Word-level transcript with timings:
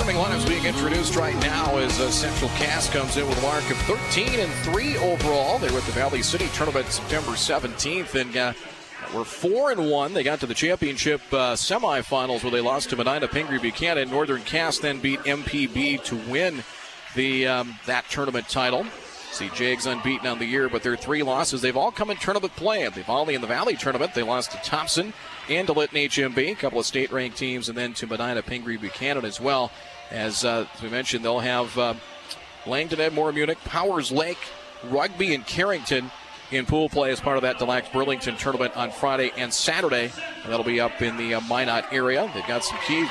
Tournament 0.00 0.32
lineups 0.32 0.48
being 0.48 0.64
introduced 0.64 1.14
right 1.14 1.38
now 1.42 1.76
as 1.76 2.00
uh, 2.00 2.10
Central 2.10 2.48
Cass 2.52 2.88
comes 2.88 3.18
in 3.18 3.28
with 3.28 3.36
a 3.38 3.42
mark 3.42 3.70
of 3.70 3.76
13 3.82 4.40
and 4.40 4.50
3 4.64 4.96
overall. 4.96 5.58
They 5.58 5.70
were 5.70 5.76
at 5.76 5.84
the 5.84 5.92
Valley 5.92 6.22
City 6.22 6.48
Tournament 6.54 6.86
September 6.86 7.32
17th 7.32 8.14
and 8.18 8.34
uh, 8.34 8.52
were 9.14 9.26
4 9.26 9.72
and 9.72 9.90
1. 9.90 10.14
They 10.14 10.22
got 10.22 10.40
to 10.40 10.46
the 10.46 10.54
championship 10.54 11.20
uh, 11.32 11.52
semifinals 11.52 12.42
where 12.42 12.50
they 12.50 12.62
lost 12.62 12.88
to 12.90 12.96
Medina 12.96 13.28
Pingree 13.28 13.58
Buchanan. 13.58 14.08
Northern 14.08 14.40
Cass 14.40 14.78
then 14.78 15.00
beat 15.00 15.20
MPB 15.20 16.02
to 16.04 16.16
win 16.30 16.64
the 17.14 17.46
um, 17.46 17.74
that 17.84 18.08
tournament 18.08 18.48
title. 18.48 18.86
See 19.32 19.50
Jags 19.50 19.86
unbeaten 19.86 20.26
on 20.26 20.38
the 20.38 20.46
year, 20.46 20.68
but 20.68 20.82
their 20.82 20.96
three 20.96 21.22
losses, 21.22 21.60
they've 21.60 21.76
all 21.76 21.92
come 21.92 22.10
in 22.10 22.16
tournament 22.16 22.56
play. 22.56 22.88
They've 22.88 23.08
only 23.08 23.34
in 23.34 23.40
the 23.40 23.46
Valley 23.46 23.76
tournament. 23.76 24.14
They 24.14 24.24
lost 24.24 24.52
to 24.52 24.58
Thompson 24.58 25.12
and 25.48 25.66
to 25.68 25.72
Litton 25.72 25.98
HMB, 25.98 26.52
a 26.52 26.54
couple 26.56 26.80
of 26.80 26.86
state 26.86 27.12
ranked 27.12 27.36
teams, 27.36 27.68
and 27.68 27.78
then 27.78 27.92
to 27.94 28.06
Medina 28.06 28.42
Pingree 28.42 28.76
Buchanan 28.76 29.24
as 29.24 29.40
well. 29.40 29.70
As, 30.10 30.44
uh, 30.44 30.66
as 30.74 30.82
we 30.82 30.88
mentioned, 30.88 31.24
they'll 31.24 31.40
have 31.40 31.76
uh, 31.78 31.94
Langdon, 32.66 32.98
Edmore, 32.98 33.32
Munich, 33.32 33.58
Powers 33.64 34.10
Lake, 34.10 34.38
Rugby, 34.84 35.34
and 35.34 35.46
Carrington 35.46 36.10
in 36.50 36.66
pool 36.66 36.88
play 36.88 37.10
as 37.10 37.20
part 37.20 37.36
of 37.36 37.42
that 37.42 37.58
Des 37.58 37.64
Lacs 37.64 37.88
Burlington 37.92 38.36
tournament 38.36 38.76
on 38.76 38.90
Friday 38.90 39.30
and 39.36 39.52
Saturday. 39.52 40.10
And 40.42 40.52
that'll 40.52 40.64
be 40.64 40.80
up 40.80 41.00
in 41.00 41.16
the 41.16 41.34
uh, 41.34 41.40
Minot 41.42 41.92
area. 41.92 42.30
They've 42.34 42.46
got 42.46 42.64
some 42.64 42.78
key 42.86 43.06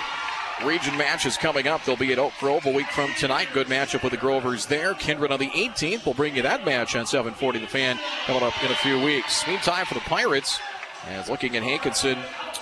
region 0.65 0.97
matches 0.97 1.37
coming 1.37 1.67
up. 1.67 1.83
They'll 1.85 1.95
be 1.95 2.11
at 2.11 2.19
Oak 2.19 2.33
Grove 2.39 2.65
a 2.65 2.71
week 2.71 2.87
from 2.87 3.13
tonight. 3.17 3.47
Good 3.53 3.67
matchup 3.67 4.03
with 4.03 4.11
the 4.11 4.17
Grovers 4.17 4.65
there. 4.65 4.93
Kindred 4.93 5.31
on 5.31 5.39
the 5.39 5.49
18th. 5.49 6.05
We'll 6.05 6.15
bring 6.15 6.35
you 6.35 6.41
that 6.41 6.65
match 6.65 6.95
on 6.95 7.05
740 7.05 7.59
The 7.59 7.67
Fan 7.67 7.99
coming 8.25 8.43
up 8.43 8.63
in 8.63 8.71
a 8.71 8.75
few 8.75 8.99
weeks. 8.99 9.47
Meantime, 9.47 9.85
for 9.85 9.93
the 9.93 10.01
Pirates, 10.01 10.59
as 11.07 11.29
looking 11.29 11.55
at 11.55 11.63
Hankinson, 11.63 12.17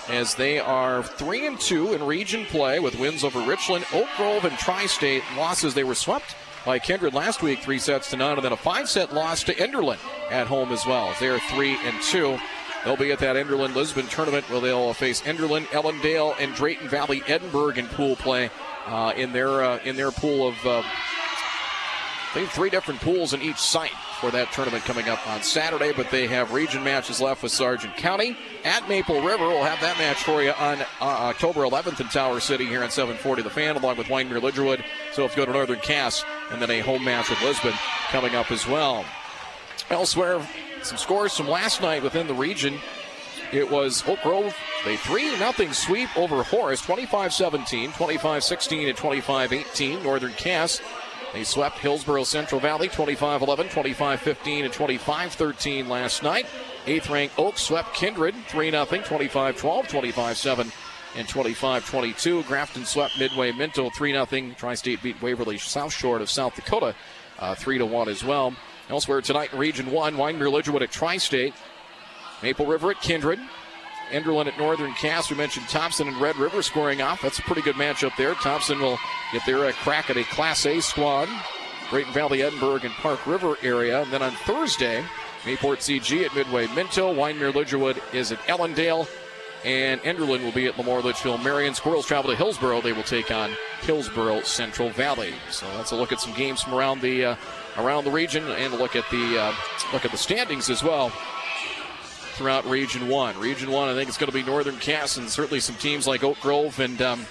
as 0.09 0.35
they 0.35 0.59
are 0.59 1.03
three 1.03 1.45
and 1.45 1.59
two 1.59 1.93
in 1.93 2.03
region 2.03 2.45
play 2.45 2.79
with 2.79 2.97
wins 2.99 3.23
over 3.23 3.39
Richland, 3.41 3.85
Oak 3.93 4.07
Grove, 4.17 4.45
and 4.45 4.57
Tri-State. 4.57 5.23
Losses 5.35 5.73
they 5.73 5.83
were 5.83 5.95
swept 5.95 6.35
by 6.65 6.79
Kindred 6.79 7.13
last 7.13 7.41
week, 7.41 7.59
three 7.59 7.79
sets 7.79 8.09
to 8.09 8.17
none, 8.17 8.37
and 8.37 8.43
then 8.43 8.51
a 8.51 8.57
five-set 8.57 9.13
loss 9.13 9.43
to 9.43 9.53
Enderlin 9.55 9.97
at 10.29 10.47
home 10.47 10.71
as 10.71 10.85
well. 10.85 11.13
They're 11.19 11.39
three 11.39 11.77
and 11.83 12.01
two. 12.01 12.37
They'll 12.83 12.97
be 12.97 13.11
at 13.11 13.19
that 13.19 13.35
Enderlin 13.35 13.75
Lisbon 13.75 14.07
tournament 14.07 14.49
where 14.49 14.61
they'll 14.61 14.93
face 14.93 15.21
Enderlin, 15.21 15.65
Ellendale, 15.67 16.35
and 16.39 16.53
Drayton 16.55 16.87
Valley 16.87 17.21
Edinburg 17.27 17.77
in 17.77 17.87
pool 17.87 18.15
play 18.15 18.49
uh, 18.85 19.13
in 19.15 19.33
their 19.33 19.63
uh, 19.63 19.79
in 19.83 19.95
their 19.95 20.11
pool 20.11 20.47
of 20.47 20.65
uh, 20.65 20.81
I 20.83 22.29
think 22.33 22.49
three 22.49 22.69
different 22.69 23.01
pools 23.01 23.33
in 23.33 23.41
each 23.41 23.57
site 23.57 23.91
for 24.17 24.31
that 24.31 24.51
tournament 24.51 24.83
coming 24.83 25.07
up 25.09 25.25
on 25.27 25.41
Saturday. 25.41 25.93
But 25.93 26.11
they 26.11 26.27
have 26.27 26.53
region 26.53 26.83
matches 26.83 27.21
left 27.21 27.43
with 27.43 27.51
Sargent 27.51 27.95
County 27.97 28.37
at 28.63 28.87
Maple 28.89 29.21
River. 29.21 29.47
We'll 29.47 29.63
have 29.63 29.79
that 29.81 29.97
match 29.97 30.23
for 30.23 30.43
you 30.43 30.51
on 30.51 30.81
uh, 30.81 30.85
October 31.01 31.61
11th 31.61 31.99
in 31.99 32.07
Tower 32.07 32.39
City 32.39 32.65
here 32.65 32.83
at 32.83 32.91
740 32.91 33.41
The 33.43 33.49
Fan, 33.49 33.75
along 33.75 33.97
with 33.97 34.07
Wyndmere 34.07 34.41
Lidgerwood. 34.41 34.83
So 35.13 35.25
if 35.25 35.31
you 35.31 35.37
go 35.37 35.45
to 35.45 35.51
Northern 35.51 35.79
Cass, 35.79 36.23
and 36.51 36.61
then 36.61 36.71
a 36.71 36.79
home 36.79 37.03
match 37.03 37.29
with 37.29 37.41
Lisbon 37.41 37.73
coming 38.09 38.35
up 38.35 38.51
as 38.51 38.67
well. 38.67 39.05
Elsewhere, 39.89 40.45
some 40.81 40.97
scores 40.97 41.35
from 41.35 41.47
last 41.47 41.81
night 41.81 42.03
within 42.03 42.27
the 42.27 42.33
region. 42.33 42.79
It 43.51 43.71
was 43.71 44.03
Oak 44.07 44.21
Grove, 44.23 44.53
a 44.85 44.97
3 44.97 45.35
0 45.37 45.71
sweep 45.71 46.17
over 46.17 46.43
Horace, 46.43 46.81
25 46.81 47.31
17, 47.31 47.91
25 47.93 48.43
16, 48.43 48.89
and 48.89 48.97
25 48.97 49.53
18. 49.53 50.03
Northern 50.03 50.33
Cass, 50.33 50.81
they 51.33 51.43
swept 51.43 51.79
Hillsboro 51.79 52.23
Central 52.23 52.61
Valley 52.61 52.87
25 52.87 53.41
11, 53.41 53.69
25 53.69 54.19
15, 54.21 54.65
and 54.65 54.73
25 54.73 55.33
13 55.33 55.89
last 55.89 56.23
night. 56.23 56.45
Eighth 56.85 57.09
ranked 57.09 57.37
Oak 57.37 57.57
swept 57.57 57.93
Kindred 57.93 58.33
3 58.47 58.71
0, 58.71 58.85
25 58.85 59.57
12, 59.57 59.87
25 59.87 60.37
7, 60.37 60.71
and 61.15 61.27
25 61.27 61.85
22. 61.85 62.43
Grafton 62.43 62.85
swept 62.85 63.19
Midway 63.19 63.51
Minto 63.51 63.89
3 63.89 64.11
0. 64.11 64.53
Tri 64.57 64.73
State 64.75 65.03
beat 65.03 65.21
Waverly 65.21 65.57
South 65.57 65.93
Shore 65.93 66.19
of 66.19 66.29
South 66.29 66.55
Dakota 66.55 66.95
uh, 67.39 67.55
3 67.55 67.81
1 67.81 68.09
as 68.09 68.23
well. 68.23 68.55
Elsewhere 68.89 69.21
tonight 69.21 69.51
in 69.51 69.59
Region 69.59 69.91
1, 69.91 70.15
Wyndmere 70.15 70.49
Lidgerwood 70.49 70.81
at 70.81 70.91
Tri 70.91 71.17
State, 71.17 71.53
Maple 72.41 72.65
River 72.65 72.91
at 72.91 73.01
Kindred, 73.01 73.39
Enderlin 74.11 74.47
at 74.47 74.57
Northern 74.57 74.93
Cass. 74.93 75.29
We 75.29 75.37
mentioned 75.37 75.67
Thompson 75.67 76.07
and 76.07 76.17
Red 76.17 76.37
River 76.37 76.61
scoring 76.61 77.01
off. 77.01 77.21
That's 77.21 77.39
a 77.39 77.43
pretty 77.43 77.61
good 77.61 77.75
matchup 77.75 78.15
there. 78.17 78.33
Thompson 78.35 78.79
will 78.79 78.97
get 79.31 79.45
their 79.45 79.71
crack 79.73 80.09
at 80.09 80.17
a 80.17 80.23
Class 80.23 80.65
A 80.65 80.79
squad. 80.81 81.29
Drayton 81.89 82.13
Valley, 82.13 82.41
Edinburg, 82.41 82.83
and 82.85 82.93
Park 82.95 83.25
River 83.25 83.55
area. 83.61 84.01
And 84.01 84.11
then 84.11 84.21
on 84.21 84.31
Thursday, 84.31 85.03
Mayport 85.43 85.77
CG 85.77 86.25
at 86.25 86.35
Midway 86.35 86.67
Minto. 86.67 87.13
Wyndmere 87.13 87.53
Lidgerwood 87.53 88.01
is 88.13 88.31
at 88.31 88.39
Ellendale. 88.39 89.07
And 89.65 89.99
Enderlin 90.01 90.43
will 90.43 90.51
be 90.51 90.67
at 90.67 90.75
LaMoure 90.75 91.01
Litchville 91.01 91.43
Marion. 91.43 91.73
Squirrels 91.73 92.05
travel 92.05 92.29
to 92.29 92.37
Hillsboro. 92.37 92.81
They 92.81 92.93
will 92.93 93.03
take 93.03 93.31
on 93.31 93.51
Hillsboro 93.81 94.41
Central 94.41 94.89
Valley. 94.89 95.33
So 95.49 95.65
that's 95.77 95.91
a 95.91 95.95
look 95.95 96.11
at 96.11 96.19
some 96.19 96.33
games 96.33 96.61
from 96.61 96.75
around 96.75 97.01
the 97.01 97.25
uh, 97.25 97.35
around 97.77 98.03
the 98.03 98.11
region 98.11 98.43
and 98.45 98.73
a 98.73 98.77
look 98.77 98.95
at 98.95 99.09
the 99.09 99.39
uh, 99.39 99.53
look 99.93 100.05
at 100.05 100.11
the 100.11 100.17
standings 100.17 100.69
as 100.69 100.83
well 100.83 101.11
throughout 102.37 102.65
Region 102.65 103.07
One. 103.07 103.37
Region 103.39 103.71
One, 103.71 103.89
I 103.89 103.95
think 103.95 104.07
it's 104.07 104.17
going 104.17 104.31
to 104.31 104.37
be 104.37 104.43
Northern 104.43 104.77
Cass 104.77 105.17
and 105.17 105.27
certainly 105.29 105.59
some 105.59 105.75
teams 105.75 106.07
like 106.07 106.23
Oak 106.23 106.39
Grove 106.39 106.79
and 106.79 107.01
um, 107.01 107.25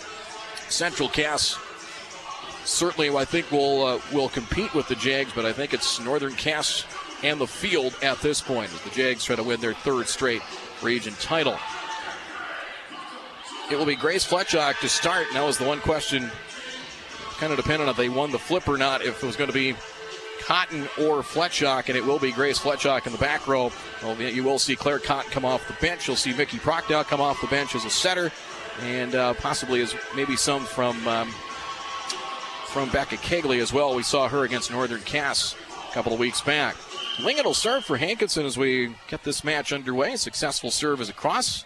Central 0.69 1.09
Cass. 1.09 1.57
Certainly, 2.65 3.17
I 3.17 3.25
think 3.25 3.51
will 3.53 3.85
uh, 3.85 4.01
will 4.13 4.29
compete 4.29 4.75
with 4.75 4.89
the 4.89 4.97
Jags, 4.97 5.33
but 5.33 5.47
I 5.47 5.53
think 5.53 5.73
it's 5.73 6.01
Northern 6.01 6.35
Cass 6.35 6.85
and 7.23 7.41
the 7.41 7.47
field 7.47 7.97
at 8.03 8.21
this 8.21 8.41
point 8.41 8.73
as 8.75 8.81
the 8.83 8.91
Jags 8.91 9.25
try 9.25 9.37
to 9.37 9.43
win 9.45 9.61
their 9.61 9.75
third 9.75 10.09
straight 10.09 10.43
region 10.83 11.15
title. 11.21 11.57
It 13.71 13.79
will 13.79 13.87
be 13.87 13.97
Grace 13.97 14.25
Fletchock 14.25 14.81
to 14.81 14.89
start. 14.89 15.29
And 15.29 15.37
that 15.37 15.45
was 15.45 15.59
the 15.59 15.67
one 15.67 15.81
question, 15.81 16.31
kind 17.39 17.53
of 17.53 17.57
dependent 17.57 17.83
on 17.83 17.91
if 17.91 17.97
they 17.97 18.09
won 18.09 18.33
the 18.33 18.39
flip 18.39 18.69
or 18.69 18.77
not, 18.77 19.03
if 19.03 19.23
it 19.23 19.27
was 19.27 19.37
going 19.37 19.51
to 19.51 19.55
be 19.55 19.75
Cotton 20.45 20.83
or 20.99 21.23
Fletchock, 21.23 21.89
and 21.89 21.97
it 21.97 22.05
will 22.05 22.19
be 22.19 22.33
Grace 22.33 22.59
Fletchock 22.59 23.07
in 23.07 23.13
the 23.13 23.19
back 23.19 23.47
row. 23.47 23.71
Well, 24.03 24.21
you 24.21 24.45
will 24.45 24.59
see 24.59 24.77
Claire 24.77 24.99
Cotton 24.99 25.31
come 25.31 25.45
off 25.45 25.67
the 25.67 25.75
bench. 25.75 26.07
You'll 26.07 26.17
see 26.17 26.33
Mickey 26.33 26.59
Proctor 26.59 27.05
come 27.05 27.21
off 27.21 27.41
the 27.41 27.47
bench 27.47 27.75
as 27.75 27.85
a 27.85 27.91
setter, 27.91 28.31
and 28.83 29.15
uh, 29.15 29.35
possibly 29.35 29.81
as 29.83 29.95
maybe 30.15 30.37
some 30.37 30.65
from 30.65 31.07
um, 31.09 31.31
from 32.69 32.91
Becca 32.91 33.17
Kegley 33.17 33.61
as 33.61 33.73
well. 33.73 33.95
We 33.95 34.03
saw 34.03 34.29
her 34.29 34.45
against 34.45 34.71
Northern 34.71 35.01
Cass 35.03 35.55
a 35.89 35.95
couple 35.95 36.13
of 36.13 36.19
weeks 36.19 36.41
back. 36.41 36.77
Lingen 37.19 37.45
will 37.45 37.55
serve 37.55 37.85
for 37.85 37.97
Hankinson 37.97 38.45
as 38.45 38.59
we 38.59 38.95
get 39.09 39.25
this 39.25 39.43
match 39.43 39.73
underway. 39.73 40.17
Successful 40.17 40.71
serve 40.71 41.01
is 41.01 41.09
across. 41.09 41.65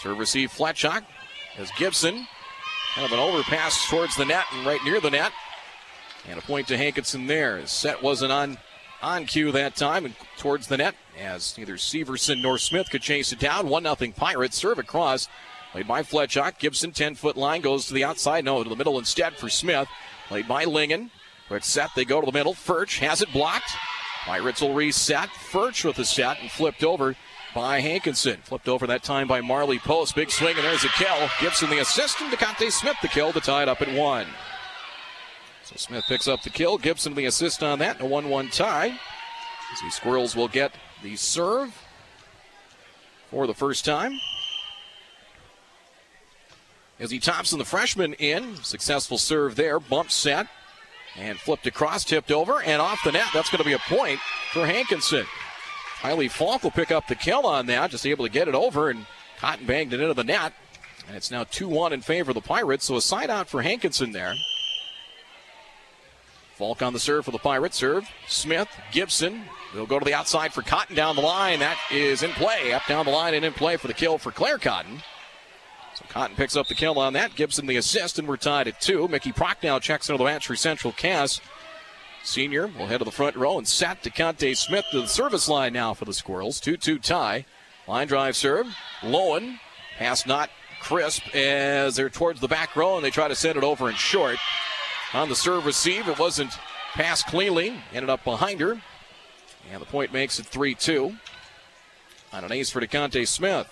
Serve 0.00 0.18
receive 0.18 0.50
Fletchock 0.50 1.04
as 1.58 1.70
Gibson. 1.72 2.26
Kind 2.94 3.04
of 3.04 3.12
an 3.12 3.18
overpass 3.18 3.88
towards 3.90 4.16
the 4.16 4.24
net 4.24 4.46
and 4.54 4.66
right 4.66 4.82
near 4.84 5.00
the 5.00 5.10
net. 5.10 5.32
And 6.28 6.38
a 6.38 6.42
point 6.42 6.68
to 6.68 6.76
Hankinson 6.76 7.26
there. 7.26 7.66
Set 7.66 8.02
wasn't 8.02 8.32
on 8.32 8.58
on 9.02 9.26
cue 9.26 9.52
that 9.52 9.76
time 9.76 10.06
and 10.06 10.14
towards 10.38 10.66
the 10.66 10.76
net 10.76 10.94
as 11.18 11.56
neither 11.58 11.74
Severson 11.74 12.40
nor 12.40 12.58
Smith 12.58 12.90
could 12.90 13.02
chase 13.02 13.32
it 13.32 13.38
down. 13.38 13.68
1 13.68 13.82
0 13.82 14.12
Pirates. 14.16 14.56
Serve 14.56 14.78
across. 14.78 15.28
Played 15.72 15.88
by 15.88 16.02
Fletchock. 16.02 16.58
Gibson 16.58 16.92
10 16.92 17.14
foot 17.14 17.36
line 17.36 17.60
goes 17.60 17.86
to 17.86 17.94
the 17.94 18.04
outside. 18.04 18.44
No, 18.44 18.62
to 18.62 18.68
the 18.68 18.76
middle 18.76 18.98
instead 18.98 19.36
for 19.36 19.48
Smith. 19.48 19.88
Played 20.28 20.48
by 20.48 20.64
Lingen. 20.64 21.10
Quick 21.48 21.64
set. 21.64 21.90
They 21.94 22.04
go 22.04 22.20
to 22.20 22.26
the 22.26 22.32
middle. 22.32 22.54
Furch 22.54 22.98
has 22.98 23.22
it 23.22 23.32
blocked. 23.32 23.70
Pirates 24.24 24.60
will 24.60 24.74
reset. 24.74 25.28
Furch 25.28 25.84
with 25.84 25.96
the 25.96 26.04
set 26.04 26.40
and 26.40 26.50
flipped 26.50 26.82
over 26.82 27.14
by 27.54 27.80
Hankinson. 27.80 28.38
Flipped 28.42 28.68
over 28.68 28.86
that 28.88 29.04
time 29.04 29.28
by 29.28 29.40
Marley 29.40 29.78
Post. 29.78 30.16
Big 30.16 30.30
swing, 30.30 30.56
and 30.56 30.64
there's 30.64 30.84
a 30.84 30.88
kill. 30.88 31.28
Gibson 31.40 31.70
the 31.70 31.78
assist, 31.78 32.20
and 32.20 32.32
DeConte 32.32 32.72
Smith 32.72 32.96
the 33.00 33.08
kill 33.08 33.32
to 33.32 33.40
tie 33.40 33.62
it 33.62 33.68
up 33.68 33.80
at 33.80 33.92
one. 33.92 34.26
So 35.66 35.74
Smith 35.74 36.04
picks 36.06 36.28
up 36.28 36.42
the 36.42 36.50
kill. 36.50 36.78
Gibson 36.78 37.14
the 37.14 37.24
assist 37.24 37.60
on 37.60 37.80
that. 37.80 38.00
A 38.00 38.06
1 38.06 38.28
1 38.28 38.48
tie. 38.50 38.86
As 39.72 39.80
the 39.82 39.90
Squirrels 39.90 40.36
will 40.36 40.46
get 40.46 40.72
the 41.02 41.16
serve 41.16 41.76
for 43.32 43.48
the 43.48 43.54
first 43.54 43.84
time. 43.84 44.20
As 47.00 47.10
he 47.10 47.18
Thompson, 47.18 47.58
the 47.58 47.64
freshman, 47.64 48.12
in. 48.14 48.54
Successful 48.62 49.18
serve 49.18 49.56
there. 49.56 49.80
Bump 49.80 50.12
set. 50.12 50.46
And 51.18 51.36
flipped 51.36 51.66
across, 51.66 52.04
tipped 52.04 52.30
over, 52.30 52.62
and 52.62 52.80
off 52.80 53.00
the 53.02 53.10
net. 53.10 53.26
That's 53.34 53.50
going 53.50 53.58
to 53.58 53.64
be 53.64 53.72
a 53.72 53.78
point 53.78 54.20
for 54.52 54.66
Hankinson. 54.66 55.26
Kylie 56.00 56.30
Falk 56.30 56.62
will 56.62 56.70
pick 56.70 56.92
up 56.92 57.08
the 57.08 57.14
kill 57.16 57.44
on 57.44 57.66
that, 57.66 57.90
just 57.90 58.06
able 58.06 58.24
to 58.24 58.30
get 58.30 58.48
it 58.48 58.54
over, 58.54 58.90
and 58.90 59.06
Cotton 59.38 59.66
banged 59.66 59.94
it 59.94 60.00
into 60.00 60.14
the 60.14 60.22
net. 60.22 60.52
And 61.08 61.16
it's 61.16 61.30
now 61.30 61.44
2 61.44 61.68
1 61.68 61.92
in 61.92 62.02
favor 62.02 62.30
of 62.30 62.36
the 62.36 62.42
Pirates, 62.42 62.84
so 62.84 62.96
a 62.96 63.00
side 63.00 63.30
out 63.30 63.48
for 63.48 63.62
Hankinson 63.62 64.12
there. 64.12 64.34
Falk 66.56 66.80
on 66.80 66.94
the 66.94 66.98
serve 66.98 67.26
for 67.26 67.32
the 67.32 67.38
Pirates. 67.38 67.76
Serve. 67.76 68.08
Smith, 68.26 68.68
Gibson. 68.90 69.42
They'll 69.74 69.84
go 69.84 69.98
to 69.98 70.04
the 70.04 70.14
outside 70.14 70.54
for 70.54 70.62
Cotton 70.62 70.96
down 70.96 71.14
the 71.14 71.22
line. 71.22 71.58
That 71.58 71.76
is 71.92 72.22
in 72.22 72.30
play. 72.30 72.72
Up 72.72 72.82
down 72.88 73.04
the 73.04 73.12
line 73.12 73.34
and 73.34 73.44
in 73.44 73.52
play 73.52 73.76
for 73.76 73.88
the 73.88 73.94
kill 73.94 74.16
for 74.16 74.32
Claire 74.32 74.56
Cotton. 74.56 75.02
So 75.94 76.06
Cotton 76.08 76.34
picks 76.34 76.56
up 76.56 76.66
the 76.68 76.74
kill 76.74 76.98
on 76.98 77.12
that. 77.12 77.34
Gibson 77.34 77.66
the 77.66 77.76
assist, 77.76 78.18
and 78.18 78.26
we're 78.26 78.38
tied 78.38 78.68
at 78.68 78.80
two. 78.80 79.06
Mickey 79.06 79.32
Prochnow 79.32 79.80
checks 79.82 80.08
into 80.08 80.16
the 80.18 80.24
match 80.24 80.46
for 80.46 80.56
Central 80.56 80.94
Cass. 80.94 81.42
Senior 82.22 82.68
will 82.68 82.86
head 82.86 82.98
to 82.98 83.04
the 83.04 83.12
front 83.12 83.36
row 83.36 83.58
and 83.58 83.68
sat 83.68 84.02
DeConte 84.02 84.56
Smith 84.56 84.86
to 84.90 85.02
the 85.02 85.08
service 85.08 85.48
line 85.48 85.74
now 85.74 85.92
for 85.92 86.06
the 86.06 86.14
Squirrels. 86.14 86.58
2 86.58 86.78
2 86.78 86.98
tie. 86.98 87.44
Line 87.86 88.08
drive 88.08 88.34
serve. 88.34 88.66
Lowen. 89.02 89.58
Pass 89.98 90.26
not 90.26 90.50
crisp 90.80 91.22
as 91.34 91.96
they're 91.96 92.10
towards 92.10 92.40
the 92.40 92.48
back 92.48 92.76
row 92.76 92.96
and 92.96 93.04
they 93.04 93.10
try 93.10 93.28
to 93.28 93.34
send 93.34 93.56
it 93.56 93.64
over 93.64 93.88
in 93.88 93.94
short. 93.94 94.38
On 95.16 95.30
the 95.30 95.34
serve 95.34 95.64
receive, 95.64 96.08
it 96.08 96.18
wasn't 96.18 96.52
passed 96.92 97.26
cleanly, 97.26 97.72
ended 97.94 98.10
up 98.10 98.22
behind 98.22 98.60
her. 98.60 98.82
And 99.72 99.80
the 99.80 99.86
point 99.86 100.12
makes 100.12 100.38
it 100.38 100.44
3 100.44 100.74
2 100.74 101.16
on 102.34 102.44
an 102.44 102.52
ace 102.52 102.68
for 102.68 102.82
DeConte 102.82 103.26
Smith. 103.26 103.66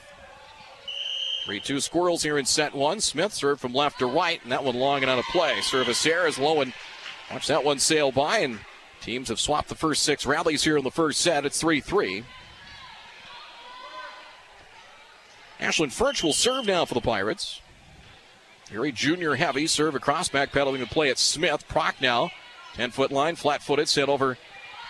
3 1.44 1.60
2 1.60 1.80
Squirrels 1.80 2.22
here 2.22 2.38
in 2.38 2.46
set 2.46 2.74
one. 2.74 2.98
Smith 2.98 3.34
served 3.34 3.60
from 3.60 3.74
left 3.74 3.98
to 3.98 4.06
right, 4.06 4.42
and 4.42 4.50
that 4.52 4.64
one 4.64 4.74
long 4.74 5.02
and 5.02 5.10
out 5.10 5.18
of 5.18 5.26
play. 5.26 5.60
Service 5.60 6.02
here 6.02 6.26
is 6.26 6.38
low 6.38 6.62
and 6.62 6.72
watch 7.30 7.46
that 7.46 7.62
one 7.62 7.78
sail 7.78 8.10
by, 8.10 8.38
and 8.38 8.60
teams 9.02 9.28
have 9.28 9.38
swapped 9.38 9.68
the 9.68 9.74
first 9.74 10.02
six 10.02 10.24
rallies 10.24 10.64
here 10.64 10.78
in 10.78 10.84
the 10.84 10.90
first 10.90 11.20
set. 11.20 11.44
It's 11.44 11.60
3 11.60 11.78
3. 11.78 12.24
Ashlyn 15.60 15.92
Furch 15.92 16.22
will 16.22 16.32
serve 16.32 16.64
now 16.66 16.86
for 16.86 16.94
the 16.94 17.02
Pirates. 17.02 17.60
Very 18.70 18.92
junior 18.92 19.34
heavy 19.34 19.66
serve 19.66 19.94
across 19.94 20.28
back 20.28 20.52
pedaling 20.52 20.80
the 20.80 20.86
play 20.86 21.10
at 21.10 21.18
Smith. 21.18 21.68
Prochnow, 21.68 22.30
10 22.74 22.90
foot 22.90 23.12
line, 23.12 23.36
flat 23.36 23.62
footed, 23.62 23.88
sent 23.88 24.08
over 24.08 24.38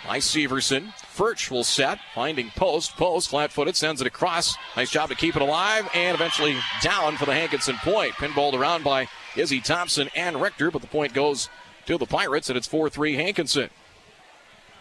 by 0.07 0.19
Severson. 0.19 0.93
Furch 1.15 1.51
will 1.51 1.63
set, 1.63 1.99
finding 2.13 2.49
post. 2.51 2.95
Post, 2.95 3.29
flat 3.29 3.51
footed, 3.51 3.75
sends 3.75 4.01
it 4.01 4.07
across. 4.07 4.55
Nice 4.75 4.91
job 4.91 5.09
to 5.09 5.15
keep 5.15 5.35
it 5.35 5.41
alive, 5.41 5.89
and 5.93 6.15
eventually 6.15 6.55
down 6.81 7.17
for 7.17 7.25
the 7.25 7.33
Hankinson 7.33 7.75
point. 7.77 8.13
Pinballed 8.13 8.53
around 8.53 8.83
by 8.83 9.07
Izzy 9.35 9.61
Thompson 9.61 10.09
and 10.15 10.41
Richter, 10.41 10.71
but 10.71 10.81
the 10.81 10.87
point 10.87 11.13
goes 11.13 11.49
to 11.85 11.97
the 11.97 12.05
Pirates, 12.05 12.49
and 12.49 12.57
it's 12.57 12.67
4 12.67 12.89
3 12.89 13.15
Hankinson. 13.15 13.69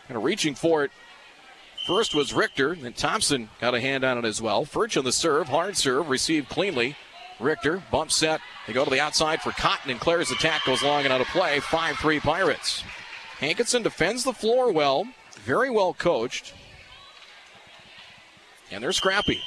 Kind 0.07 0.17
of 0.17 0.25
reaching 0.25 0.55
for 0.55 0.85
it. 0.85 0.91
First 1.87 2.15
was 2.15 2.33
Richter, 2.33 2.75
then 2.75 2.95
Thompson 2.95 3.51
got 3.61 3.75
a 3.75 3.81
hand 3.81 4.05
on 4.05 4.19
it 4.19 4.25
as 4.25 4.41
well. 4.41 4.65
Furch 4.65 4.97
on 4.97 5.05
the 5.05 5.13
serve, 5.13 5.49
hard 5.49 5.77
serve, 5.77 6.09
received 6.09 6.49
cleanly. 6.49 6.97
Richter, 7.41 7.83
bump 7.91 8.11
set. 8.11 8.41
They 8.67 8.73
go 8.73 8.85
to 8.85 8.91
the 8.91 9.01
outside 9.01 9.43
for 9.43 9.51
Cotton, 9.53 9.91
and 9.91 10.01
Claire's 10.01 10.31
attack 10.31 10.65
goes 10.65 10.83
long 10.83 11.05
and 11.05 11.13
out 11.13 11.21
of 11.21 11.27
play. 11.29 11.61
5 11.61 11.97
3 11.97 12.21
Pirates. 12.21 12.85
Hankinson 13.39 13.83
defends 13.83 14.25
the 14.25 14.33
floor 14.33 14.73
well, 14.73 15.09
very 15.43 15.71
well 15.71 15.93
coached. 15.93 16.55
And 18.71 18.83
they're 18.83 18.93
scrappy. 18.93 19.43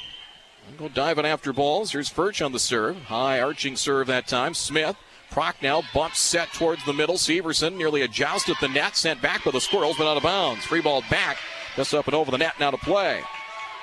Go 0.76 0.88
diving 0.88 1.26
after 1.26 1.52
balls. 1.52 1.92
Here's 1.92 2.10
Furch 2.10 2.44
on 2.44 2.52
the 2.52 2.58
serve. 2.58 2.96
High 3.04 3.40
arching 3.40 3.76
serve 3.76 4.06
that 4.08 4.28
time. 4.28 4.54
Smith. 4.54 4.96
Prochnow 5.30 5.82
bumps 5.92 6.18
set 6.18 6.52
towards 6.52 6.84
the 6.84 6.92
middle. 6.92 7.16
Severson 7.16 7.76
nearly 7.76 8.02
a 8.02 8.08
joust 8.08 8.48
at 8.48 8.60
the 8.60 8.68
net. 8.68 8.96
Sent 8.96 9.20
back 9.20 9.44
by 9.44 9.50
the 9.50 9.60
Squirrels, 9.60 9.96
but 9.98 10.06
out 10.06 10.16
of 10.16 10.22
bounds. 10.22 10.64
Free 10.64 10.80
ball 10.80 11.02
back. 11.10 11.38
Just 11.76 11.94
up 11.94 12.06
and 12.06 12.14
over 12.14 12.30
the 12.30 12.38
net 12.38 12.54
now 12.60 12.70
to 12.70 12.76
play. 12.78 13.22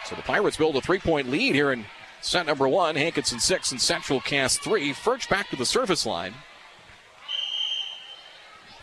So 0.06 0.16
the 0.16 0.22
Pirates 0.22 0.58
build 0.58 0.75
a 0.75 0.81
three 0.81 1.00
point 1.00 1.30
lead 1.30 1.56
here 1.56 1.72
in 1.72 1.86
set 2.25 2.45
number 2.45 2.68
one. 2.68 2.95
Hankinson 2.95 3.39
six 3.39 3.72
and 3.72 3.81
Central 3.81 4.19
Cass 4.19 4.57
three. 4.57 4.94
Furch 4.94 5.30
back 5.30 5.50
to 5.50 5.56
the 5.56 5.66
service 5.66 6.06
line. 6.06 6.33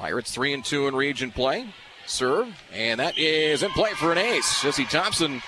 Pirates 0.03 0.33
3 0.33 0.55
and 0.55 0.65
2 0.65 0.89
in 0.89 0.97
region 0.97 1.31
play. 1.31 1.69
Serve, 2.07 2.49
and 2.73 2.99
that 2.99 3.17
is 3.17 3.63
in 3.63 3.71
play 3.71 3.93
for 3.93 4.11
an 4.11 4.19
ace. 4.19 4.61
Jesse 4.61 4.85
Thompson, 4.85 5.41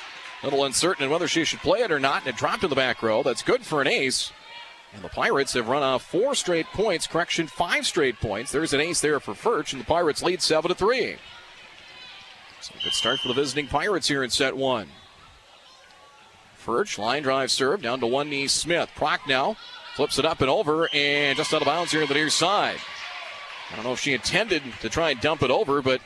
a 0.43 0.47
little 0.47 0.65
uncertain 0.65 1.05
in 1.05 1.11
whether 1.11 1.27
she 1.27 1.45
should 1.45 1.59
play 1.59 1.81
it 1.81 1.91
or 1.91 1.99
not, 1.99 2.21
and 2.21 2.29
it 2.29 2.37
dropped 2.37 2.63
in 2.63 2.71
the 2.71 2.77
back 2.77 3.03
row. 3.03 3.25
That's 3.25 3.43
good 3.43 3.67
for 3.67 3.81
an 3.81 3.89
ace. 3.89 4.31
And 4.95 5.03
the 5.03 5.09
Pirates 5.09 5.55
have 5.55 5.69
run 5.69 5.83
off 5.83 6.05
four 6.05 6.37
straight 6.37 6.67
points, 6.67 7.09
correction, 7.09 7.49
five 7.49 7.85
straight 7.85 8.21
points. 8.21 8.53
There's 8.53 8.73
an 8.73 8.81
ace 8.81 9.01
there 9.01 9.19
for 9.19 9.35
Furch, 9.35 9.73
and 9.73 9.83
the 9.83 9.87
Pirates 9.87 10.23
lead 10.23 10.41
7 10.41 10.69
to 10.69 10.75
3. 10.77 11.17
So 12.61 12.75
good 12.85 12.93
start 12.93 13.19
for 13.19 13.29
the 13.29 13.35
visiting 13.35 13.67
Pirates 13.67 14.07
here 14.07 14.23
in 14.23 14.31
set 14.31 14.57
one. 14.57 14.87
Furch, 16.65 16.99
line 16.99 17.23
drive 17.23 17.51
serve 17.51 17.83
down 17.83 18.01
to 18.01 18.07
one 18.07 18.31
knee 18.31 18.47
Smith. 18.47 18.91
Prochnow 18.97 19.57
flips 19.95 20.19
it 20.19 20.25
up 20.25 20.41
and 20.41 20.51
over, 20.51 20.89
and 20.93 21.37
just 21.37 21.53
out 21.53 21.63
of 21.63 21.67
bounds 21.67 21.93
here 21.93 22.03
on 22.03 22.09
the 22.09 22.15
near 22.15 22.31
side. 22.31 22.79
I 23.71 23.77
don't 23.77 23.85
know 23.85 23.93
if 23.93 24.01
she 24.01 24.13
intended 24.13 24.63
to 24.81 24.89
try 24.89 25.11
and 25.11 25.21
dump 25.21 25.43
it 25.43 25.51
over, 25.51 25.83
but 25.83 26.01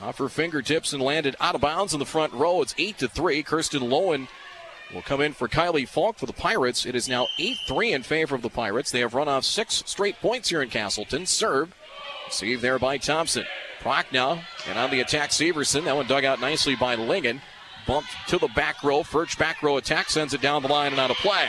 off 0.00 0.18
her 0.18 0.28
fingertips 0.28 0.92
and 0.92 1.02
landed 1.02 1.36
out 1.40 1.54
of 1.54 1.60
bounds 1.60 1.92
in 1.92 1.98
the 1.98 2.06
front 2.06 2.32
row. 2.32 2.60
It's 2.62 2.74
8 2.76 2.98
to 2.98 3.08
3. 3.08 3.42
Kirsten 3.42 3.82
Lowen 3.82 4.28
will 4.92 5.02
come 5.02 5.20
in 5.20 5.32
for 5.32 5.48
Kylie 5.48 5.88
Falk 5.88 6.18
for 6.18 6.26
the 6.26 6.32
Pirates. 6.32 6.84
It 6.84 6.94
is 6.94 7.08
now 7.08 7.26
8 7.38 7.56
3 7.68 7.92
in 7.92 8.02
favor 8.02 8.34
of 8.34 8.42
the 8.42 8.50
Pirates. 8.50 8.90
They 8.90 9.00
have 9.00 9.14
run 9.14 9.28
off 9.28 9.44
six 9.44 9.82
straight 9.86 10.20
points 10.20 10.48
here 10.48 10.62
in 10.62 10.70
Castleton. 10.70 11.26
Serve. 11.26 11.74
Received 12.26 12.62
there 12.62 12.78
by 12.78 12.98
Thompson. 12.98 13.44
Prochnow. 13.80 14.40
And 14.68 14.78
on 14.78 14.90
the 14.90 15.00
attack, 15.00 15.30
Severson. 15.30 15.84
That 15.84 15.96
one 15.96 16.06
dug 16.06 16.24
out 16.24 16.40
nicely 16.40 16.74
by 16.74 16.94
Lingen. 16.94 17.40
Bumped 17.86 18.10
to 18.28 18.38
the 18.38 18.48
back 18.48 18.82
row. 18.82 19.02
Furch 19.02 19.38
back 19.38 19.62
row 19.62 19.76
attack 19.76 20.10
sends 20.10 20.34
it 20.34 20.40
down 20.40 20.62
the 20.62 20.68
line 20.68 20.92
and 20.92 21.00
out 21.00 21.10
of 21.10 21.16
play. 21.16 21.48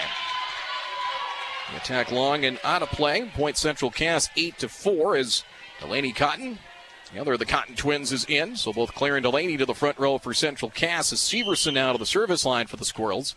Attack 1.76 2.12
long 2.12 2.46
and 2.46 2.60
out 2.64 2.82
of 2.82 2.90
play. 2.90 3.30
Point 3.34 3.58
Central 3.58 3.92
Cass 3.92 4.30
8 4.36 4.58
to 4.60 4.70
4 4.70 5.18
as 5.18 5.44
Delaney 5.80 6.12
Cotton. 6.12 6.60
The 7.14 7.22
other 7.22 7.34
of 7.34 7.40
the 7.40 7.46
Cotton 7.46 7.76
twins 7.76 8.12
is 8.12 8.26
in, 8.26 8.56
so 8.56 8.74
both 8.74 8.94
Claire 8.94 9.16
and 9.16 9.24
Delaney 9.24 9.58
to 9.58 9.66
the 9.66 9.74
front 9.74 9.98
row 9.98 10.18
for 10.18 10.34
Central 10.34 10.72
Cass 10.72 11.14
as 11.14 11.20
Severson 11.20 11.74
now 11.74 11.94
to 11.94 11.98
the 11.98 12.06
service 12.06 12.46
line 12.46 12.68
for 12.68 12.78
the 12.78 12.86
Squirrels. 12.86 13.36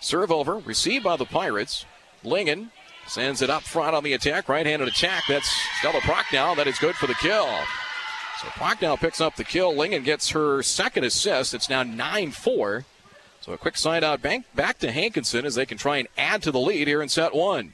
Serve 0.00 0.30
over, 0.30 0.58
received 0.58 1.04
by 1.04 1.16
the 1.16 1.24
Pirates. 1.24 1.86
Lingen 2.22 2.70
sends 3.06 3.40
it 3.42 3.50
up 3.50 3.62
front 3.62 3.94
on 3.94 4.04
the 4.04 4.12
attack, 4.12 4.48
right-handed 4.48 4.88
attack. 4.88 5.22
That's 5.28 5.48
Stella 5.78 6.00
Prochnow. 6.00 6.56
That 6.56 6.66
is 6.66 6.78
good 6.78 6.96
for 6.96 7.06
the 7.06 7.14
kill. 7.14 7.48
So 8.40 8.48
Prochnow 8.48 8.98
picks 8.98 9.20
up 9.20 9.36
the 9.36 9.44
kill. 9.44 9.74
Lingen 9.74 10.02
gets 10.02 10.30
her 10.30 10.62
second 10.62 11.04
assist. 11.04 11.54
It's 11.54 11.70
now 11.70 11.82
9-4. 11.82 12.84
So 13.40 13.52
a 13.52 13.58
quick 13.58 13.76
side 13.76 14.04
out 14.04 14.20
bank 14.20 14.44
back 14.54 14.78
to 14.80 14.92
Hankinson 14.92 15.46
as 15.46 15.54
they 15.54 15.66
can 15.66 15.78
try 15.78 15.98
and 15.98 16.08
add 16.18 16.42
to 16.42 16.50
the 16.50 16.58
lead 16.58 16.88
here 16.88 17.00
in 17.00 17.08
set 17.08 17.34
one. 17.34 17.72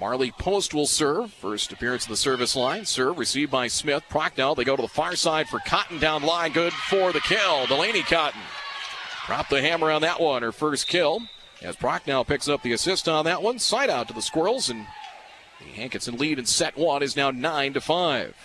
Marley 0.00 0.30
Post 0.30 0.72
will 0.72 0.86
serve. 0.86 1.30
First 1.30 1.70
appearance 1.70 2.04
of 2.04 2.08
the 2.08 2.16
service 2.16 2.56
line. 2.56 2.86
Serve 2.86 3.18
received 3.18 3.52
by 3.52 3.66
Smith. 3.68 4.02
Prochnow. 4.08 4.56
They 4.56 4.64
go 4.64 4.74
to 4.74 4.82
the 4.82 4.88
far 4.88 5.14
side 5.14 5.46
for 5.48 5.58
Cotton 5.58 5.98
down 6.00 6.22
line. 6.22 6.52
Good 6.52 6.72
for 6.72 7.12
the 7.12 7.20
kill. 7.20 7.66
Delaney 7.66 8.02
Cotton. 8.02 8.40
Drop 9.26 9.50
the 9.50 9.60
hammer 9.60 9.90
on 9.90 10.00
that 10.00 10.18
one. 10.18 10.42
Her 10.42 10.52
first 10.52 10.88
kill. 10.88 11.20
As 11.60 11.76
Prochnow 11.76 12.26
picks 12.26 12.48
up 12.48 12.62
the 12.62 12.72
assist 12.72 13.06
on 13.06 13.26
that 13.26 13.42
one. 13.42 13.58
Side 13.58 13.90
out 13.90 14.08
to 14.08 14.14
the 14.14 14.22
Squirrels. 14.22 14.70
And 14.70 14.86
the 15.60 15.70
Hankinson 15.72 16.16
lead 16.16 16.38
in 16.38 16.46
set 16.46 16.76
one 16.76 17.02
is 17.02 17.16
now 17.16 17.30
9 17.30 17.74
to 17.74 17.80
5. 17.80 18.36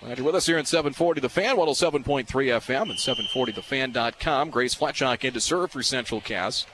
Glad 0.00 0.18
you're 0.18 0.26
with 0.26 0.34
us 0.34 0.46
here 0.46 0.58
in 0.58 0.66
740 0.66 1.20
The 1.20 1.28
Fan, 1.28 1.56
107.3 1.56 2.26
FM 2.26 2.90
and 2.90 2.98
740thefan.com. 2.98 4.50
Grace 4.50 4.74
Fletchock 4.74 5.24
into 5.24 5.40
serve 5.40 5.70
for 5.70 5.82
Central 5.82 6.20
Cass. 6.20 6.66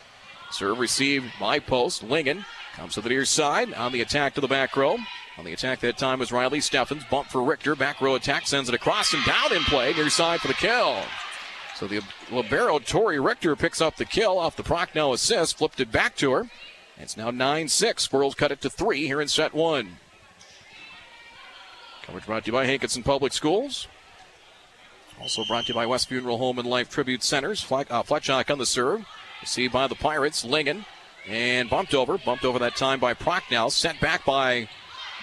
Serve 0.51 0.79
received 0.79 1.33
by 1.41 1.59
post. 1.59 2.03
Lingen 2.03 2.45
comes 2.75 2.95
to 2.95 3.01
the 3.01 3.09
near 3.09 3.25
side 3.25 3.73
on 3.75 3.93
the 3.93 4.01
attack 4.01 4.35
to 4.35 4.41
the 4.41 4.49
back 4.49 4.77
row. 4.77 4.99
On 5.39 5.45
the 5.45 5.53
attack 5.53 5.81
that 5.81 5.97
time 5.97 6.19
was 6.19 6.31
Riley 6.31 6.61
Steffens. 6.61 7.09
Bump 7.09 7.29
for 7.29 7.43
Richter. 7.43 7.75
Back 7.75 8.01
row 8.01 8.17
attack 8.17 8.47
sends 8.47 8.69
it 8.69 8.75
across 8.75 9.15
and 9.15 9.25
down 9.25 9.53
in 9.53 9.63
play. 9.63 9.95
Near 9.95 10.11
side 10.11 10.41
for 10.41 10.49
the 10.49 10.55
kill. 10.55 10.97
So 11.77 11.87
the 11.87 12.03
Libero, 12.31 12.79
Tori 12.79 13.19
Richter, 13.19 13.57
picks 13.57 13.81
up 13.81 13.97
the 13.97 14.05
kill 14.05 14.39
off 14.39 14.57
the 14.57 14.63
Prochnow 14.63 15.15
assist. 15.15 15.57
Flipped 15.57 15.81
it 15.81 15.91
back 15.91 16.17
to 16.17 16.33
her. 16.33 16.51
It's 16.99 17.17
now 17.17 17.31
9 17.31 17.69
6. 17.69 18.03
Squirrels 18.03 18.35
cut 18.35 18.53
it 18.53 18.61
to 18.61 18.71
3 18.71 19.07
here 19.07 19.21
in 19.21 19.29
set 19.29 19.55
1. 19.55 19.97
Coverage 22.03 22.27
brought 22.27 22.45
to 22.45 22.49
you 22.49 22.53
by 22.53 22.67
Hankinson 22.67 23.03
Public 23.03 23.33
Schools. 23.33 23.89
Also 25.21 25.45
brought 25.45 25.65
to 25.67 25.69
you 25.69 25.75
by 25.75 25.87
West 25.87 26.09
Funeral 26.09 26.39
Home 26.39 26.59
and 26.59 26.69
Life 26.69 26.91
Tribute 26.91 27.23
Centers. 27.23 27.61
Fle- 27.61 27.83
uh, 27.91 28.03
Fletchock 28.03 28.51
on 28.51 28.59
the 28.59 28.67
serve. 28.67 29.07
Received 29.41 29.73
by 29.73 29.87
the 29.87 29.95
Pirates. 29.95 30.45
Lingen. 30.45 30.85
And 31.29 31.71
bumped 31.71 31.95
over. 31.95 32.19
Bumped 32.19 32.45
over 32.45 32.59
that 32.59 32.77
time 32.77 32.99
by 32.99 33.15
Prochnow. 33.15 33.71
Sent 33.71 34.01
back 34.01 34.25
by 34.25 34.69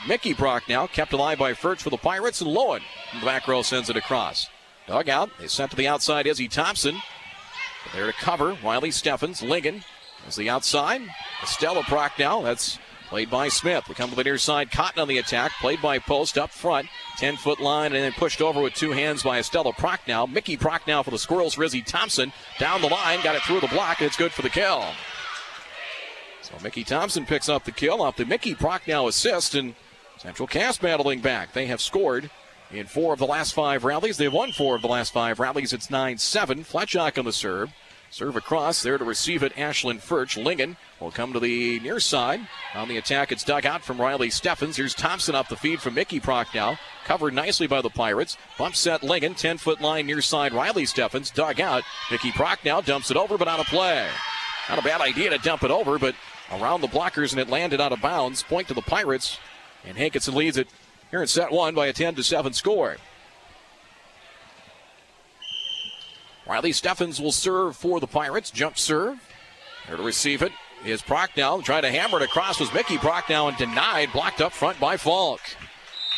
Mickey 0.08 0.34
Prochnow. 0.34 0.90
Kept 0.92 1.12
alive 1.12 1.38
by 1.38 1.54
Furch 1.54 1.82
for 1.82 1.90
the 1.90 1.98
Pirates. 1.98 2.42
And 2.42 2.50
Lowen 2.50 2.82
in 3.14 3.20
the 3.20 3.26
back 3.26 3.48
row 3.48 3.62
sends 3.62 3.90
it 3.90 3.98
across. 3.98 4.48
Dugout. 4.88 5.30
They 5.38 5.48
sent 5.48 5.72
to 5.72 5.78
the 5.78 5.88
outside 5.88 6.28
Izzy 6.28 6.48
Thompson. 6.48 7.02
There 7.94 8.06
to 8.06 8.14
cover. 8.14 8.58
Riley 8.64 8.92
Steffens. 8.92 9.42
Lingen 9.42 9.84
the 10.36 10.50
outside. 10.50 11.02
Estella 11.44 11.82
Prochnow. 11.84 12.44
That's 12.44 12.80
Played 13.10 13.32
by 13.32 13.48
Smith. 13.50 13.90
We 13.90 13.96
come 13.96 14.12
to 14.12 14.16
the 14.16 14.24
near 14.24 14.38
side. 14.38 14.70
Cotton 14.70 15.02
on 15.02 15.08
the 15.08 15.18
attack. 15.18 15.52
Played 15.60 15.82
by 15.82 15.98
Post 15.98 16.38
up 16.38 16.52
front. 16.52 16.88
10 17.18 17.38
foot 17.38 17.60
line 17.60 17.94
and 17.94 18.04
then 18.04 18.12
pushed 18.12 18.40
over 18.40 18.62
with 18.62 18.76
two 18.76 18.92
hands 18.92 19.24
by 19.24 19.40
Estella 19.40 19.74
Prochnow. 19.74 20.32
Mickey 20.32 20.56
Prochnow 20.56 21.04
for 21.04 21.10
the 21.10 21.18
Squirrels. 21.18 21.58
Izzy 21.58 21.82
Thompson 21.82 22.32
down 22.60 22.82
the 22.82 22.88
line. 22.88 23.20
Got 23.24 23.36
it 23.36 23.42
through 23.42 23.62
the 23.62 23.68
block 23.68 24.00
and 24.00 24.06
it's 24.06 24.16
good 24.16 24.32
for 24.32 24.44
the 24.44 24.50
kill. 24.50 24.86
So 26.44 26.54
Mickey 26.62 26.84
Thompson 26.84 27.26
picks 27.26 27.50
up 27.50 27.66
the 27.66 27.72
kill 27.72 28.04
off 28.04 28.16
the 28.16 28.26
Mickey 28.26 28.54
Prochnow 28.54 29.08
assist 29.08 29.56
and 29.56 29.74
Central 30.20 30.48
Cass 30.48 30.78
battling 30.78 31.20
back. 31.20 31.54
They 31.54 31.66
have 31.66 31.82
scored 31.82 32.30
in 32.70 32.86
four 32.86 33.14
of 33.14 33.20
the 33.20 33.26
last 33.26 33.56
five 33.56 33.84
rallies. 33.84 34.18
They've 34.18 34.32
won 34.32 34.52
four 34.52 34.76
of 34.76 34.84
the 34.84 34.88
last 34.88 35.12
five 35.12 35.40
rallies. 35.40 35.74
It's 35.74 35.90
9 35.90 36.20
7. 36.20 36.64
Fletchock 36.64 37.18
on 37.18 37.26
the 37.26 37.34
serve. 37.34 37.72
Serve 38.12 38.36
across 38.36 38.82
there 38.82 38.98
to 38.98 39.06
receive 39.06 39.44
it. 39.44 39.56
Ashlyn 39.56 40.02
Furch. 40.02 40.44
Lingen 40.44 40.78
will 41.00 41.12
come 41.12 41.32
to 41.34 41.40
the 41.40 41.80
near 41.80 42.00
side. 42.00 42.42
On 42.74 42.88
the 42.88 42.98
attack, 42.98 43.32
it's 43.32 43.44
dug 43.44 43.66
out 43.66 43.84
from 43.84 44.02
Riley 44.02 44.30
Steffens. 44.30 44.78
Here's 44.78 44.96
Thompson 44.96 45.36
off 45.36 45.50
the 45.50 45.56
feed 45.56 45.80
from 45.80 45.94
Mickey 45.94 46.20
Prochnow. 46.20 46.78
Covered 47.06 47.34
nicely 47.34 47.68
by 47.68 47.82
the 47.82 47.90
Pirates. 47.90 48.36
Bump 48.58 48.76
set 48.76 49.04
Lingen. 49.04 49.36
10 49.36 49.60
foot 49.60 49.80
line 49.80 50.08
near 50.08 50.22
side. 50.22 50.54
Riley 50.54 50.86
Steffens 50.86 51.30
dug 51.30 51.60
out. 51.60 51.84
Mickey 52.10 52.32
Prochnow 52.32 52.84
dumps 52.84 53.12
it 53.12 53.18
over, 53.18 53.38
but 53.38 53.48
out 53.48 53.60
of 53.60 53.68
play. 53.68 54.08
Not 54.70 54.80
a 54.80 54.84
bad 54.84 55.02
idea 55.02 55.30
to 55.30 55.38
dump 55.38 55.64
it 55.64 55.72
over, 55.72 56.00
but 56.00 56.16
around 56.52 56.82
the 56.82 56.88
blockers 56.88 57.32
and 57.32 57.40
it 57.40 57.50
landed 57.50 57.80
out 57.80 57.92
of 57.92 58.02
bounds. 58.02 58.42
Point 58.42 58.68
to 58.70 58.74
the 58.74 58.82
Pirates. 58.82 59.38
And 59.86 59.98
Hankinson 59.98 60.36
leads 60.36 60.58
it 60.58 60.68
here 61.12 61.22
in 61.22 61.28
set 61.28 61.52
one 61.52 61.76
by 61.76 61.88
a 61.88 61.94
10 61.94 62.16
to 62.16 62.24
7 62.24 62.54
score. 62.54 62.98
Riley 66.50 66.72
Steffens 66.72 67.22
will 67.22 67.32
serve 67.32 67.76
for 67.78 68.00
the 68.00 68.08
Pirates. 68.08 68.50
Jump 68.50 68.76
serve. 68.80 69.20
There 69.88 69.98
to 69.98 70.02
receive 70.02 70.42
it 70.42 70.52
is 70.84 71.00
Prochnow. 71.04 71.64
Trying 71.64 71.84
to 71.84 71.92
hammer 71.92 72.18
it 72.18 72.24
across 72.24 72.60
was 72.60 72.74
Mickey 72.74 72.98
Prochnow 72.98 73.50
and 73.50 73.58
denied. 73.58 74.12
Blocked 74.12 74.42
up 74.42 74.52
front 74.52 74.80
by 74.80 74.98
Falk. 74.98 75.42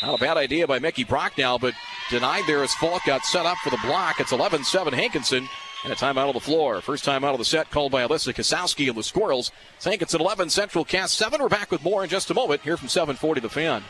Not 0.01 0.15
a 0.15 0.23
bad 0.23 0.37
idea 0.37 0.65
by 0.67 0.79
Mickey 0.79 1.03
Prochnow, 1.03 1.59
but 1.59 1.73
denied 2.09 2.45
there 2.47 2.63
as 2.63 2.73
Falk 2.75 3.03
got 3.05 3.25
set 3.25 3.45
up 3.45 3.57
for 3.57 3.71
the 3.71 3.79
block. 3.83 4.21
It's 4.21 4.31
11 4.31 4.63
7 4.63 4.93
Hankinson. 4.93 5.49
And 5.83 5.91
a 5.91 5.95
timeout 5.95 6.27
on 6.27 6.33
the 6.33 6.39
floor. 6.39 6.79
First 6.79 7.03
time 7.03 7.23
out 7.25 7.33
of 7.33 7.39
the 7.39 7.45
set 7.45 7.69
called 7.71 7.91
by 7.91 8.07
Alyssa 8.07 8.33
Kosowski 8.33 8.87
and 8.87 8.95
the 8.95 9.03
Squirrels. 9.03 9.51
Hankinson 9.83 10.21
11, 10.21 10.49
Central 10.51 10.85
Cass 10.85 11.11
7. 11.11 11.41
We're 11.41 11.49
back 11.49 11.71
with 11.71 11.83
more 11.83 12.03
in 12.03 12.09
just 12.09 12.29
a 12.29 12.35
moment 12.35 12.61
here 12.61 12.77
from 12.77 12.87
740 12.87 13.41
The 13.41 13.49
Fan. 13.49 13.83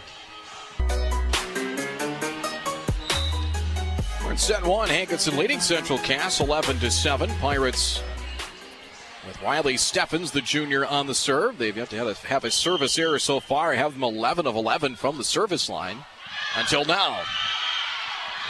In 4.32 4.38
set 4.38 4.64
one. 4.64 4.88
Hankinson 4.88 5.36
leading 5.36 5.60
Central 5.60 6.00
Cass 6.00 6.40
11 6.40 6.80
to 6.80 6.90
7. 6.90 7.30
Pirates 7.42 8.02
with 9.28 9.42
Riley 9.42 9.76
Steffens, 9.76 10.32
the 10.32 10.40
junior, 10.40 10.86
on 10.86 11.06
the 11.06 11.14
serve. 11.14 11.58
They've 11.58 11.76
yet 11.76 11.90
to 11.90 11.98
have 11.98 12.08
a, 12.08 12.14
have 12.28 12.46
a 12.46 12.50
service 12.50 12.98
error 12.98 13.20
so 13.20 13.42
far. 13.42 13.74
Have 13.74 13.92
them 13.92 14.06
11 14.06 14.48
of 14.48 14.56
11 14.56 14.96
from 14.96 15.18
the 15.18 15.26
service 15.26 15.68
line 15.68 16.06
until 16.56 16.86
now. 16.86 17.24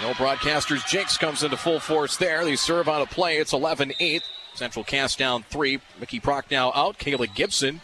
Old 0.05 0.17
broadcasters 0.17 0.87
Jinx 0.87 1.17
comes 1.17 1.41
into 1.41 1.57
full 1.57 1.79
force 1.79 2.15
there. 2.15 2.45
They 2.45 2.57
serve 2.57 2.87
on 2.87 3.01
a 3.01 3.07
play. 3.07 3.37
It's 3.37 3.51
11 3.51 3.93
8. 3.99 4.21
Central 4.53 4.85
Cass 4.85 5.15
down 5.15 5.41
three. 5.49 5.81
Mickey 5.99 6.19
Prochnow 6.19 6.71
out. 6.75 6.99
Kayla 6.99 7.33
Gibson 7.33 7.81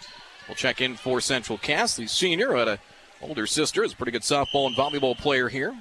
will 0.48 0.54
check 0.54 0.82
in 0.82 0.98
for 0.98 1.20
Central 1.20 1.58
Cass. 1.58 1.96
The 1.96 2.06
senior 2.06 2.56
had 2.56 2.68
a 2.68 2.80
older 3.24 3.48
sister, 3.48 3.84
is 3.84 3.94
a 3.94 3.96
pretty 3.96 4.12
good 4.12 4.22
softball 4.22 4.68
and 4.68 4.76
volleyball 4.76 5.18
player 5.18 5.50
here. 5.50 5.76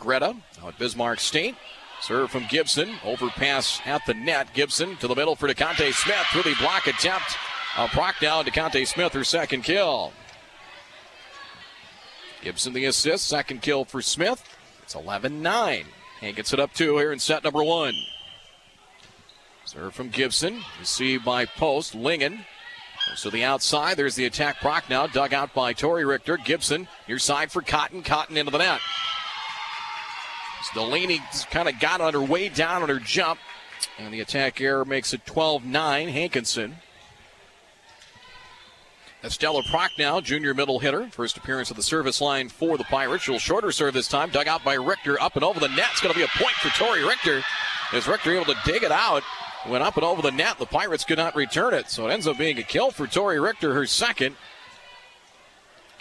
Greta 0.00 0.34
at 0.66 0.78
Bismarck 0.78 1.20
State. 1.20 1.54
Serve 2.00 2.30
from 2.30 2.46
Gibson. 2.48 2.96
Overpass 3.04 3.80
at 3.84 4.04
the 4.06 4.14
net. 4.14 4.52
Gibson 4.54 4.96
to 4.96 5.06
the 5.06 5.14
middle 5.14 5.36
for 5.36 5.48
DeConte 5.48 5.92
Smith. 5.92 6.26
Through 6.32 6.42
the 6.42 6.54
block 6.58 6.86
attempt. 6.86 7.36
Uh, 7.76 7.86
Prochnow. 7.88 8.42
DeConte 8.42 8.86
Smith, 8.86 9.12
her 9.12 9.22
second 9.22 9.62
kill. 9.62 10.12
Gibson 12.42 12.72
the 12.72 12.86
assist. 12.86 13.26
Second 13.26 13.60
kill 13.60 13.84
for 13.84 14.00
Smith. 14.00 14.42
It's 14.82 14.94
11 14.94 15.42
9. 15.42 15.84
Hank 16.20 16.36
gets 16.36 16.52
it 16.52 16.60
up 16.60 16.72
two 16.72 16.98
here 16.98 17.12
in 17.12 17.18
set 17.18 17.44
number 17.44 17.62
one. 17.62 17.94
Serve 19.66 19.94
from 19.94 20.08
Gibson. 20.08 20.62
Received 20.80 21.24
by 21.24 21.44
Post. 21.44 21.94
Lingen. 21.94 22.44
Goes 23.08 23.22
to 23.22 23.30
the 23.30 23.44
outside. 23.44 23.96
There's 23.96 24.16
the 24.16 24.26
attack. 24.26 24.56
Prochnow. 24.56 25.12
Dug 25.12 25.32
out 25.32 25.54
by 25.54 25.72
Tori 25.74 26.04
Richter. 26.04 26.36
Gibson. 26.38 26.88
Near 27.06 27.18
side 27.18 27.52
for 27.52 27.62
Cotton. 27.62 28.02
Cotton 28.02 28.36
into 28.36 28.50
the 28.50 28.58
net. 28.58 28.80
Delaney 30.74 31.20
kind 31.50 31.68
of 31.68 31.78
got 31.80 32.00
on 32.00 32.12
her 32.12 32.20
way 32.20 32.48
down 32.48 32.82
on 32.82 32.88
her 32.88 32.98
jump. 32.98 33.40
And 33.98 34.12
the 34.12 34.20
attack 34.20 34.60
error 34.60 34.84
makes 34.84 35.12
it 35.12 35.24
12 35.26 35.64
9. 35.64 36.08
Hankinson. 36.08 36.76
Estella 39.22 39.62
Prochnow, 39.64 40.22
junior 40.22 40.54
middle 40.54 40.78
hitter. 40.78 41.08
First 41.10 41.36
appearance 41.36 41.70
of 41.70 41.76
the 41.76 41.82
service 41.82 42.20
line 42.20 42.48
for 42.48 42.78
the 42.78 42.84
Pirates. 42.84 43.24
She'll 43.24 43.38
shorter 43.38 43.70
serve 43.70 43.92
this 43.92 44.08
time. 44.08 44.30
Dug 44.30 44.48
out 44.48 44.64
by 44.64 44.74
Richter. 44.74 45.20
Up 45.20 45.36
and 45.36 45.44
over 45.44 45.60
the 45.60 45.68
net. 45.68 45.88
It's 45.92 46.00
going 46.00 46.14
to 46.14 46.18
be 46.18 46.24
a 46.24 46.42
point 46.42 46.54
for 46.54 46.70
Tori 46.70 47.04
Richter. 47.04 47.42
Is 47.92 48.08
Richter 48.08 48.32
able 48.32 48.46
to 48.46 48.56
dig 48.64 48.82
it 48.82 48.92
out? 48.92 49.22
Went 49.68 49.84
up 49.84 49.96
and 49.96 50.04
over 50.04 50.22
the 50.22 50.30
net. 50.30 50.58
The 50.58 50.64
Pirates 50.64 51.04
could 51.04 51.18
not 51.18 51.36
return 51.36 51.74
it. 51.74 51.90
So 51.90 52.08
it 52.08 52.12
ends 52.12 52.26
up 52.26 52.38
being 52.38 52.58
a 52.58 52.62
kill 52.62 52.90
for 52.90 53.06
Tori 53.06 53.38
Richter, 53.38 53.74
her 53.74 53.84
second. 53.84 54.36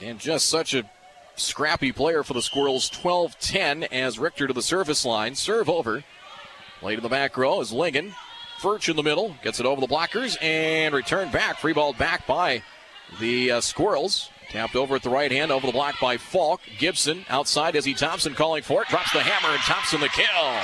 And 0.02 0.18
just 0.18 0.48
such 0.48 0.74
a 0.74 0.90
scrappy 1.40 1.92
player 1.92 2.24
for 2.24 2.34
the 2.34 2.42
Squirrels. 2.42 2.90
12 2.90 3.40
10 3.40 3.84
as 3.86 4.20
Richter 4.20 4.48
to 4.48 4.54
the 4.54 4.62
service 4.62 5.06
line. 5.06 5.36
Serve 5.36 5.70
over. 5.70 6.04
Late 6.82 6.98
in 6.98 7.04
the 7.04 7.10
back 7.10 7.38
row 7.38 7.60
is 7.62 7.72
Lingen. 7.72 8.14
Furch 8.60 8.90
in 8.90 8.96
the 8.96 9.04
middle. 9.04 9.36
Gets 9.44 9.60
it 9.60 9.66
over 9.66 9.82
the 9.82 9.88
blockers 9.88 10.42
and 10.42 10.94
returned 10.94 11.32
back. 11.32 11.60
Free 11.60 11.74
ball 11.74 11.94
back 11.94 12.28
by 12.28 12.64
the 13.20 13.52
uh, 13.52 13.62
Squirrels. 13.62 14.30
Tapped 14.50 14.76
over 14.76 14.96
at 14.96 15.04
the 15.04 15.10
right 15.12 15.32
hand, 15.32 15.52
over 15.52 15.68
the 15.68 15.74
block 15.74 15.96
by 16.02 16.18
Falk. 16.18 16.62
Gibson 16.80 17.24
outside, 17.30 17.76
Izzy 17.76 17.94
Thompson 17.94 18.34
calling 18.34 18.64
for 18.64 18.82
it. 18.82 18.88
Drops 18.88 19.14
the 19.14 19.20
hammer 19.20 19.54
and 19.54 19.62
Thompson 19.62 20.02
the 20.02 20.10
kill. 20.10 20.60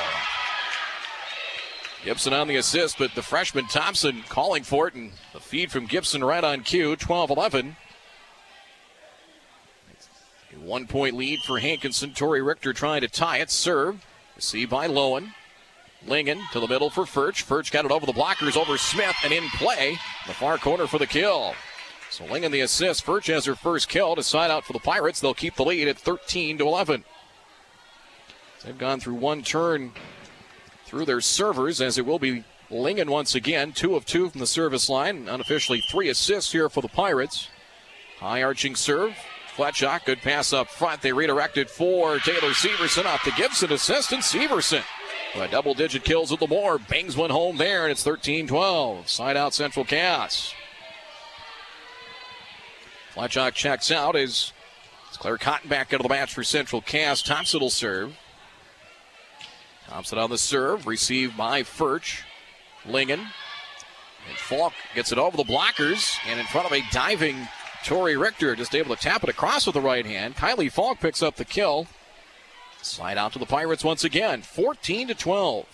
Gibson 2.03 2.33
on 2.33 2.47
the 2.47 2.55
assist, 2.55 2.97
but 2.97 3.13
the 3.15 3.21
freshman 3.21 3.67
Thompson 3.67 4.23
calling 4.29 4.63
for 4.63 4.87
it, 4.87 4.95
and 4.95 5.11
the 5.33 5.39
feed 5.39 5.71
from 5.71 5.85
Gibson 5.85 6.23
right 6.23 6.43
on 6.43 6.61
cue, 6.61 6.95
12 6.95 7.29
11. 7.29 7.75
One 10.65 10.87
point 10.87 11.15
lead 11.15 11.41
for 11.41 11.59
Hankinson. 11.59 12.13
Tori 12.13 12.41
Richter 12.41 12.73
trying 12.73 13.01
to 13.01 13.07
tie 13.07 13.37
it. 13.37 13.51
Serve. 13.51 14.03
See 14.39 14.65
by 14.65 14.87
Lowen. 14.87 15.33
Lingen 16.07 16.41
to 16.53 16.59
the 16.59 16.67
middle 16.67 16.89
for 16.89 17.03
Furch. 17.03 17.43
Furch 17.43 17.71
got 17.71 17.85
it 17.85 17.91
over 17.91 18.07
the 18.07 18.13
blockers, 18.13 18.57
over 18.57 18.75
Smith, 18.75 19.15
and 19.23 19.31
in 19.31 19.47
play. 19.49 19.97
The 20.25 20.33
far 20.33 20.57
corner 20.57 20.87
for 20.87 20.97
the 20.97 21.05
kill. 21.05 21.53
So 22.09 22.25
Lingen 22.25 22.51
the 22.51 22.61
assist. 22.61 23.05
Furch 23.05 23.31
has 23.31 23.45
her 23.45 23.53
first 23.53 23.89
kill 23.89 24.15
to 24.15 24.23
side 24.23 24.49
out 24.49 24.65
for 24.65 24.73
the 24.73 24.79
Pirates. 24.79 25.19
They'll 25.19 25.35
keep 25.35 25.55
the 25.55 25.63
lead 25.63 25.87
at 25.87 25.99
13 25.99 26.57
to 26.57 26.67
11. 26.67 27.03
They've 28.63 28.77
gone 28.77 28.99
through 28.99 29.15
one 29.15 29.43
turn 29.43 29.91
through 30.85 31.05
their 31.05 31.21
servers, 31.21 31.79
as 31.79 31.99
it 31.99 32.07
will 32.07 32.19
be 32.19 32.43
Lingen 32.71 33.11
once 33.11 33.35
again. 33.35 33.71
Two 33.71 33.95
of 33.95 34.05
two 34.07 34.29
from 34.31 34.39
the 34.39 34.47
service 34.47 34.89
line. 34.89 35.27
Unofficially, 35.29 35.83
three 35.91 36.09
assists 36.09 36.51
here 36.51 36.69
for 36.69 36.81
the 36.81 36.87
Pirates. 36.87 37.49
High 38.17 38.41
arching 38.41 38.75
serve. 38.75 39.15
Fletchock, 39.55 40.05
good 40.05 40.21
pass 40.21 40.51
up 40.51 40.69
front. 40.69 41.01
They 41.01 41.13
redirected 41.13 41.69
for 41.69 42.19
Taylor 42.19 42.51
Severson 42.51 43.05
off 43.05 43.23
the 43.23 43.31
Gibson 43.31 43.71
assist, 43.71 44.11
and 44.11 44.21
Severson. 44.21 44.83
By 45.33 45.47
double 45.47 45.73
digit 45.73 46.03
kills 46.03 46.31
at 46.31 46.39
the 46.39 46.47
more. 46.47 46.77
Bangs 46.77 47.15
one 47.15 47.29
home 47.29 47.57
there, 47.57 47.83
and 47.83 47.91
it's 47.91 48.03
13 48.03 48.47
12. 48.47 49.09
Side 49.09 49.37
out 49.37 49.53
Central 49.53 49.85
Cass. 49.85 50.53
Fletchock 53.13 53.53
checks 53.53 53.91
out 53.91 54.17
as 54.17 54.51
Claire 55.13 55.37
Cotton 55.37 55.69
back 55.69 55.93
into 55.93 56.03
the 56.03 56.09
match 56.09 56.33
for 56.33 56.43
Central 56.43 56.81
Cass. 56.81 57.21
Thompson 57.21 57.61
will 57.61 57.69
serve. 57.69 58.13
Thompson 59.87 60.17
on 60.17 60.29
the 60.29 60.37
serve, 60.37 60.85
received 60.85 61.37
by 61.37 61.63
Furch. 61.63 62.23
Lingen. 62.85 63.19
And 63.19 64.37
Falk 64.37 64.73
gets 64.93 65.11
it 65.11 65.17
over 65.17 65.37
the 65.37 65.43
blockers 65.43 66.17
and 66.27 66.39
in 66.39 66.45
front 66.47 66.67
of 66.67 66.73
a 66.73 66.81
diving 66.91 67.47
Tori 67.85 68.17
Richter, 68.17 68.55
just 68.55 68.73
able 68.73 68.95
to 68.95 69.01
tap 69.01 69.23
it 69.23 69.29
across 69.29 69.67
with 69.67 69.75
the 69.75 69.81
right 69.81 70.05
hand. 70.05 70.35
Kylie 70.35 70.71
Falk 70.71 70.99
picks 70.99 71.21
up 71.21 71.35
the 71.35 71.45
kill. 71.45 71.85
Slide 72.81 73.17
out 73.17 73.33
to 73.33 73.39
the 73.39 73.45
Pirates 73.45 73.83
once 73.83 74.03
again, 74.03 74.41
14 74.41 75.09
to 75.09 75.15
12. 75.15 75.65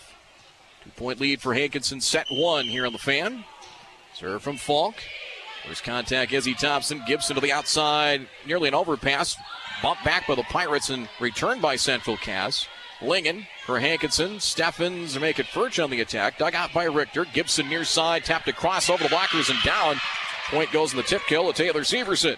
Two 0.84 0.90
point 0.92 1.22
lead 1.22 1.42
for 1.42 1.54
Hankinson, 1.54 2.02
set 2.02 2.28
one 2.30 2.66
here 2.66 2.86
on 2.86 2.94
the 2.94 3.00
fan. 3.00 3.46
Serve 4.14 4.42
from 4.42 4.58
Falk. 4.58 4.96
First 5.66 5.84
contact, 5.84 6.34
Izzy 6.34 6.54
Thompson. 6.54 7.02
Gibson 7.08 7.36
to 7.36 7.42
the 7.42 7.54
outside, 7.54 8.28
nearly 8.46 8.68
an 8.68 8.76
overpass. 8.76 9.38
Bumped 9.82 10.04
back 10.04 10.28
by 10.28 10.36
the 10.36 10.44
Pirates 10.44 10.90
and 10.90 11.08
returned 11.20 11.62
by 11.62 11.76
Central 11.76 12.18
Cass. 12.18 12.68
Lingen 13.02 13.48
for 13.66 13.80
Hankinson. 13.80 14.40
Steffens 14.40 15.18
make 15.20 15.40
it 15.40 15.46
Furch 15.48 15.82
on 15.84 15.90
the 15.90 16.02
attack. 16.02 16.38
Dug 16.38 16.56
out 16.56 16.74
by 16.74 16.84
Richter. 16.84 17.26
Gibson 17.26 17.70
near 17.70 17.86
side, 17.86 18.26
tapped 18.26 18.48
across 18.48 18.90
over 18.90 19.02
the 19.02 19.10
blockers 19.10 19.50
and 19.50 19.62
down. 19.64 19.96
Point 20.52 20.72
goes 20.74 20.92
in 20.92 20.98
the 20.98 21.04
tip 21.04 21.22
kill 21.28 21.48
to 21.48 21.54
Taylor 21.54 21.82
Severson. 21.82 22.38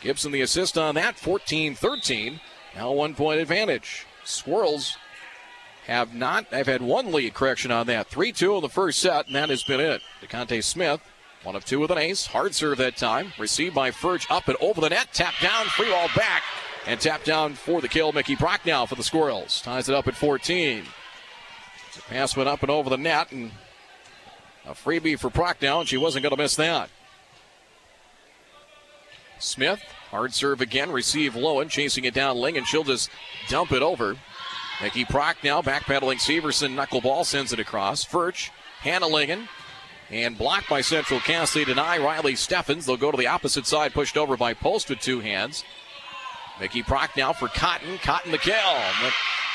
Gibson 0.00 0.32
the 0.32 0.40
assist 0.40 0.78
on 0.78 0.94
that, 0.94 1.18
14 1.18 1.74
13. 1.74 2.40
Now 2.74 2.92
one 2.92 3.14
point 3.14 3.40
advantage. 3.40 4.06
Squirrels 4.24 4.96
have 5.86 6.14
not, 6.14 6.46
I've 6.50 6.66
had 6.66 6.80
one 6.80 7.12
lead 7.12 7.34
correction 7.34 7.70
on 7.70 7.86
that. 7.88 8.08
3 8.08 8.32
2 8.32 8.56
in 8.56 8.62
the 8.62 8.70
first 8.70 9.00
set, 9.00 9.26
and 9.26 9.36
that 9.36 9.50
has 9.50 9.62
been 9.62 9.80
it. 9.80 10.00
DeConte 10.22 10.64
Smith, 10.64 11.02
one 11.42 11.54
of 11.54 11.66
two 11.66 11.78
with 11.78 11.90
an 11.90 11.98
ace. 11.98 12.24
Hard 12.24 12.54
serve 12.54 12.78
that 12.78 12.96
time. 12.96 13.34
Received 13.38 13.74
by 13.74 13.90
Furch 13.90 14.26
up 14.30 14.48
and 14.48 14.56
over 14.56 14.80
the 14.80 14.88
net. 14.88 15.08
Tap 15.12 15.34
down, 15.42 15.66
free 15.66 15.90
ball 15.90 16.08
back. 16.16 16.42
And 16.86 16.98
tap 16.98 17.22
down 17.24 17.52
for 17.52 17.82
the 17.82 17.88
kill. 17.88 18.12
Mickey 18.12 18.34
Prochnow 18.34 18.88
for 18.88 18.94
the 18.94 19.02
Squirrels. 19.02 19.60
Ties 19.60 19.90
it 19.90 19.94
up 19.94 20.08
at 20.08 20.16
14. 20.16 20.84
The 21.94 22.02
pass 22.02 22.34
went 22.34 22.48
up 22.48 22.62
and 22.62 22.70
over 22.70 22.88
the 22.88 22.96
net, 22.96 23.30
and 23.30 23.50
a 24.64 24.70
freebie 24.70 25.18
for 25.18 25.28
Prochnow, 25.28 25.80
and 25.80 25.88
she 25.88 25.98
wasn't 25.98 26.22
going 26.22 26.34
to 26.34 26.42
miss 26.42 26.56
that. 26.56 26.88
Smith, 29.38 29.82
hard 30.10 30.34
serve 30.34 30.60
again, 30.60 30.90
receive 30.90 31.34
Lowen, 31.34 31.68
chasing 31.68 32.04
it 32.04 32.14
down 32.14 32.36
Ling, 32.36 32.56
and 32.56 32.66
she'll 32.66 32.84
just 32.84 33.10
dump 33.48 33.72
it 33.72 33.82
over. 33.82 34.16
Mickey 34.82 35.04
Prochnow 35.04 35.62
backpedaling 35.62 36.20
Severson, 36.20 36.74
knuckleball 36.74 37.24
sends 37.24 37.52
it 37.52 37.60
across. 37.60 38.04
Furch, 38.04 38.50
Hannah 38.80 39.08
Lingen, 39.08 39.48
and 40.10 40.36
blocked 40.36 40.68
by 40.68 40.82
Central 40.82 41.20
Cassidy. 41.20 41.64
Deny 41.64 41.98
Riley 41.98 42.34
Steffens. 42.34 42.86
They'll 42.86 42.96
go 42.96 43.10
to 43.10 43.16
the 43.16 43.26
opposite 43.26 43.66
side, 43.66 43.94
pushed 43.94 44.16
over 44.16 44.36
by 44.36 44.54
Post 44.54 44.90
with 44.90 45.00
two 45.00 45.20
hands. 45.20 45.64
Mickey 46.60 46.82
Prochnow 46.82 47.34
for 47.34 47.48
Cotton. 47.48 47.98
Cotton 47.98 48.32
the 48.32 48.38
kill. 48.38 48.54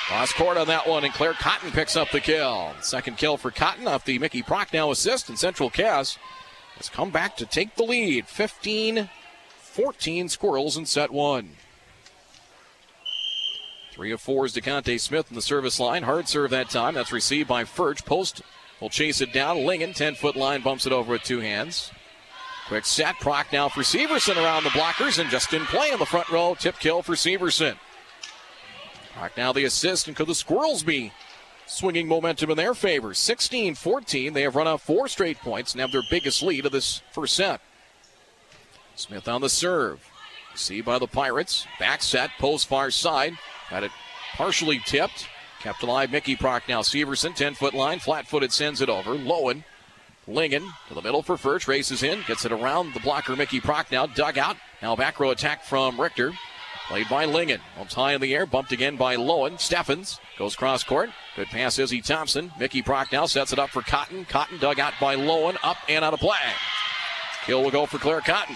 Lost 0.10 0.36
court 0.36 0.58
on 0.58 0.68
that 0.68 0.88
one, 0.88 1.06
and 1.06 1.14
Claire 1.14 1.34
Cotton 1.34 1.72
picks 1.72 1.96
up 1.96 2.12
the 2.12 2.20
kill. 2.20 2.74
Second 2.82 3.18
kill 3.18 3.38
for 3.38 3.52
Cotton 3.52 3.88
off 3.88 4.06
the 4.06 4.20
Mickey 4.20 4.42
Prochnow 4.42 4.92
assist, 4.92 5.30
and 5.30 5.40
Central 5.40 5.70
Cass 5.70 6.18
has 6.78 6.90
come 6.90 7.12
back 7.12 7.38
to 7.38 7.46
take 7.46 7.76
the 7.76 7.84
lead. 7.84 8.28
15 8.28 9.10
14 9.72 10.28
Squirrels 10.28 10.76
in 10.76 10.86
set 10.86 11.12
one. 11.12 11.52
Three 13.94 14.12
of 14.12 14.20
four 14.20 14.46
is 14.46 14.54
DeConte 14.54 15.00
Smith 15.00 15.28
in 15.30 15.36
the 15.36 15.42
service 15.42 15.80
line. 15.80 16.04
Hard 16.04 16.28
serve 16.28 16.50
that 16.52 16.70
time. 16.70 16.94
That's 16.94 17.14
received 17.14 17.48
by 17.48 17.64
Furch. 17.64 18.06
Post 18.06 18.42
will 18.82 18.90
chase 18.90 19.22
it 19.22 19.32
down. 19.32 19.66
Lingen, 19.66 19.94
10 19.94 20.16
foot 20.16 20.36
line, 20.36 20.62
bumps 20.62 20.86
it 20.86 20.92
over 20.92 21.14
with 21.14 21.24
two 21.24 21.40
hands. 21.40 21.90
Quick 22.68 22.86
set. 22.86 23.16
Prochnow 23.16 23.72
for 23.72 23.82
Severson 23.82 24.36
around 24.36 24.64
the 24.64 24.70
blockers 24.72 25.20
and 25.20 25.30
just 25.30 25.54
in 25.54 25.64
play 25.66 25.92
in 25.92 26.00
the 26.00 26.06
front 26.06 26.30
row. 26.30 26.54
Tip 26.60 26.78
kill 26.80 27.02
for 27.02 27.14
Severson. 27.14 27.78
Prochnow 29.18 29.54
the 29.54 29.64
assist, 29.64 30.08
and 30.08 30.18
could 30.18 30.28
the 30.28 30.36
Squirrels 30.36 30.84
be 30.84 31.14
swinging 31.66 32.10
momentum 32.10 32.50
in 32.50 32.58
their 32.58 32.74
favor? 32.74 33.14
16 33.14 33.76
14. 33.76 34.34
They 34.34 34.42
have 34.42 34.58
run 34.58 34.68
out 34.68 34.82
four 34.82 35.08
straight 35.08 35.38
points 35.38 35.72
and 35.72 35.80
have 35.80 35.94
their 35.94 36.04
biggest 36.10 36.44
lead 36.44 36.66
of 36.66 36.74
this 36.74 37.02
first 37.14 37.36
set. 37.36 37.62
Smith 39.02 39.28
on 39.28 39.42
the 39.42 39.50
serve. 39.50 40.08
See 40.54 40.82
by 40.82 41.00
the 41.00 41.08
Pirates. 41.08 41.66
Back 41.80 42.04
set, 42.04 42.30
post 42.38 42.68
far 42.68 42.92
side. 42.92 43.34
Got 43.70 43.84
it 43.84 43.92
partially 44.36 44.80
tipped. 44.86 45.28
Kept 45.60 45.82
alive. 45.82 46.12
Mickey 46.12 46.36
Prochnow. 46.36 46.84
Severson, 46.84 47.34
10 47.34 47.56
foot 47.56 47.74
line. 47.74 48.00
Flat 48.00 48.28
footed 48.28 48.52
sends 48.52 48.80
it 48.80 48.90
over. 48.90 49.16
Lowen. 49.16 49.64
Lingen 50.28 50.72
to 50.88 50.94
the 50.94 51.02
middle 51.02 51.24
for 51.24 51.36
Furch. 51.36 51.68
Races 51.68 52.04
in. 52.04 52.22
Gets 52.28 52.46
it 52.46 52.52
around 52.52 52.94
the 52.94 53.00
blocker. 53.00 53.36
Mickey 53.36 53.60
Prochnow. 53.60 54.14
Dug 54.14 54.38
out. 54.38 54.58
Now 54.82 54.96
back 54.96 55.20
row 55.20 55.32
attack 55.32 55.64
from 55.64 56.00
Richter. 56.00 56.34
Played 56.88 57.10
by 57.10 57.26
Lingen. 57.26 57.62
Bumps 57.78 57.94
high 57.94 58.14
in 58.14 58.22
the 58.22 58.36
air. 58.36 58.46
Bumped 58.46 58.72
again 58.72 58.98
by 58.98 59.16
Lowen. 59.16 59.60
Steffens 59.60 60.20
goes 60.38 60.56
cross 60.56 60.84
court. 60.84 61.10
Good 61.36 61.48
pass, 61.48 61.80
Izzy 61.80 62.02
Thompson. 62.02 62.52
Mickey 62.60 62.84
Prochnow 62.84 63.28
sets 63.28 63.54
it 63.54 63.60
up 63.60 63.70
for 63.70 63.82
Cotton. 63.82 64.26
Cotton 64.26 64.60
dug 64.60 64.80
out 64.80 64.94
by 65.00 65.16
Lowen. 65.16 65.58
Up 65.64 65.78
and 65.90 66.06
out 66.06 66.14
of 66.14 66.20
play. 66.20 66.38
Kill 67.46 67.64
will 67.64 67.72
go 67.72 67.86
for 67.86 67.98
Claire 67.98 68.22
Cotton. 68.22 68.56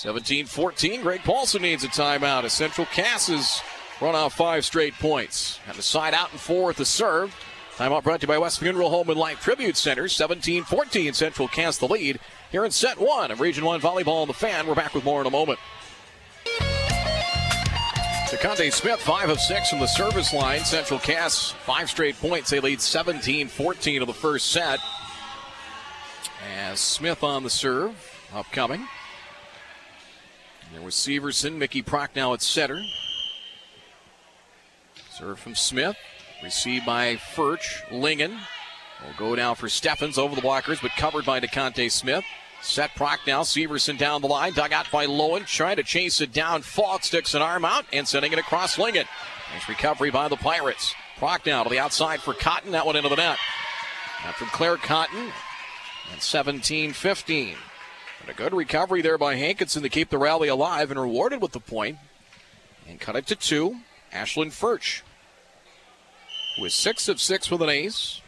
17 0.00 0.46
14. 0.46 1.02
Greg 1.02 1.22
Paulson 1.24 1.60
needs 1.60 1.84
a 1.84 1.88
timeout 1.88 2.44
as 2.44 2.54
Central 2.54 2.86
Cass 2.86 3.60
run 4.00 4.14
off 4.14 4.32
five 4.32 4.64
straight 4.64 4.94
points. 4.94 5.60
And 5.68 5.76
the 5.76 5.82
side 5.82 6.14
out 6.14 6.30
and 6.32 6.40
four 6.40 6.70
at 6.70 6.76
the 6.76 6.86
serve. 6.86 7.36
Timeout 7.76 8.02
brought 8.02 8.22
to 8.22 8.24
you 8.24 8.28
by 8.28 8.38
West 8.38 8.60
Funeral 8.60 8.88
Home 8.88 9.10
and 9.10 9.18
Life 9.18 9.42
Tribute 9.42 9.76
Center. 9.76 10.08
17 10.08 10.64
14. 10.64 11.12
Central 11.12 11.48
Cass 11.48 11.76
the 11.76 11.86
lead 11.86 12.18
here 12.50 12.64
in 12.64 12.70
set 12.70 12.98
one 12.98 13.30
of 13.30 13.42
Region 13.42 13.62
1 13.62 13.82
Volleyball 13.82 14.22
on 14.22 14.26
the 14.26 14.32
fan. 14.32 14.66
We're 14.66 14.74
back 14.74 14.94
with 14.94 15.04
more 15.04 15.20
in 15.20 15.26
a 15.26 15.30
moment. 15.30 15.58
DeConte 18.30 18.72
Smith, 18.72 19.00
5 19.00 19.28
of 19.28 19.38
6 19.38 19.68
from 19.68 19.80
the 19.80 19.86
service 19.86 20.32
line. 20.32 20.64
Central 20.64 20.98
Cass, 20.98 21.50
five 21.66 21.90
straight 21.90 22.18
points. 22.18 22.48
They 22.48 22.60
lead 22.60 22.80
17 22.80 23.48
14 23.48 24.00
of 24.00 24.08
the 24.08 24.14
first 24.14 24.46
set. 24.46 24.80
As 26.56 26.80
Smith 26.80 27.22
on 27.22 27.42
the 27.42 27.50
serve, 27.50 27.94
upcoming. 28.32 28.88
There 30.72 30.82
was 30.82 30.94
Severson, 30.94 31.56
Mickey 31.56 31.82
Prochnow 31.82 32.32
at 32.32 32.42
center. 32.42 32.82
Serve 35.10 35.38
from 35.38 35.56
Smith. 35.56 35.96
Received 36.44 36.86
by 36.86 37.16
Furch. 37.16 37.82
Lingen 37.90 38.38
will 39.02 39.14
go 39.18 39.34
down 39.34 39.56
for 39.56 39.68
Steffens 39.68 40.16
over 40.16 40.34
the 40.34 40.40
blockers, 40.40 40.80
but 40.80 40.92
covered 40.92 41.26
by 41.26 41.40
DeConte 41.40 41.90
Smith. 41.90 42.24
Set 42.62 42.90
Prochnow. 42.90 43.42
Severson 43.42 43.98
down 43.98 44.22
the 44.22 44.28
line. 44.28 44.52
Dug 44.52 44.72
out 44.72 44.90
by 44.92 45.06
Lowen. 45.06 45.44
Trying 45.44 45.76
to 45.76 45.82
chase 45.82 46.20
it 46.20 46.32
down. 46.32 46.62
Falk 46.62 47.02
sticks 47.02 47.34
an 47.34 47.42
arm 47.42 47.64
out 47.64 47.84
and 47.92 48.06
sending 48.06 48.32
it 48.32 48.38
across 48.38 48.78
Lingen. 48.78 49.06
Nice 49.52 49.68
recovery 49.68 50.10
by 50.10 50.28
the 50.28 50.36
Pirates. 50.36 50.94
Prochnow 51.18 51.64
to 51.64 51.70
the 51.70 51.80
outside 51.80 52.20
for 52.20 52.32
Cotton. 52.32 52.72
That 52.72 52.86
one 52.86 52.96
into 52.96 53.08
the 53.08 53.16
net. 53.16 53.38
From 54.36 54.48
Claire 54.48 54.76
Cotton. 54.76 55.32
And 56.12 56.22
17 56.22 56.92
15. 56.92 57.56
And 58.20 58.28
a 58.30 58.34
good 58.34 58.54
recovery 58.54 59.02
there 59.02 59.18
by 59.18 59.36
Hankinson 59.36 59.82
to 59.82 59.88
keep 59.88 60.10
the 60.10 60.18
rally 60.18 60.48
alive 60.48 60.90
and 60.90 61.00
rewarded 61.00 61.40
with 61.40 61.52
the 61.52 61.60
point. 61.60 61.98
And 62.88 63.00
cut 63.00 63.16
it 63.16 63.26
to 63.28 63.36
two. 63.36 63.76
Ashlyn 64.12 64.48
Furch 64.48 65.02
with 66.60 66.72
six 66.72 67.08
of 67.08 67.20
six 67.20 67.50
with 67.50 67.62
an 67.62 67.68
ace. 67.68 68.20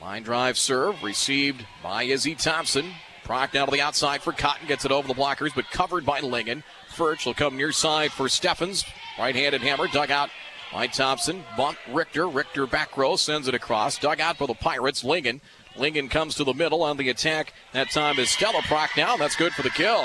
Line 0.00 0.22
drive 0.22 0.58
serve 0.58 1.02
received 1.02 1.64
by 1.82 2.04
Izzy 2.04 2.34
Thompson. 2.34 2.92
Proc 3.24 3.52
down 3.52 3.66
to 3.66 3.72
the 3.72 3.80
outside 3.80 4.22
for 4.22 4.32
Cotton. 4.32 4.68
Gets 4.68 4.84
it 4.84 4.92
over 4.92 5.08
the 5.08 5.14
blockers, 5.14 5.54
but 5.54 5.70
covered 5.70 6.04
by 6.04 6.20
Lingen. 6.20 6.62
Furch 6.94 7.24
will 7.24 7.34
come 7.34 7.56
near 7.56 7.72
side 7.72 8.12
for 8.12 8.28
Steffens. 8.28 8.84
Right 9.18 9.34
handed 9.34 9.62
hammer 9.62 9.88
dug 9.88 10.10
out 10.10 10.30
by 10.72 10.88
Thompson. 10.88 11.42
Bump 11.56 11.78
Richter. 11.90 12.28
Richter 12.28 12.66
back 12.66 12.96
row 12.96 13.16
sends 13.16 13.48
it 13.48 13.54
across. 13.54 13.98
Dug 13.98 14.20
out 14.20 14.38
by 14.38 14.46
the 14.46 14.54
Pirates. 14.54 15.04
Lingen 15.04 15.40
Lingen 15.76 16.08
comes 16.08 16.36
to 16.36 16.44
the 16.44 16.54
middle 16.54 16.82
on 16.82 16.96
the 16.96 17.08
attack. 17.08 17.52
That 17.72 17.90
time 17.90 18.18
is 18.18 18.30
Stella 18.30 18.60
Prochnow. 18.62 19.18
That's 19.18 19.36
good 19.36 19.52
for 19.52 19.62
the 19.62 19.70
kill. 19.70 20.04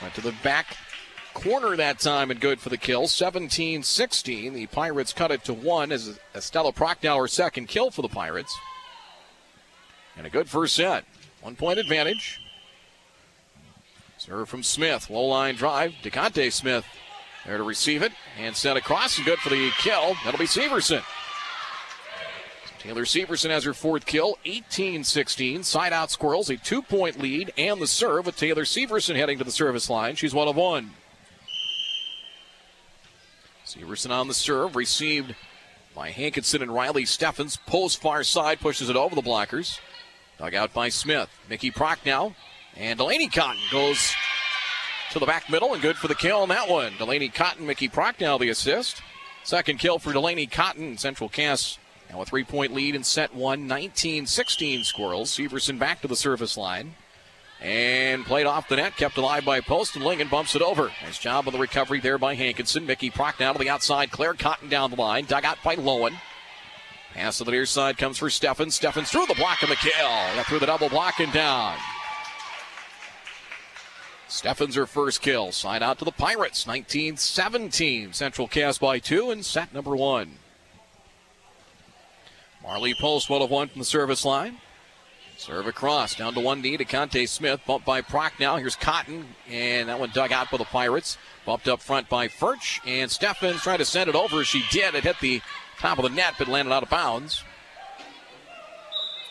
Went 0.00 0.14
to 0.14 0.20
the 0.20 0.34
back 0.42 0.76
corner 1.34 1.76
that 1.76 1.98
time 1.98 2.30
and 2.30 2.40
good 2.40 2.60
for 2.60 2.68
the 2.68 2.76
kill. 2.76 3.08
17 3.08 3.82
16. 3.82 4.54
The 4.54 4.66
Pirates 4.66 5.12
cut 5.12 5.30
it 5.30 5.44
to 5.44 5.54
one 5.54 5.92
as 5.92 6.18
Estella 6.34 6.72
Prochnow 6.72 7.20
her 7.20 7.28
second 7.28 7.68
kill 7.68 7.90
for 7.90 8.02
the 8.02 8.08
Pirates. 8.08 8.56
And 10.16 10.26
a 10.26 10.30
good 10.30 10.48
first 10.48 10.74
set. 10.76 11.04
One 11.42 11.56
point 11.56 11.78
advantage. 11.78 12.40
Serve 14.18 14.48
from 14.48 14.62
Smith. 14.62 15.10
Low 15.10 15.26
line 15.26 15.56
drive. 15.56 15.92
DeConte 16.02 16.52
Smith 16.52 16.84
there 17.46 17.58
to 17.58 17.62
receive 17.62 18.02
it 18.02 18.12
and 18.38 18.56
send 18.56 18.76
across 18.76 19.16
and 19.18 19.26
good 19.26 19.38
for 19.38 19.50
the 19.50 19.70
kill. 19.78 20.14
That'll 20.24 20.38
be 20.38 20.46
Severson. 20.46 21.02
Taylor 22.86 23.02
Severson 23.02 23.50
has 23.50 23.64
her 23.64 23.74
fourth 23.74 24.06
kill, 24.06 24.38
18 24.44 25.02
16. 25.02 25.64
Side 25.64 25.92
out 25.92 26.12
Squirrels, 26.12 26.48
a 26.50 26.56
two 26.56 26.80
point 26.80 27.18
lead, 27.18 27.52
and 27.58 27.82
the 27.82 27.86
serve 27.88 28.26
with 28.26 28.36
Taylor 28.36 28.62
Severson 28.62 29.16
heading 29.16 29.38
to 29.38 29.44
the 29.44 29.50
service 29.50 29.90
line. 29.90 30.14
She's 30.14 30.32
one 30.32 30.46
of 30.46 30.54
one. 30.54 30.92
Severson 33.66 34.12
on 34.12 34.28
the 34.28 34.34
serve, 34.34 34.76
received 34.76 35.34
by 35.96 36.12
Hankinson 36.12 36.62
and 36.62 36.72
Riley 36.72 37.04
Steffens. 37.04 37.56
Post 37.56 38.00
far 38.00 38.22
side, 38.22 38.60
pushes 38.60 38.88
it 38.88 38.94
over 38.94 39.16
the 39.16 39.20
blockers. 39.20 39.80
Dug 40.38 40.54
out 40.54 40.72
by 40.72 40.88
Smith. 40.88 41.28
Mickey 41.50 41.72
Prochnow. 41.72 42.36
And 42.76 42.98
Delaney 42.98 43.28
Cotton 43.28 43.62
goes 43.72 44.12
to 45.10 45.18
the 45.18 45.26
back 45.26 45.50
middle 45.50 45.72
and 45.72 45.82
good 45.82 45.96
for 45.96 46.06
the 46.06 46.14
kill 46.14 46.42
on 46.42 46.50
that 46.50 46.68
one. 46.68 46.92
Delaney 46.98 47.30
Cotton, 47.30 47.66
Mickey 47.66 47.88
Prochnow 47.88 48.38
the 48.38 48.50
assist. 48.50 49.02
Second 49.42 49.80
kill 49.80 49.98
for 49.98 50.12
Delaney 50.12 50.46
Cotton. 50.46 50.98
Central 50.98 51.28
Cass 51.28 51.78
now 52.10 52.22
a 52.22 52.24
three 52.24 52.44
point 52.44 52.74
lead 52.74 52.94
in 52.94 53.04
set 53.04 53.34
one, 53.34 53.66
19 53.66 54.26
16 54.26 54.84
Squirrels. 54.84 55.30
Severson 55.30 55.78
back 55.78 56.00
to 56.02 56.08
the 56.08 56.16
service 56.16 56.56
line. 56.56 56.94
And 57.60 58.26
played 58.26 58.46
off 58.46 58.68
the 58.68 58.76
net, 58.76 58.96
kept 58.96 59.16
alive 59.16 59.46
by 59.46 59.60
Post, 59.60 59.96
and 59.96 60.04
Lingen 60.04 60.28
bumps 60.28 60.54
it 60.54 60.60
over. 60.60 60.90
Nice 61.02 61.18
job 61.18 61.46
on 61.46 61.54
the 61.54 61.58
recovery 61.58 62.00
there 62.00 62.18
by 62.18 62.34
Hankinson. 62.34 62.84
Mickey 62.84 63.08
Prock 63.08 63.38
down 63.38 63.54
to 63.54 63.58
the 63.58 63.70
outside. 63.70 64.10
Claire 64.10 64.34
Cotton 64.34 64.68
down 64.68 64.90
the 64.90 64.96
line. 64.96 65.24
Dug 65.24 65.44
out 65.44 65.56
by 65.64 65.74
Lowen. 65.74 66.16
Pass 67.14 67.38
to 67.38 67.44
the 67.44 67.50
near 67.50 67.64
side 67.64 67.96
comes 67.96 68.18
for 68.18 68.28
Steffens. 68.28 68.74
Steffens 68.74 69.10
through 69.10 69.24
the 69.24 69.34
block 69.34 69.62
and 69.62 69.70
the 69.70 69.76
kill. 69.76 69.92
Got 69.94 70.46
through 70.46 70.58
the 70.58 70.66
double 70.66 70.90
block 70.90 71.18
and 71.18 71.32
down. 71.32 71.78
Steffens 74.28 74.74
her 74.74 74.86
first 74.86 75.22
kill. 75.22 75.50
Side 75.50 75.82
out 75.82 75.98
to 75.98 76.04
the 76.04 76.12
Pirates. 76.12 76.66
19 76.66 77.16
17. 77.16 78.12
Central 78.12 78.48
Cass 78.48 78.76
by 78.76 78.98
two 78.98 79.30
and 79.30 79.42
set 79.42 79.72
number 79.72 79.96
one. 79.96 80.36
Marley 82.66 82.94
Post 82.94 83.30
will 83.30 83.40
have 83.40 83.50
one 83.50 83.68
from 83.68 83.78
the 83.78 83.84
service 83.84 84.24
line. 84.24 84.56
Serve 85.36 85.68
across, 85.68 86.16
down 86.16 86.34
to 86.34 86.40
one 86.40 86.62
knee 86.62 86.76
to 86.76 86.84
Conte 86.84 87.26
Smith. 87.26 87.60
Bumped 87.64 87.86
by 87.86 88.02
Prochnow. 88.02 88.58
Here's 88.58 88.74
Cotton, 88.74 89.24
and 89.48 89.88
that 89.88 90.00
one 90.00 90.10
dug 90.12 90.32
out 90.32 90.50
by 90.50 90.56
the 90.56 90.64
Pirates. 90.64 91.16
Bumped 91.44 91.68
up 91.68 91.80
front 91.80 92.08
by 92.08 92.26
Furch, 92.26 92.80
and 92.84 93.08
Steffens 93.08 93.60
trying 93.60 93.78
to 93.78 93.84
send 93.84 94.10
it 94.10 94.16
over. 94.16 94.42
She 94.42 94.64
did. 94.72 94.96
It 94.96 95.04
hit 95.04 95.20
the 95.20 95.42
top 95.78 95.98
of 95.98 96.02
the 96.02 96.10
net, 96.10 96.34
but 96.38 96.48
landed 96.48 96.72
out 96.72 96.82
of 96.82 96.90
bounds. 96.90 97.44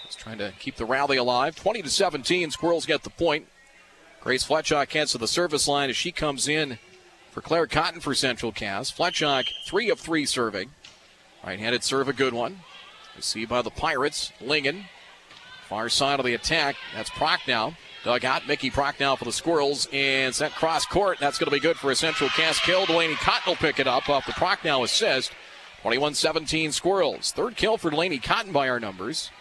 Just 0.05 0.19
trying 0.19 0.37
to 0.37 0.53
keep 0.59 0.77
the 0.77 0.85
rally 0.85 1.17
alive. 1.17 1.55
20 1.55 1.81
to 1.81 1.89
17. 1.89 2.51
Squirrels 2.51 2.85
get 2.85 3.03
the 3.03 3.09
point. 3.09 3.47
Grace 4.21 4.47
Fletchock 4.47 4.93
heads 4.93 5.11
to 5.11 5.17
the 5.17 5.27
service 5.27 5.67
line 5.67 5.89
as 5.89 5.97
she 5.97 6.11
comes 6.11 6.47
in 6.47 6.79
for 7.31 7.41
Claire 7.41 7.67
Cotton 7.67 7.99
for 7.99 8.15
Central 8.15 8.53
Cass. 8.53 8.91
Fletchock, 8.91 9.47
three 9.67 9.89
of 9.89 9.99
three 9.99 10.25
serving. 10.25 10.69
Right 11.45 11.59
handed 11.59 11.83
serve, 11.83 12.07
a 12.07 12.13
good 12.13 12.33
one. 12.33 12.61
Received 13.15 13.49
by 13.49 13.62
the 13.62 13.69
Pirates. 13.69 14.32
Lingen. 14.41 14.86
Far 15.69 15.89
side 15.89 16.19
of 16.19 16.25
the 16.25 16.34
attack. 16.34 16.75
That's 16.93 17.10
Prochnow. 17.10 17.75
Dug 18.04 18.23
out. 18.23 18.47
Mickey 18.47 18.69
Prochnow 18.69 19.17
for 19.17 19.25
the 19.25 19.32
Squirrels 19.32 19.88
and 19.91 20.34
sent 20.34 20.54
cross 20.54 20.86
court. 20.86 21.17
That's 21.19 21.39
going 21.39 21.47
to 21.47 21.56
be 21.56 21.60
good 21.60 21.78
for 21.78 21.89
a 21.89 21.95
Central 21.95 22.30
Cass 22.30 22.60
kill. 22.60 22.86
Delaney 22.86 23.15
Cotton 23.15 23.43
will 23.47 23.56
pick 23.56 23.80
it 23.80 23.88
up 23.88 24.10
off 24.10 24.25
the 24.28 24.34
Prochnow 24.34 24.84
assist. 24.84 25.32
21 25.82 26.13
17 26.13 26.71
Squirrels. 26.71 27.32
Third 27.32 27.56
kill 27.56 27.78
for 27.78 27.89
Delaney 27.89 28.19
Cotton 28.19 28.51
by 28.51 28.69
our 28.69 28.80
numbers. 28.80 29.32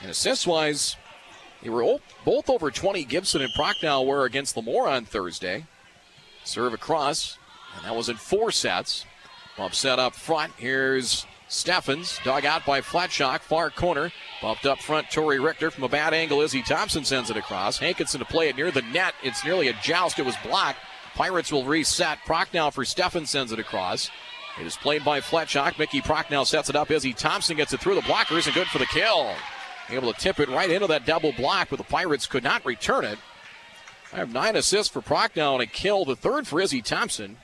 And 0.00 0.10
assist 0.10 0.46
wise, 0.46 0.96
they 1.62 1.68
were 1.68 1.98
both 2.24 2.48
over 2.48 2.70
20. 2.70 3.04
Gibson 3.04 3.42
and 3.42 3.52
Prochnow 3.54 4.06
were 4.06 4.24
against 4.24 4.56
LaMoure 4.56 4.88
on 4.88 5.04
Thursday. 5.04 5.66
Serve 6.44 6.72
across, 6.72 7.38
and 7.76 7.84
that 7.84 7.94
was 7.94 8.08
in 8.08 8.16
four 8.16 8.50
sets. 8.50 9.04
Bump 9.56 9.74
set 9.74 9.98
up 9.98 10.14
front. 10.14 10.52
Here's 10.56 11.26
Steffens, 11.50 12.20
dug 12.22 12.44
out 12.44 12.64
by 12.64 12.80
Fletchock, 12.80 13.40
far 13.40 13.70
corner. 13.70 14.12
Bumped 14.40 14.66
up 14.66 14.78
front, 14.78 15.10
Tori 15.10 15.40
Richter 15.40 15.72
from 15.72 15.82
a 15.82 15.88
bad 15.88 16.14
angle. 16.14 16.40
Izzy 16.40 16.62
Thompson 16.62 17.04
sends 17.04 17.28
it 17.28 17.36
across. 17.36 17.78
Hankinson 17.78 18.20
to 18.20 18.24
play 18.24 18.48
it 18.48 18.56
near 18.56 18.70
the 18.70 18.82
net. 18.82 19.14
It's 19.24 19.44
nearly 19.44 19.66
a 19.66 19.72
joust. 19.82 20.20
It 20.20 20.24
was 20.24 20.36
blocked. 20.44 20.78
Pirates 21.14 21.50
will 21.50 21.64
reset. 21.64 22.18
Prochnow 22.24 22.72
for 22.72 22.84
Steffens 22.84 23.30
sends 23.30 23.50
it 23.50 23.58
across. 23.58 24.10
It 24.60 24.66
is 24.66 24.76
played 24.76 25.04
by 25.04 25.20
Fletchock. 25.20 25.76
Mickey 25.76 26.00
Prochnow 26.00 26.46
sets 26.46 26.70
it 26.70 26.76
up. 26.76 26.90
Izzy 26.90 27.14
Thompson 27.14 27.56
gets 27.56 27.72
it 27.72 27.80
through 27.80 27.96
the 27.96 28.00
blockers 28.02 28.46
and 28.46 28.54
good 28.54 28.68
for 28.68 28.78
the 28.78 28.86
kill. 28.86 29.34
Able 29.88 30.12
to 30.12 30.20
tip 30.20 30.38
it 30.38 30.48
right 30.48 30.70
into 30.70 30.86
that 30.86 31.04
double 31.04 31.32
block, 31.32 31.68
but 31.68 31.78
the 31.78 31.84
Pirates 31.84 32.28
could 32.28 32.44
not 32.44 32.64
return 32.64 33.04
it. 33.04 33.18
I 34.12 34.16
have 34.16 34.32
nine 34.32 34.54
assists 34.54 34.92
for 34.92 35.00
Prochnow 35.00 35.54
and 35.54 35.62
a 35.62 35.66
kill, 35.66 36.04
the 36.04 36.14
third 36.14 36.46
for 36.46 36.60
Izzy 36.60 36.80
Thompson. 36.80 37.38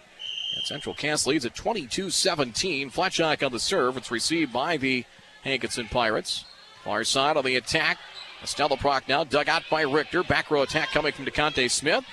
And 0.56 0.64
Central 0.64 0.94
Cass 0.94 1.26
leads 1.26 1.44
at 1.44 1.54
22 1.54 2.10
17. 2.10 2.90
Fletchock 2.90 3.44
on 3.44 3.52
the 3.52 3.60
serve. 3.60 3.96
It's 3.96 4.10
received 4.10 4.52
by 4.52 4.78
the 4.78 5.04
Hankinson 5.44 5.86
Pirates. 5.88 6.44
Far 6.82 7.04
side 7.04 7.36
on 7.36 7.44
the 7.44 7.56
attack. 7.56 7.98
Estella 8.42 8.76
Prochnow 8.76 9.28
dug 9.28 9.48
out 9.48 9.62
by 9.70 9.82
Richter. 9.82 10.22
Back 10.22 10.50
row 10.50 10.62
attack 10.62 10.90
coming 10.90 11.12
from 11.12 11.26
DeConte 11.26 11.70
Smith. 11.70 12.04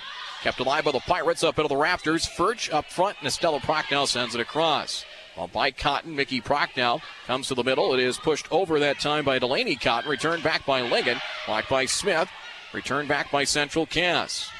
Kept 0.42 0.60
alive 0.60 0.84
by 0.84 0.92
the 0.92 1.00
Pirates 1.00 1.42
up 1.42 1.58
into 1.58 1.68
the 1.68 1.76
rafters. 1.76 2.26
Furch 2.26 2.70
up 2.70 2.86
front, 2.86 3.16
and 3.18 3.26
Estella 3.26 3.60
Prochnow 3.60 4.06
sends 4.06 4.34
it 4.34 4.40
across. 4.40 5.04
Well, 5.36 5.48
by 5.48 5.70
Cotton, 5.70 6.14
Mickey 6.14 6.40
Prochnow 6.40 7.00
comes 7.26 7.48
to 7.48 7.54
the 7.54 7.64
middle. 7.64 7.94
It 7.94 8.00
is 8.00 8.18
pushed 8.18 8.50
over 8.52 8.78
that 8.78 9.00
time 9.00 9.24
by 9.24 9.38
Delaney 9.38 9.76
Cotton. 9.76 10.10
Returned 10.10 10.42
back 10.42 10.66
by 10.66 10.82
Lingen. 10.82 11.18
Blocked 11.46 11.70
by 11.70 11.86
Smith. 11.86 12.28
Returned 12.72 13.08
back 13.08 13.30
by 13.30 13.44
Central 13.44 13.86
Cass. 13.86 14.50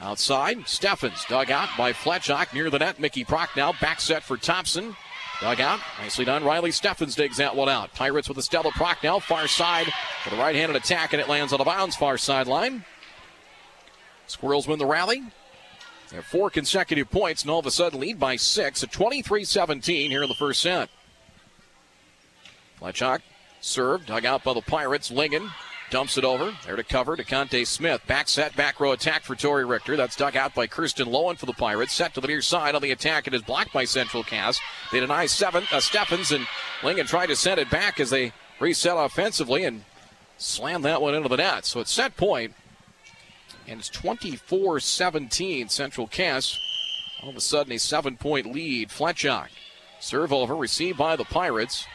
Outside, 0.00 0.66
Steffens 0.66 1.24
dug 1.28 1.50
out 1.50 1.68
by 1.76 1.92
Fletchock 1.92 2.54
near 2.54 2.70
the 2.70 2.78
net. 2.78 2.98
Mickey 2.98 3.24
Prochnow 3.24 3.78
back 3.80 4.00
set 4.00 4.22
for 4.22 4.38
Thompson. 4.38 4.96
Dug 5.42 5.60
out. 5.60 5.80
Nicely 5.98 6.24
done. 6.24 6.42
Riley 6.42 6.70
Steffens 6.70 7.14
digs 7.14 7.36
that 7.36 7.54
one 7.54 7.68
out. 7.68 7.92
Pirates 7.94 8.28
with 8.28 8.36
the 8.36 8.42
Stella 8.42 8.70
Prochnow. 8.70 9.20
Far 9.20 9.46
side 9.46 9.88
for 10.24 10.30
the 10.30 10.36
right 10.36 10.54
handed 10.54 10.76
attack, 10.76 11.12
and 11.12 11.20
it 11.20 11.28
lands 11.28 11.52
on 11.52 11.58
the 11.58 11.64
bounds 11.64 11.96
far 11.96 12.16
sideline. 12.16 12.84
Squirrels 14.26 14.66
win 14.66 14.78
the 14.78 14.86
rally. 14.86 15.22
They 16.08 16.16
have 16.16 16.26
four 16.26 16.50
consecutive 16.50 17.10
points 17.10 17.42
and 17.42 17.50
all 17.50 17.60
of 17.60 17.66
a 17.66 17.70
sudden 17.70 18.00
lead 18.00 18.18
by 18.18 18.36
six 18.36 18.82
at 18.82 18.92
23 18.92 19.44
17 19.44 20.10
here 20.10 20.22
in 20.22 20.28
the 20.28 20.34
first 20.34 20.62
set. 20.62 20.88
Fletchock 22.80 23.20
served, 23.60 24.06
dug 24.06 24.24
out 24.24 24.44
by 24.44 24.54
the 24.54 24.62
Pirates. 24.62 25.10
Lingen 25.10 25.50
dumps 25.90 26.16
it 26.16 26.24
over. 26.24 26.56
There 26.64 26.76
to 26.76 26.84
cover 26.84 27.16
to 27.16 27.24
Conte 27.24 27.64
Smith. 27.64 28.06
Back 28.06 28.28
set, 28.28 28.56
back 28.56 28.80
row 28.80 28.92
attack 28.92 29.22
for 29.22 29.34
Tori 29.34 29.64
Richter. 29.64 29.96
That's 29.96 30.16
dug 30.16 30.36
out 30.36 30.54
by 30.54 30.66
Kirsten 30.66 31.08
Lowen 31.08 31.36
for 31.36 31.46
the 31.46 31.52
Pirates. 31.52 31.92
Set 31.92 32.14
to 32.14 32.20
the 32.20 32.28
near 32.28 32.42
side 32.42 32.74
on 32.74 32.82
the 32.82 32.92
attack. 32.92 33.26
It 33.26 33.34
is 33.34 33.42
blocked 33.42 33.72
by 33.72 33.84
Central 33.84 34.22
Cass. 34.22 34.60
They 34.92 35.00
deny 35.00 35.26
seven. 35.26 35.64
Uh, 35.72 35.80
Steffens 35.80 36.32
and 36.32 36.46
Lingen 36.82 37.06
tried 37.06 37.26
to 37.26 37.36
send 37.36 37.60
it 37.60 37.70
back 37.70 38.00
as 38.00 38.10
they 38.10 38.32
reset 38.60 38.96
offensively 38.96 39.64
and 39.64 39.84
slammed 40.38 40.84
that 40.84 41.02
one 41.02 41.14
into 41.14 41.28
the 41.28 41.36
net. 41.36 41.64
So 41.66 41.80
it's 41.80 41.92
set 41.92 42.16
point 42.16 42.54
and 43.66 43.80
it's 43.80 43.88
24 43.88 44.80
17 44.80 45.68
Central 45.68 46.06
Cass. 46.06 46.58
All 47.22 47.30
of 47.30 47.36
a 47.36 47.40
sudden, 47.40 47.72
a 47.72 47.78
seven 47.78 48.16
point 48.16 48.46
lead. 48.46 48.88
Fletchock. 48.88 49.48
Serve 50.00 50.32
over, 50.32 50.56
received 50.56 50.96
by 50.96 51.16
the 51.16 51.24
Pirates. 51.24 51.86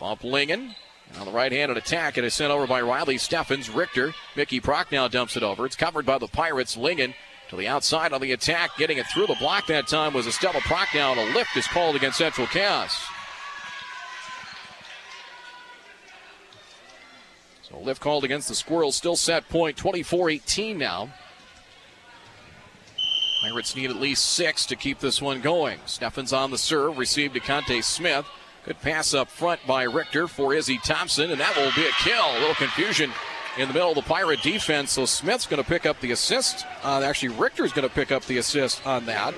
Bump 0.00 0.24
Lingen. 0.24 0.74
On 1.18 1.26
the 1.26 1.32
right 1.32 1.50
handed 1.50 1.76
attack, 1.76 2.16
it 2.16 2.24
is 2.24 2.34
sent 2.34 2.52
over 2.52 2.66
by 2.66 2.80
Riley 2.80 3.18
Steffens. 3.18 3.68
Richter. 3.68 4.14
Mickey 4.36 4.60
Prochnow 4.60 5.10
dumps 5.10 5.36
it 5.36 5.42
over. 5.42 5.66
It's 5.66 5.76
covered 5.76 6.06
by 6.06 6.18
the 6.18 6.28
Pirates. 6.28 6.76
Lingen 6.76 7.14
to 7.48 7.56
the 7.56 7.68
outside 7.68 8.12
on 8.12 8.20
the 8.20 8.32
attack. 8.32 8.76
Getting 8.78 8.98
it 8.98 9.06
through 9.06 9.26
the 9.26 9.34
block 9.34 9.66
that 9.66 9.88
time 9.88 10.14
was 10.14 10.26
Estella 10.26 10.60
Prochnow, 10.60 11.12
and 11.12 11.20
a 11.20 11.34
lift 11.34 11.56
is 11.56 11.66
called 11.66 11.96
against 11.96 12.18
Central 12.18 12.46
Cass. 12.46 13.06
So 17.62 17.78
lift 17.78 18.00
called 18.00 18.24
against 18.24 18.48
the 18.48 18.54
Squirrels, 18.54 18.96
still 18.96 19.16
set 19.16 19.48
point 19.48 19.76
24 19.76 20.30
18 20.30 20.78
now. 20.78 21.10
Pirates 23.42 23.74
need 23.74 23.90
at 23.90 23.96
least 23.96 24.24
six 24.26 24.66
to 24.66 24.76
keep 24.76 24.98
this 24.98 25.22
one 25.22 25.40
going. 25.40 25.78
Steffens 25.86 26.32
on 26.32 26.50
the 26.50 26.58
serve, 26.58 26.98
received 26.98 27.34
to 27.34 27.40
Conte 27.40 27.80
Smith. 27.80 28.26
Good 28.64 28.80
pass 28.82 29.14
up 29.14 29.30
front 29.30 29.66
by 29.66 29.84
Richter 29.84 30.28
for 30.28 30.52
Izzy 30.52 30.78
Thompson, 30.84 31.30
and 31.30 31.40
that 31.40 31.56
will 31.56 31.72
be 31.74 31.88
a 31.88 31.92
kill. 31.92 32.36
A 32.36 32.40
little 32.40 32.54
confusion 32.54 33.10
in 33.56 33.68
the 33.68 33.74
middle 33.74 33.88
of 33.88 33.94
the 33.94 34.02
Pirate 34.02 34.42
defense, 34.42 34.92
so 34.92 35.06
Smith's 35.06 35.46
going 35.46 35.62
to 35.62 35.68
pick 35.68 35.86
up 35.86 35.98
the 36.00 36.10
assist. 36.12 36.66
Uh, 36.84 37.00
actually, 37.02 37.30
Richter's 37.30 37.72
going 37.72 37.88
to 37.88 37.94
pick 37.94 38.12
up 38.12 38.24
the 38.26 38.36
assist 38.36 38.86
on 38.86 39.06
that. 39.06 39.34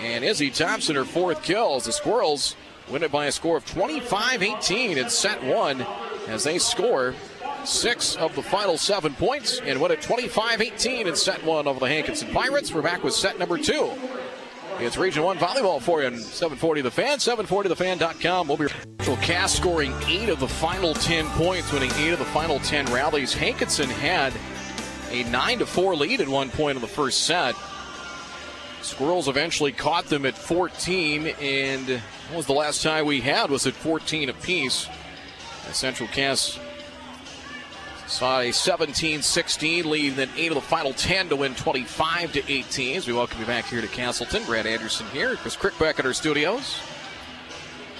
And 0.00 0.24
Izzy 0.24 0.50
Thompson, 0.50 0.96
her 0.96 1.04
fourth 1.04 1.42
kill 1.42 1.78
the 1.78 1.92
Squirrels 1.92 2.56
win 2.90 3.02
it 3.02 3.12
by 3.12 3.26
a 3.26 3.32
score 3.32 3.56
of 3.56 3.64
25 3.64 4.42
18 4.42 4.98
in 4.98 5.08
set 5.08 5.42
one 5.42 5.86
as 6.28 6.44
they 6.44 6.58
score 6.58 7.14
six 7.64 8.14
of 8.16 8.34
the 8.34 8.42
final 8.42 8.76
seven 8.76 9.14
points 9.14 9.60
and 9.64 9.80
win 9.80 9.90
it 9.90 10.02
25 10.02 10.60
18 10.60 11.06
in 11.06 11.16
set 11.16 11.42
one 11.44 11.66
over 11.66 11.80
the 11.80 11.88
Hankinson 11.88 12.32
Pirates. 12.32 12.74
We're 12.74 12.82
back 12.82 13.02
with 13.04 13.14
set 13.14 13.38
number 13.38 13.56
two. 13.56 13.90
It's 14.80 14.96
Region 14.96 15.22
1 15.22 15.38
volleyball 15.38 15.80
for 15.80 16.00
you 16.00 16.08
on 16.08 16.16
740 16.18 16.80
The 16.82 16.90
Fan, 16.90 17.18
740thefan.com. 17.18 18.48
We'll 18.48 18.56
be 18.56 18.66
Cass 19.24 19.56
scoring 19.56 19.94
eight 20.06 20.28
of 20.28 20.38
the 20.38 20.46
final 20.46 20.92
10 20.92 21.26
points, 21.30 21.72
winning 21.72 21.90
eight 21.96 22.12
of 22.12 22.18
the 22.18 22.26
final 22.26 22.58
10 22.58 22.92
rallies. 22.92 23.32
Hankinson 23.32 23.88
had 23.88 24.34
a 25.10 25.24
9 25.30 25.60
to 25.60 25.66
4 25.66 25.96
lead 25.96 26.20
at 26.20 26.28
one 26.28 26.50
point 26.50 26.76
in 26.76 26.82
the 26.82 26.88
first 26.88 27.22
set. 27.22 27.54
Squirrels 28.82 29.28
eventually 29.28 29.72
caught 29.72 30.04
them 30.06 30.26
at 30.26 30.36
14, 30.36 31.28
and 31.40 31.88
what 32.28 32.36
was 32.36 32.46
the 32.46 32.52
last 32.52 32.82
time 32.82 33.06
we 33.06 33.22
had 33.22 33.48
was 33.48 33.66
at 33.66 33.72
14 33.72 34.28
apiece. 34.28 34.88
Central 35.72 36.08
Cass 36.10 36.58
saw 38.06 38.40
a 38.40 38.50
17-16 38.50 39.84
lead, 39.84 40.14
then 40.14 40.28
eight 40.36 40.48
of 40.48 40.56
the 40.56 40.60
final 40.60 40.92
10 40.92 41.30
to 41.30 41.36
win 41.36 41.54
25 41.54 42.32
to 42.32 42.52
18. 42.52 42.96
As 42.96 43.06
we 43.06 43.12
welcome 43.12 43.40
you 43.40 43.46
back 43.46 43.64
here 43.66 43.80
to 43.80 43.88
Castleton, 43.88 44.44
Brad 44.44 44.66
Anderson 44.66 45.06
here, 45.08 45.36
Chris 45.36 45.56
Crick 45.56 45.78
back 45.78 45.98
at 45.98 46.06
our 46.06 46.12
studios. 46.12 46.80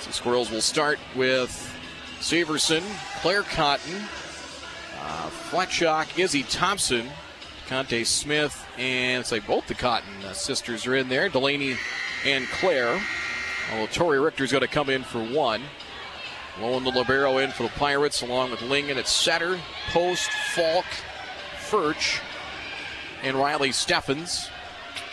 The 0.07 0.13
Squirrels 0.13 0.51
will 0.51 0.61
start 0.61 0.99
with 1.17 1.51
Severson, 2.21 2.83
Claire 3.23 3.43
Cotton, 3.43 3.97
uh, 5.01 5.31
Fletchock, 5.51 6.19
Izzy 6.19 6.43
Thompson, 6.43 7.09
Conte 7.67 8.05
Smith, 8.05 8.67
and 8.77 9.21
it's 9.21 9.33
like 9.33 9.47
both 9.47 9.67
the 9.67 9.75
Cotton 9.75 10.11
uh, 10.27 10.33
sisters 10.35 10.87
are 10.87 10.95
in 10.95 11.09
there. 11.09 11.29
Delaney 11.31 11.77
and 12.27 12.47
Claire. 12.49 13.01
Although 13.73 13.87
Tori 13.87 14.21
Richter's 14.21 14.53
going 14.53 14.61
to 14.61 14.69
come 14.69 14.91
in 14.91 15.03
for 15.03 15.25
one. 15.25 15.63
Blowing 16.59 16.85
the 16.85 16.91
Libero 16.91 17.39
in 17.39 17.51
for 17.51 17.65
the 17.65 17.69
Pirates 17.71 18.23
along 18.23 18.53
with 18.53 18.63
Lingen 18.63 18.97
at 18.97 19.09
setter, 19.09 19.59
Post, 19.91 20.31
Falk, 20.55 20.85
Furch, 21.69 22.21
and 23.25 23.37
Riley 23.37 23.71
Steffens. 23.71 24.49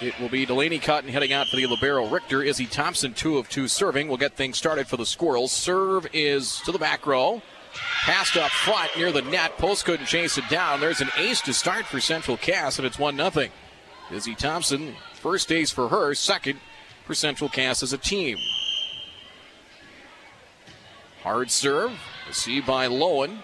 It 0.01 0.19
will 0.19 0.29
be 0.29 0.45
Delaney 0.45 0.79
Cotton 0.79 1.09
heading 1.09 1.33
out 1.33 1.47
for 1.47 1.55
the 1.55 1.65
Libero. 1.65 2.07
Richter, 2.07 2.43
Izzy 2.43 2.67
Thompson, 2.67 3.13
two 3.13 3.37
of 3.37 3.49
two 3.49 3.67
serving. 3.67 4.07
We'll 4.07 4.17
get 4.17 4.35
things 4.35 4.57
started 4.57 4.87
for 4.87 4.97
the 4.97 5.05
Squirrels. 5.05 5.51
Serve 5.51 6.07
is 6.13 6.61
to 6.65 6.71
the 6.71 6.79
back 6.79 7.05
row. 7.07 7.41
Passed 8.03 8.37
up 8.37 8.51
front 8.51 8.91
near 8.97 9.11
the 9.11 9.21
net. 9.21 9.57
Post 9.57 9.85
couldn't 9.85 10.07
chase 10.07 10.37
it 10.37 10.47
down. 10.49 10.79
There's 10.79 11.01
an 11.01 11.09
ace 11.17 11.41
to 11.41 11.53
start 11.53 11.85
for 11.85 11.99
Central 11.99 12.37
Cass, 12.37 12.77
and 12.77 12.85
it's 12.85 12.99
1 12.99 13.15
0. 13.15 13.47
Izzy 14.11 14.35
Thompson, 14.35 14.95
first 15.13 15.51
ace 15.51 15.71
for 15.71 15.89
her, 15.89 16.13
second 16.13 16.59
for 17.05 17.15
Central 17.15 17.49
Cass 17.49 17.81
as 17.81 17.93
a 17.93 17.97
team. 17.97 18.37
Hard 21.23 21.51
serve, 21.51 21.91
received 22.27 22.65
by 22.65 22.87
Lowen. 22.87 23.43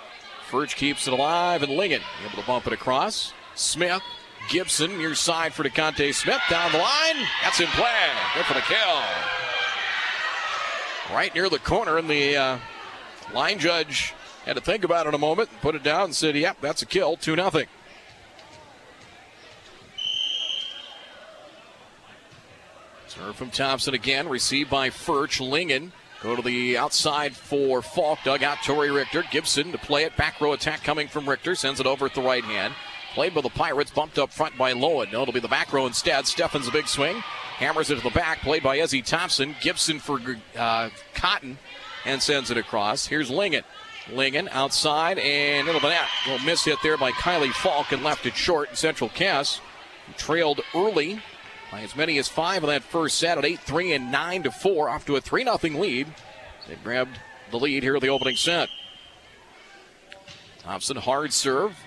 Furch 0.49 0.75
keeps 0.75 1.07
it 1.07 1.13
alive, 1.13 1.61
and 1.61 1.71
Lingen 1.71 2.01
able 2.25 2.41
to 2.41 2.47
bump 2.47 2.65
it 2.65 2.73
across. 2.73 3.33
Smith, 3.53 4.01
Gibson, 4.49 4.97
near 4.97 5.13
side 5.13 5.53
for 5.53 5.63
DeConte 5.63 6.13
Smith 6.13 6.41
down 6.49 6.71
the 6.71 6.77
line. 6.77 7.27
That's 7.43 7.59
in 7.59 7.67
play. 7.67 8.09
Good 8.33 8.45
for 8.45 8.53
the 8.53 8.61
kill. 8.61 9.01
Right 11.13 11.33
near 11.35 11.49
the 11.49 11.59
corner, 11.59 11.97
and 11.97 12.09
the 12.09 12.35
uh, 12.35 12.57
line 13.33 13.59
judge 13.59 14.13
had 14.45 14.55
to 14.55 14.61
think 14.61 14.83
about 14.83 15.05
it 15.05 15.13
a 15.13 15.17
moment, 15.17 15.49
put 15.61 15.75
it 15.75 15.83
down, 15.83 16.05
and 16.05 16.15
said, 16.15 16.35
"Yep, 16.35 16.57
that's 16.61 16.81
a 16.81 16.85
kill." 16.85 17.17
Two 17.17 17.35
nothing. 17.35 17.67
Serve 23.07 23.35
from 23.35 23.51
Thompson 23.51 23.93
again, 23.93 24.27
received 24.27 24.69
by 24.69 24.89
Furch. 24.89 25.39
Lingen 25.39 25.91
go 26.21 26.35
to 26.35 26.41
the 26.41 26.77
outside 26.77 27.35
for 27.35 27.81
Falk. 27.81 28.19
Dug 28.23 28.43
out 28.43 28.57
Tori 28.63 28.91
Richter. 28.91 29.23
Gibson 29.31 29.71
to 29.71 29.77
play 29.77 30.03
it. 30.03 30.15
Back 30.17 30.39
row 30.41 30.53
attack 30.53 30.83
coming 30.83 31.07
from 31.07 31.27
Richter. 31.27 31.55
Sends 31.55 31.79
it 31.79 31.85
over 31.85 32.05
at 32.05 32.13
the 32.13 32.21
right 32.21 32.43
hand. 32.43 32.73
Played 33.13 33.33
by 33.33 33.41
the 33.41 33.49
Pirates. 33.49 33.91
Bumped 33.91 34.17
up 34.17 34.31
front 34.31 34.57
by 34.57 34.73
Lowen. 34.73 35.11
No, 35.11 35.21
it'll 35.21 35.33
be 35.33 35.39
the 35.39 35.47
back 35.47 35.73
row 35.73 35.85
instead. 35.85 36.27
Steffens 36.27 36.67
a 36.67 36.71
big 36.71 36.87
swing. 36.87 37.17
Hammers 37.57 37.89
it 37.89 37.95
to 37.95 38.03
the 38.03 38.09
back. 38.09 38.41
Played 38.41 38.63
by 38.63 38.77
Izzy 38.77 39.01
Thompson. 39.01 39.55
Gibson 39.61 39.99
for 39.99 40.19
uh, 40.55 40.89
Cotton. 41.13 41.57
And 42.05 42.21
sends 42.21 42.51
it 42.51 42.57
across. 42.57 43.07
Here's 43.07 43.29
Lingen. 43.29 43.63
Lingen 44.11 44.47
outside 44.49 45.19
and 45.19 45.67
the 45.67 45.73
net. 45.73 46.07
A 46.25 46.31
little 46.31 46.45
miss 46.45 46.63
hit 46.63 46.77
there 46.81 46.97
by 46.97 47.11
Kylie 47.11 47.51
Falk 47.51 47.91
and 47.91 48.03
left 48.03 48.25
it 48.25 48.35
short. 48.35 48.77
Central 48.77 49.09
Cass 49.09 49.59
trailed 50.15 50.61
early 50.73 51.21
by 51.71 51.81
as 51.81 51.95
many 51.95 52.17
as 52.17 52.27
five 52.27 52.63
in 52.63 52.69
that 52.69 52.83
first 52.83 53.17
set 53.17 53.37
at 53.37 53.45
8 53.45 53.59
3 53.59 53.93
and 53.93 54.11
9 54.11 54.43
to 54.43 54.51
4, 54.51 54.89
off 54.89 55.05
to 55.05 55.15
a 55.15 55.21
3 55.21 55.43
0 55.43 55.57
lead. 55.79 56.07
They 56.67 56.75
grabbed 56.75 57.19
the 57.51 57.57
lead 57.57 57.83
here 57.83 57.95
in 57.95 58.01
the 58.01 58.09
opening 58.09 58.35
set. 58.35 58.69
Thompson, 60.63 60.97
hard 60.97 61.33
serve. 61.33 61.77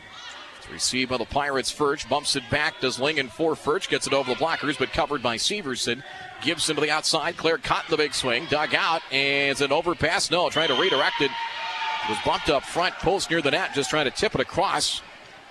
Received 0.73 1.11
by 1.11 1.17
the 1.17 1.25
Pirates. 1.25 1.73
Furch 1.73 2.09
bumps 2.09 2.37
it 2.37 2.49
back. 2.49 2.81
Does 2.81 3.01
Lingen 3.01 3.29
for 3.29 3.55
Furch. 3.55 3.89
Gets 3.89 4.07
it 4.07 4.13
over 4.13 4.33
the 4.33 4.39
blockers, 4.39 4.79
but 4.79 4.93
covered 4.93 5.23
by 5.23 5.37
Severson. 5.37 6.03
Gibson 6.43 6.77
to 6.77 6.81
the 6.81 6.91
outside. 6.91 7.37
Claire 7.37 7.59
caught 7.59 7.89
the 7.89 7.97
big 7.97 8.15
swing. 8.15 8.47
Dug 8.49 8.75
out. 8.75 9.03
And 9.11 9.51
it's 9.51 9.61
an 9.61 9.73
overpass. 9.73 10.31
No, 10.31 10.49
trying 10.49 10.69
to 10.69 10.81
redirect 10.81 11.21
it. 11.21 11.31
it. 11.31 12.09
Was 12.09 12.19
bumped 12.25 12.51
up 12.51 12.63
front. 12.63 12.95
Post 12.97 13.31
near 13.31 13.43
the 13.43 13.51
net. 13.51 13.75
Just 13.75 13.91
trying 13.91 14.05
to 14.05 14.11
tip 14.11 14.35
it 14.35 14.41
across. 14.41 15.03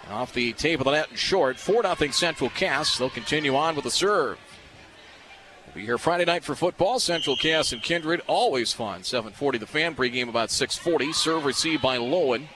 Off 0.10 0.34
the 0.34 0.54
tape 0.54 0.80
of 0.80 0.86
the 0.86 0.91
net 0.91 1.10
and 1.10 1.19
short. 1.19 1.58
4 1.58 1.84
0 1.84 2.12
Central 2.12 2.50
Cass. 2.50 2.98
They'll 2.98 3.10
continue 3.10 3.56
on 3.56 3.76
with 3.76 3.84
the 3.84 3.91
serve. 3.91 4.38
We'll 5.67 5.76
be 5.76 5.86
here 5.86 6.00
Friday 6.00 6.26
night 6.26 6.43
for 6.43 6.56
football. 6.56 7.00
Central 7.00 7.36
Cass 7.36 7.72
and 7.72 7.84
Kindred. 7.84 8.22
Always 8.26 8.74
fun. 8.74 9.04
740 9.04 9.60
the 9.60 9.67
fan. 9.67 9.95
Pregame 9.95 10.28
about 10.28 10.50
640. 10.50 11.13
Serve 11.13 11.45
received 11.45 11.84
by 11.84 11.98
Lowen. 11.98 12.48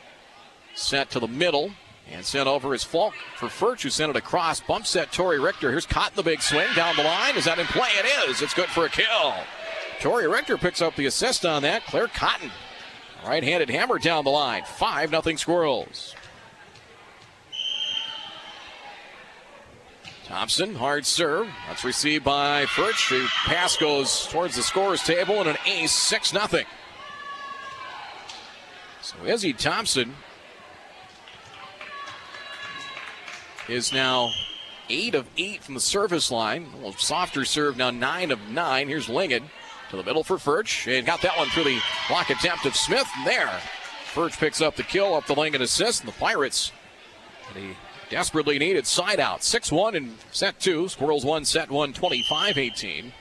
Sent 0.74 1.12
to 1.12 1.20
the 1.20 1.28
middle. 1.28 1.72
And 2.12 2.26
sent 2.26 2.48
over 2.48 2.74
is 2.74 2.84
Falk 2.84 3.14
for 3.38 3.48
Furch, 3.48 3.84
who 3.84 3.90
sent 3.90 4.10
it 4.10 4.16
across. 4.16 4.60
Bump 4.60 4.86
set 4.86 5.12
Tori 5.12 5.40
Richter. 5.40 5.72
Here's 5.72 5.86
caught 5.86 6.16
the 6.16 6.24
big 6.24 6.42
swing 6.42 6.68
down 6.76 6.98
the 6.98 7.04
line. 7.04 7.38
Is 7.38 7.46
that 7.46 7.60
in 7.60 7.66
play? 7.68 7.90
It 7.98 8.30
is. 8.30 8.42
It's 8.42 8.54
good 8.54 8.68
for 8.68 8.86
a 8.86 8.90
kill. 8.90 9.36
Tori 10.02 10.28
Richter 10.28 10.58
picks 10.58 10.82
up 10.82 10.96
the 10.96 11.06
assist 11.06 11.46
on 11.46 11.62
that. 11.62 11.86
Claire 11.86 12.08
Cotton. 12.08 12.52
Right 13.26 13.44
handed 13.44 13.70
hammer 13.70 14.00
down 14.00 14.26
the 14.26 14.32
line. 14.32 14.64
5 14.66 15.12
nothing 15.12 15.38
Squirrels. 15.38 16.14
Thompson, 20.34 20.74
hard 20.74 21.06
serve. 21.06 21.48
That's 21.68 21.84
received 21.84 22.24
by 22.26 22.66
Furch. 22.66 23.12
The 23.12 23.28
pass 23.46 23.78
goes 23.78 24.26
towards 24.32 24.56
the 24.56 24.64
scorer's 24.64 25.04
table 25.04 25.40
and 25.40 25.48
an 25.48 25.58
ace, 25.68 25.92
6 25.92 26.32
0. 26.32 26.64
So 29.04 29.16
Izzy 29.24 29.54
Thompson 29.54 30.16
is 33.70 33.94
now 33.94 34.32
8 34.90 35.14
of 35.14 35.28
8 35.38 35.64
from 35.64 35.76
the 35.76 35.80
service 35.80 36.32
line. 36.32 36.66
A 36.74 36.78
little 36.78 36.94
softer 36.94 37.46
serve 37.46 37.78
now, 37.78 37.92
9 37.92 38.32
of 38.32 38.40
9. 38.50 38.88
Here's 38.88 39.08
Lingen 39.08 39.52
to 39.92 39.98
the 39.98 40.04
middle 40.04 40.24
for 40.24 40.38
Furch. 40.38 40.92
And 40.92 41.06
got 41.06 41.22
that 41.22 41.38
one 41.38 41.50
through 41.50 41.66
the 41.66 41.80
block 42.10 42.32
attempt 42.32 42.66
of 42.66 42.76
Smith. 42.76 43.08
And 43.18 43.28
there, 43.28 43.62
Furch 44.16 44.40
picks 44.40 44.62
up 44.62 44.78
the 44.78 44.84
kill 44.84 45.14
up 45.14 45.28
the 45.28 45.36
Lingen 45.36 45.62
assist. 45.62 46.02
And 46.02 46.12
the 46.12 46.18
Pirates, 46.18 46.72
the 47.54 47.76
Desperately 48.14 48.60
needed 48.60 48.86
side 48.86 49.20
out. 49.20 49.44
6 49.44 49.72
1 49.72 49.96
in 49.96 50.16
set 50.32 50.60
two. 50.60 50.88
Squirrels 50.88 51.26
won 51.26 51.46
set 51.46 51.72
one 51.72 51.94
25 51.94 52.60
18. 52.60 53.12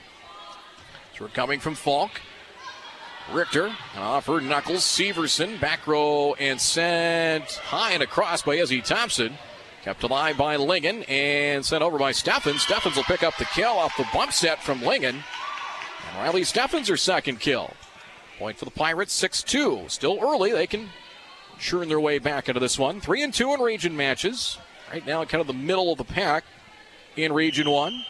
So 1.17 1.25
we're 1.25 1.29
coming 1.29 1.59
from 1.59 1.73
Falk. 1.73 2.21
Richter 3.31 3.75
offered 3.97 4.43
Knuckles. 4.43 4.83
Severson 4.83 5.59
back 5.59 5.87
row 5.87 6.35
and 6.35 6.61
sent 6.61 7.53
high 7.53 7.93
and 7.93 8.03
across 8.03 8.43
by 8.43 8.53
Izzy 8.53 8.81
Thompson. 8.81 9.33
Kept 9.83 10.03
alive 10.03 10.37
by 10.37 10.57
Lingen 10.57 11.01
and 11.05 11.65
sent 11.65 11.81
over 11.81 11.97
by 11.97 12.11
Steffens. 12.11 12.61
Steffens 12.61 12.95
will 12.95 13.03
pick 13.05 13.23
up 13.23 13.35
the 13.37 13.45
kill 13.45 13.71
off 13.71 13.97
the 13.97 14.05
bump 14.13 14.31
set 14.31 14.61
from 14.61 14.83
Lingen. 14.83 15.15
And 15.15 16.17
Riley 16.19 16.43
Steffens 16.43 16.87
her 16.87 16.97
second 16.97 17.39
kill. 17.39 17.73
Point 18.37 18.59
for 18.59 18.65
the 18.65 18.71
Pirates 18.71 19.13
6 19.13 19.41
2. 19.41 19.85
Still 19.87 20.19
early. 20.21 20.51
They 20.51 20.67
can 20.67 20.89
churn 21.57 21.87
their 21.89 21.99
way 21.99 22.19
back 22.19 22.47
into 22.47 22.59
this 22.59 22.77
one. 22.77 23.01
3 23.01 23.23
and 23.23 23.33
2 23.33 23.55
in 23.55 23.59
region 23.59 23.97
matches. 23.97 24.59
Right 24.93 25.07
now, 25.07 25.25
kind 25.25 25.41
of 25.41 25.47
the 25.47 25.53
middle 25.53 25.91
of 25.91 25.97
the 25.97 26.03
pack 26.03 26.43
in 27.17 27.33
Region 27.33 27.67
1. 27.67 28.05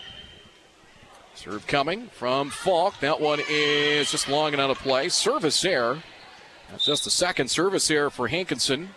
Serve 1.34 1.66
coming 1.66 2.08
from 2.08 2.50
Falk. 2.50 3.00
That 3.00 3.22
one 3.22 3.40
is 3.50 4.12
just 4.12 4.28
long 4.28 4.52
and 4.52 4.60
out 4.60 4.70
of 4.70 4.80
play. 4.80 5.08
Service 5.08 5.64
error. 5.64 6.04
That's 6.70 6.84
just 6.84 7.06
the 7.06 7.10
second 7.10 7.48
service 7.48 7.90
error 7.90 8.10
for 8.10 8.28
Hankinson. 8.28 8.90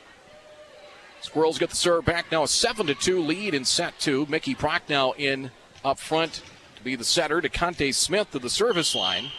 Squirrels 1.21 1.61
get 1.61 1.71
the 1.71 1.77
serve 1.77 2.05
back 2.05 2.33
now. 2.33 2.43
A 2.43 2.49
7 2.49 2.89
to 2.89 2.95
2 2.97 3.21
lead 3.21 3.55
in 3.55 3.65
set 3.65 3.97
two. 4.01 4.27
Mickey 4.29 4.57
Prochnow 4.57 5.15
in 5.17 5.53
up 5.85 6.01
front 6.01 6.43
to 6.75 6.83
be 6.83 6.97
the 6.97 7.05
setter 7.05 7.41
to 7.41 7.49
Conte 7.49 7.93
Smith 7.93 8.33
to 8.33 8.41
the 8.41 8.51
service 8.51 8.97
line. 8.97 9.31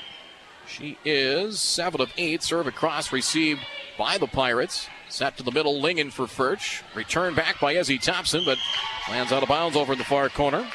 She 0.66 0.98
is 1.04 1.60
7 1.60 2.00
of 2.00 2.14
8. 2.18 2.42
Serve 2.42 2.68
across 2.68 3.12
received 3.12 3.60
by 3.98 4.18
the 4.18 4.28
Pirates. 4.28 4.88
Set 5.10 5.38
to 5.38 5.44
the 5.44 5.52
middle, 5.52 5.80
Lingen 5.80 6.12
for 6.12 6.26
Furch. 6.26 6.84
Return 6.94 7.34
back 7.34 7.60
by 7.60 7.74
Izzy 7.74 7.98
Thompson, 7.98 8.44
but 8.46 8.58
lands 9.10 9.32
out 9.32 9.44
of 9.44 9.50
bounds 9.50 9.78
over 9.78 9.94
in 9.94 10.00
the 10.00 10.06
far 10.06 10.30
corner. 10.30 10.68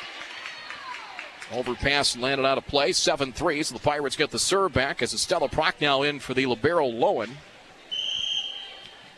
Overpass 1.52 2.16
landed 2.16 2.46
out 2.46 2.56
of 2.56 2.66
play, 2.66 2.92
7 2.92 3.32
3. 3.32 3.62
So 3.62 3.74
the 3.74 3.80
Pirates 3.80 4.16
get 4.16 4.30
the 4.30 4.38
serve 4.38 4.72
back 4.72 5.02
as 5.02 5.12
Estella 5.12 5.48
Prochnow 5.48 6.08
in 6.08 6.18
for 6.18 6.32
the 6.32 6.46
Libero 6.46 6.86
Lowen. 6.86 7.30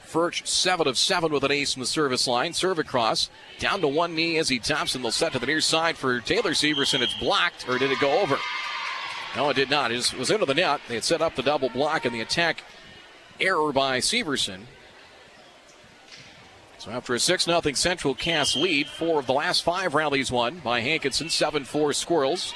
Furch, 0.05 0.47
7 0.47 0.87
of 0.87 0.99
7 0.99 1.33
with 1.33 1.45
an 1.45 1.53
ace 1.53 1.75
in 1.75 1.81
the 1.81 1.87
service 1.87 2.27
line. 2.27 2.53
Serve 2.53 2.79
across. 2.79 3.31
Down 3.59 3.81
to 3.81 3.89
one 3.89 4.15
knee, 4.15 4.37
Izzy 4.37 4.59
Thompson. 4.59 5.03
They'll 5.03 5.13
set 5.13 5.33
to 5.33 5.39
the 5.39 5.47
near 5.47 5.61
side 5.61 5.97
for 5.97 6.21
Taylor 6.21 6.53
Severson. 6.53 7.01
It's 7.01 7.15
blocked, 7.15 7.69
or 7.69 7.79
did 7.79 7.91
it 7.93 8.01
go 8.01 8.21
over? 8.21 8.39
No, 9.37 9.51
it 9.51 9.55
did 9.55 9.71
not. 9.71 9.91
It 9.91 10.15
was 10.17 10.31
into 10.31 10.47
the 10.47 10.55
net. 10.55 10.81
They 10.89 10.95
had 10.95 11.05
set 11.05 11.23
up 11.23 11.35
the 11.35 11.43
double 11.43 11.69
block, 11.69 12.05
and 12.05 12.15
the 12.15 12.21
attack 12.21 12.63
error 13.41 13.73
by 13.73 13.99
Severson. 13.99 14.67
So 16.85 16.91
after 16.91 17.15
a 17.15 17.19
6 17.19 17.45
0 17.45 17.63
Central 17.73 18.15
Cass 18.15 18.55
lead, 18.55 18.89
four 18.89 19.19
of 19.19 19.27
the 19.27 19.33
last 19.33 19.63
five 19.63 19.95
rallies 19.95 20.31
won 20.31 20.59
by 20.59 20.81
Hankinson, 20.81 21.31
7 21.31 21.65
4 21.65 21.95
Squirrels. 21.95 22.53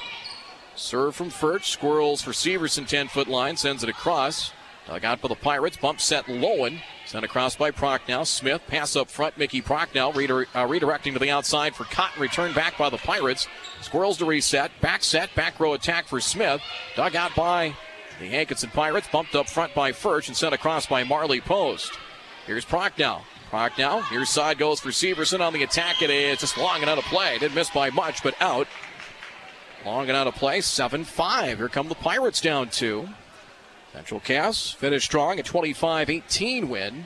Serve 0.75 1.15
from 1.15 1.31
Furch, 1.31 1.65
Squirrels 1.65 2.21
for 2.21 2.29
Severson, 2.29 2.87
10 2.87 3.07
foot 3.07 3.27
line, 3.27 3.57
sends 3.57 3.81
it 3.81 3.89
across. 3.89 4.51
Dug 4.85 5.03
out 5.03 5.19
for 5.19 5.29
the 5.29 5.35
Pirates, 5.35 5.77
bump 5.77 5.99
set 5.99 6.25
Lowen. 6.25 6.79
Sent 7.07 7.25
across 7.25 7.55
by 7.55 7.71
Prochnow. 7.71 8.23
Smith, 8.23 8.61
pass 8.67 8.95
up 8.95 9.09
front. 9.09 9.35
Mickey 9.35 9.63
Prochnow 9.63 10.13
redir- 10.13 10.45
uh, 10.53 10.67
redirecting 10.67 11.13
to 11.13 11.19
the 11.19 11.31
outside 11.31 11.75
for 11.75 11.85
Cotton. 11.85 12.21
Return 12.21 12.53
back 12.53 12.77
by 12.77 12.91
the 12.91 12.97
Pirates. 12.97 13.47
Squirrels 13.81 14.19
to 14.19 14.25
reset. 14.25 14.69
Back 14.79 15.03
set. 15.03 15.33
Back 15.33 15.59
row 15.59 15.73
attack 15.73 16.07
for 16.07 16.19
Smith. 16.19 16.61
Dug 16.95 17.15
out 17.15 17.33
by 17.33 17.73
the 18.19 18.27
Hankinson 18.27 18.69
Pirates. 18.69 19.07
Bumped 19.11 19.33
up 19.33 19.49
front 19.49 19.73
by 19.73 19.91
Furch 19.91 20.27
and 20.27 20.37
sent 20.37 20.53
across 20.53 20.85
by 20.85 21.03
Marley 21.03 21.41
Post. 21.41 21.97
Here's 22.45 22.63
Prochnow. 22.63 23.23
Prochnow. 23.49 24.01
Here's 24.09 24.29
side 24.29 24.57
goes 24.57 24.79
for 24.79 24.89
Severson 24.89 25.41
on 25.41 25.53
the 25.53 25.63
attack. 25.63 26.01
It 26.01 26.09
is 26.09 26.39
just 26.39 26.57
long 26.57 26.81
and 26.81 26.89
out 26.89 26.99
of 26.99 27.03
play. 27.05 27.37
Didn't 27.39 27.55
miss 27.55 27.69
by 27.69 27.89
much, 27.89 28.21
but 28.21 28.39
out. 28.39 28.67
Long 29.85 30.07
and 30.07 30.15
out 30.15 30.27
of 30.27 30.35
play. 30.35 30.61
7 30.61 31.03
5. 31.03 31.57
Here 31.57 31.69
come 31.69 31.89
the 31.89 31.95
Pirates 31.95 32.41
down 32.41 32.69
two. 32.69 33.09
Central 33.93 34.19
Cass 34.19 34.71
finished 34.71 35.05
strong. 35.05 35.39
A 35.39 35.43
25 35.43 36.09
18 36.09 36.69
win 36.69 37.05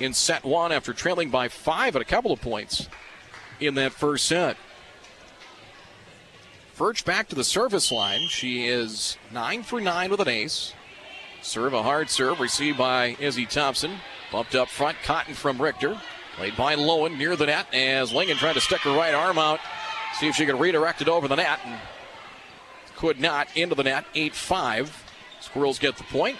in 0.00 0.14
set 0.14 0.44
one 0.44 0.72
after 0.72 0.92
trailing 0.92 1.30
by 1.30 1.48
five 1.48 1.94
at 1.94 2.02
a 2.02 2.06
couple 2.06 2.32
of 2.32 2.40
points 2.40 2.88
in 3.60 3.74
that 3.74 3.92
first 3.92 4.24
set. 4.24 4.56
Furch 6.76 7.04
back 7.04 7.28
to 7.28 7.34
the 7.34 7.44
service 7.44 7.92
line. 7.92 8.28
She 8.28 8.66
is 8.66 9.18
9 9.30 9.62
for 9.62 9.80
9 9.80 10.10
with 10.10 10.20
an 10.20 10.28
ace. 10.28 10.72
Serve 11.42 11.74
a 11.74 11.82
hard 11.82 12.08
serve 12.08 12.40
received 12.40 12.78
by 12.78 13.16
Izzy 13.20 13.46
Thompson. 13.46 13.98
Bumped 14.32 14.54
up 14.54 14.68
front, 14.68 14.96
Cotton 15.04 15.34
from 15.34 15.60
Richter. 15.60 16.00
Played 16.36 16.56
by 16.56 16.74
Lowen 16.74 17.18
near 17.18 17.36
the 17.36 17.46
net 17.46 17.66
as 17.74 18.12
Lingen 18.12 18.38
tried 18.38 18.54
to 18.54 18.60
stick 18.62 18.80
her 18.80 18.96
right 18.96 19.12
arm 19.12 19.38
out. 19.38 19.60
See 20.18 20.26
if 20.28 20.34
she 20.34 20.46
could 20.46 20.58
redirect 20.58 21.02
it 21.02 21.08
over 21.08 21.28
the 21.28 21.36
net. 21.36 21.60
And 21.64 21.78
could 22.96 23.20
not 23.20 23.48
into 23.54 23.74
the 23.74 23.84
net. 23.84 24.06
8 24.14 24.34
5. 24.34 25.04
Squirrels 25.40 25.78
get 25.78 25.98
the 25.98 26.04
point. 26.04 26.38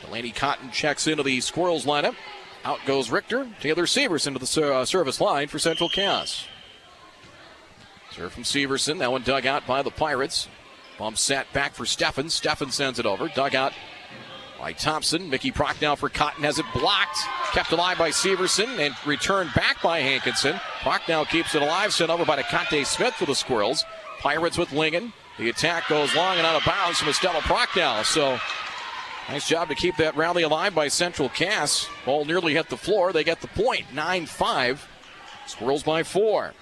Delaney 0.00 0.30
Cotton 0.30 0.70
checks 0.70 1.06
into 1.06 1.22
the 1.22 1.40
Squirrels 1.42 1.84
lineup. 1.84 2.14
Out 2.64 2.78
goes 2.86 3.10
Richter. 3.10 3.48
Taylor 3.60 3.84
Severson 3.84 4.28
into 4.28 4.38
the 4.38 4.74
uh, 4.74 4.84
service 4.86 5.20
line 5.20 5.48
for 5.48 5.58
Central 5.58 5.90
Cass. 5.90 6.46
Serve 8.12 8.32
from 8.32 8.44
Severson. 8.44 8.98
That 8.98 9.12
one 9.12 9.22
dug 9.22 9.46
out 9.46 9.66
by 9.66 9.82
the 9.82 9.90
Pirates. 9.90 10.48
Bump 10.98 11.18
set 11.18 11.52
back 11.52 11.74
for 11.74 11.84
Steffen. 11.84 12.26
Steffen 12.26 12.72
sends 12.72 12.98
it 12.98 13.06
over. 13.06 13.28
Dug 13.28 13.54
out 13.54 13.72
by 14.60 14.72
Thompson. 14.72 15.30
Mickey 15.30 15.50
Prochnow 15.50 15.96
for 15.96 16.08
Cotton 16.08 16.44
has 16.44 16.58
it 16.58 16.66
blocked. 16.74 17.18
Kept 17.52 17.72
alive 17.72 17.98
by 17.98 18.10
Severson 18.10 18.78
and 18.78 18.94
returned 19.06 19.52
back 19.54 19.82
by 19.82 20.00
Hankinson. 20.00 20.56
Prochnow 20.80 21.26
keeps 21.28 21.54
it 21.54 21.62
alive. 21.62 21.94
Sent 21.94 22.10
over 22.10 22.24
by 22.24 22.40
DeConte 22.40 22.84
Smith 22.84 23.14
for 23.14 23.24
the 23.24 23.34
Squirrels. 23.34 23.84
Pirates 24.20 24.58
with 24.58 24.72
Lingen. 24.72 25.12
The 25.38 25.48
attack 25.48 25.88
goes 25.88 26.14
long 26.14 26.36
and 26.36 26.46
out 26.46 26.56
of 26.56 26.64
bounds 26.66 26.98
from 26.98 27.08
Estella 27.08 27.40
Prochnow. 27.40 28.04
So 28.04 28.38
nice 29.30 29.48
job 29.48 29.68
to 29.68 29.74
keep 29.74 29.96
that 29.96 30.16
rally 30.16 30.42
alive 30.42 30.74
by 30.74 30.88
Central 30.88 31.30
Cass. 31.30 31.88
Ball 32.04 32.26
nearly 32.26 32.52
hit 32.52 32.68
the 32.68 32.76
floor. 32.76 33.12
They 33.12 33.24
get 33.24 33.40
the 33.40 33.48
point. 33.48 33.94
9 33.94 34.26
5. 34.26 34.88
Squirrels 35.46 35.82
by 35.82 36.02
four. 36.02 36.52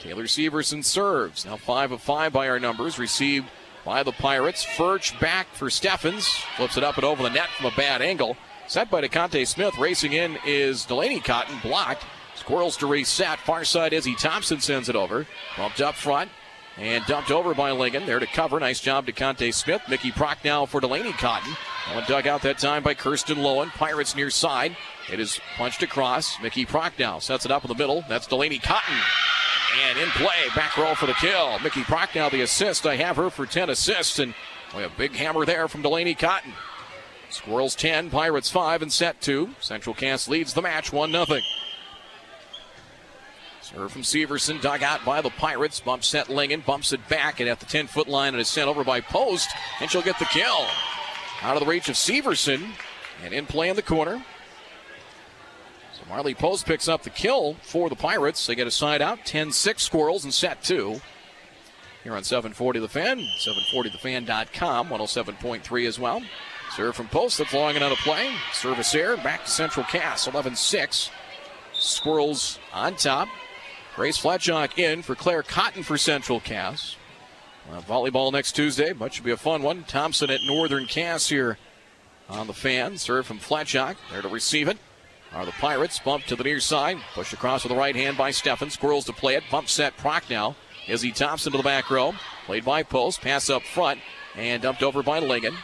Taylor 0.00 0.24
Severson 0.24 0.82
serves. 0.82 1.44
Now 1.44 1.56
5 1.56 1.92
of 1.92 2.02
5 2.02 2.32
by 2.32 2.48
our 2.48 2.58
numbers. 2.58 2.98
Received 2.98 3.46
by 3.84 4.02
the 4.02 4.12
Pirates. 4.12 4.64
Furch 4.64 5.18
back 5.20 5.46
for 5.52 5.70
Steffens. 5.70 6.26
Flips 6.56 6.76
it 6.76 6.84
up 6.84 6.96
and 6.96 7.04
over 7.04 7.22
the 7.22 7.30
net 7.30 7.48
from 7.56 7.66
a 7.66 7.76
bad 7.76 8.02
angle. 8.02 8.36
Set 8.66 8.90
by 8.90 9.02
DeConte 9.02 9.46
Smith. 9.46 9.76
Racing 9.78 10.12
in 10.12 10.38
is 10.46 10.84
Delaney 10.84 11.20
Cotton. 11.20 11.58
Blocked. 11.62 12.04
Squirrels 12.34 12.76
to 12.78 12.86
reset. 12.86 13.38
Far 13.40 13.64
side 13.64 13.92
Izzy 13.92 14.14
Thompson 14.14 14.60
sends 14.60 14.88
it 14.88 14.96
over. 14.96 15.26
Bumped 15.56 15.80
up 15.80 15.94
front. 15.94 16.30
And 16.76 17.04
dumped 17.06 17.30
over 17.30 17.54
by 17.54 17.70
Lingen. 17.70 18.04
There 18.04 18.18
to 18.18 18.26
cover. 18.26 18.58
Nice 18.58 18.80
job 18.80 19.06
to 19.06 19.12
Conte 19.12 19.50
Smith. 19.52 19.82
Mickey 19.88 20.10
Prochnow 20.10 20.68
for 20.68 20.80
Delaney 20.80 21.12
Cotton. 21.12 21.54
One 21.92 22.04
dug 22.08 22.26
out 22.26 22.42
that 22.42 22.58
time 22.58 22.82
by 22.82 22.94
Kirsten 22.94 23.38
Lowen. 23.38 23.68
Pirates 23.70 24.16
near 24.16 24.30
side. 24.30 24.76
It 25.12 25.20
is 25.20 25.40
punched 25.56 25.82
across. 25.82 26.40
Mickey 26.40 26.66
Prochnow 26.66 27.22
sets 27.22 27.44
it 27.44 27.52
up 27.52 27.64
in 27.64 27.68
the 27.68 27.76
middle. 27.76 28.04
That's 28.08 28.26
Delaney 28.26 28.58
Cotton. 28.58 28.96
And 29.88 29.98
in 29.98 30.08
play, 30.10 30.48
back 30.56 30.76
roll 30.76 30.94
for 30.94 31.06
the 31.06 31.14
kill. 31.14 31.58
Mickey 31.60 31.82
Prochnow 31.82 32.30
the 32.30 32.42
assist. 32.42 32.86
I 32.86 32.96
have 32.96 33.16
her 33.16 33.30
for 33.30 33.46
10 33.46 33.70
assists. 33.70 34.18
And 34.18 34.34
we 34.74 34.82
have 34.82 34.92
a 34.92 34.98
big 34.98 35.12
hammer 35.12 35.44
there 35.44 35.68
from 35.68 35.82
Delaney 35.82 36.14
Cotton. 36.14 36.52
Squirrels 37.30 37.74
10, 37.74 38.10
Pirates 38.10 38.50
5 38.50 38.82
and 38.82 38.92
set 38.92 39.20
2. 39.20 39.50
Central 39.60 39.94
Cass 39.94 40.28
leads 40.28 40.54
the 40.54 40.62
match 40.62 40.92
1 40.92 41.10
0. 41.10 41.24
Serve 43.74 43.90
from 43.90 44.02
Severson, 44.02 44.60
dug 44.60 44.84
out 44.84 45.04
by 45.04 45.20
the 45.20 45.30
Pirates. 45.30 45.80
Bumps 45.80 46.06
set 46.06 46.28
Lingen, 46.28 46.60
bumps 46.60 46.92
it 46.92 47.08
back, 47.08 47.40
and 47.40 47.48
at 47.48 47.58
the 47.58 47.66
10 47.66 47.88
foot 47.88 48.06
line, 48.06 48.34
and 48.34 48.40
is 48.40 48.46
sent 48.46 48.68
over 48.68 48.84
by 48.84 49.00
Post, 49.00 49.48
and 49.80 49.90
she'll 49.90 50.02
get 50.02 50.18
the 50.20 50.26
kill. 50.26 50.66
Out 51.42 51.56
of 51.56 51.60
the 51.60 51.66
reach 51.66 51.88
of 51.88 51.96
Severson, 51.96 52.70
and 53.24 53.34
in 53.34 53.46
play 53.46 53.68
in 53.68 53.76
the 53.76 53.82
corner. 53.82 54.24
So 55.92 56.02
Marley 56.08 56.34
Post 56.34 56.66
picks 56.66 56.88
up 56.88 57.02
the 57.02 57.10
kill 57.10 57.54
for 57.62 57.88
the 57.88 57.96
Pirates. 57.96 58.46
They 58.46 58.54
get 58.54 58.68
a 58.68 58.70
side 58.70 59.02
out, 59.02 59.24
10 59.24 59.50
6 59.50 59.82
Squirrels 59.82 60.22
and 60.22 60.32
set 60.32 60.62
two. 60.62 61.00
Here 62.04 62.14
on 62.14 62.22
740 62.22 62.78
The 62.78 62.88
Fan, 62.88 63.18
740thefan.com, 63.40 64.88
107.3 64.88 65.88
as 65.88 65.98
well. 65.98 66.22
Serve 66.76 66.94
from 66.94 67.08
Post, 67.08 67.38
that's 67.38 67.54
long 67.54 67.74
and 67.74 67.82
out 67.82 67.92
of 67.92 67.98
play. 67.98 68.34
Service 68.52 68.94
air, 68.94 69.16
back 69.16 69.44
to 69.44 69.50
Central 69.50 69.86
Cass, 69.86 70.28
11 70.28 70.54
6. 70.54 71.10
Squirrels 71.72 72.60
on 72.72 72.94
top. 72.94 73.28
Grace 73.94 74.18
Fletchock 74.18 74.78
in 74.78 75.02
for 75.02 75.14
Claire 75.14 75.42
Cotton 75.42 75.82
for 75.82 75.96
Central 75.96 76.40
Cass. 76.40 76.96
Uh, 77.70 77.80
volleyball 77.80 78.32
next 78.32 78.52
Tuesday, 78.52 78.92
but 78.92 79.14
should 79.14 79.24
be 79.24 79.30
a 79.30 79.36
fun 79.36 79.62
one. 79.62 79.84
Thompson 79.84 80.30
at 80.30 80.40
Northern 80.44 80.86
Cass 80.86 81.28
here 81.28 81.58
on 82.28 82.46
the 82.46 82.52
fan. 82.52 82.98
Serve 82.98 83.26
from 83.26 83.38
Fletchock. 83.38 83.96
There 84.10 84.20
to 84.20 84.28
receive 84.28 84.68
it 84.68 84.78
are 85.34 85.44
the 85.44 85.52
Pirates. 85.52 85.98
Bump 85.98 86.24
to 86.24 86.36
the 86.36 86.44
near 86.44 86.60
side. 86.60 86.98
Push 87.14 87.32
across 87.32 87.64
with 87.64 87.72
the 87.72 87.78
right 87.78 87.96
hand 87.96 88.16
by 88.16 88.30
Steffen. 88.30 88.70
Squirrels 88.70 89.04
to 89.06 89.12
play 89.12 89.34
it. 89.34 89.42
Bump 89.50 89.68
set 89.68 89.96
Prochnow. 89.96 90.54
Izzy 90.86 91.10
Thompson 91.10 91.52
to 91.52 91.58
the 91.58 91.64
back 91.64 91.90
row. 91.90 92.14
Played 92.46 92.64
by 92.64 92.82
Post. 92.82 93.20
Pass 93.20 93.50
up 93.50 93.62
front. 93.62 94.00
And 94.36 94.62
dumped 94.62 94.82
over 94.82 95.02
by 95.02 95.18
Lingen. 95.18 95.56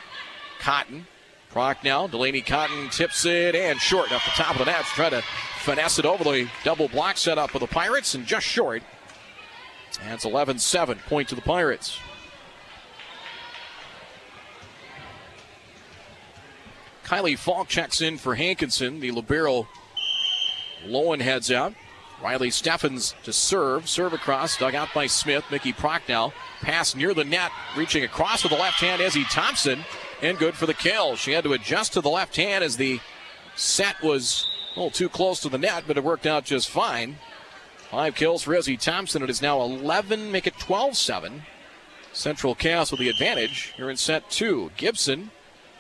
Cotton. 0.59 1.07
Prochnow. 1.53 2.11
Delaney 2.11 2.41
Cotton 2.41 2.91
tips 2.91 3.25
it 3.25 3.55
and 3.55 3.81
short 3.81 4.13
off 4.13 4.25
the 4.25 4.43
top 4.43 4.53
of 4.53 4.59
the 4.59 4.65
net. 4.65 4.85
Try 4.85 5.11
to 5.11 5.23
finesse 5.61 5.99
it 5.99 6.07
over 6.07 6.25
the 6.25 6.49
double 6.65 6.89
block 6.89 7.17
set 7.17 7.39
up 7.39 7.51
for 7.51 7.59
the 7.59 7.67
Pirates 7.67 8.15
and 8.15 8.27
just 8.27 8.47
short. 8.47 8.83
And 10.03 10.15
it's 10.15 10.25
11 10.25 10.59
7. 10.59 10.99
Point 11.09 11.29
to 11.29 11.35
the 11.35 11.43
Pirates. 11.43 11.99
Kylie 17.05 17.37
Falk 17.37 17.69
checks 17.69 18.01
in 18.01 18.19
for 18.19 18.37
Hankinson. 18.37 19.01
The 19.01 19.11
Libero 19.11 19.67
Lowen 20.87 21.21
heads 21.21 21.51
out. 21.51 21.75
Riley 22.23 22.51
Steffens 22.51 23.15
to 23.25 23.33
serve. 23.33 23.89
Serve 23.89 24.13
across. 24.13 24.57
Dug 24.57 24.75
out 24.75 24.89
by 24.95 25.07
Smith. 25.07 25.45
Mickey 25.51 25.73
Prochnow. 25.73 26.33
Pass 26.61 26.95
near 26.95 27.13
the 27.13 27.25
net. 27.25 27.51
Reaching 27.77 28.05
across 28.05 28.45
with 28.45 28.53
the 28.53 28.59
left 28.59 28.81
hand. 28.81 29.03
Izzy 29.03 29.25
Thompson. 29.25 29.85
And 30.23 30.39
good 30.39 30.55
for 30.55 30.67
the 30.67 30.75
kill. 30.75 31.17
She 31.17 31.33
had 31.33 31.45
to 31.45 31.53
adjust 31.53 31.95
to 31.95 32.01
the 32.01 32.11
left 32.11 32.37
hand 32.37 32.63
as 32.63 32.77
the 32.77 33.01
set 33.57 34.01
was 34.03 34.47
a 34.75 34.79
little 34.79 34.91
too 34.91 35.09
close 35.09 35.41
to 35.41 35.49
the 35.49 35.59
net, 35.59 35.85
but 35.87 35.97
it 35.97 36.05
worked 36.05 36.27
out 36.27 36.45
just 36.45 36.71
fine. 36.71 37.19
Five 37.91 38.15
kills 38.15 38.45
for 38.45 38.55
Izzy 38.55 38.77
Thompson. 38.77 39.23
It 39.23 39.31
is 39.31 39.43
now 39.43 39.61
11, 39.61 40.31
make 40.31 40.47
it 40.47 40.59
12 40.59 40.97
7. 40.97 41.43
Central 42.13 42.55
Cass 42.55 42.91
with 42.91 43.01
the 43.01 43.09
advantage 43.09 43.73
here 43.77 43.91
in 43.91 43.97
set 43.97 44.31
two. 44.31 44.71
Gibson 44.77 45.31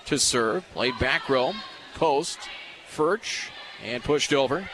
to 0.06 0.18
serve, 0.18 0.64
played 0.72 0.98
back 0.98 1.28
row, 1.28 1.52
post, 1.94 2.38
Furch, 2.88 3.48
and 3.84 4.02
pushed 4.02 4.32
over. 4.32 4.68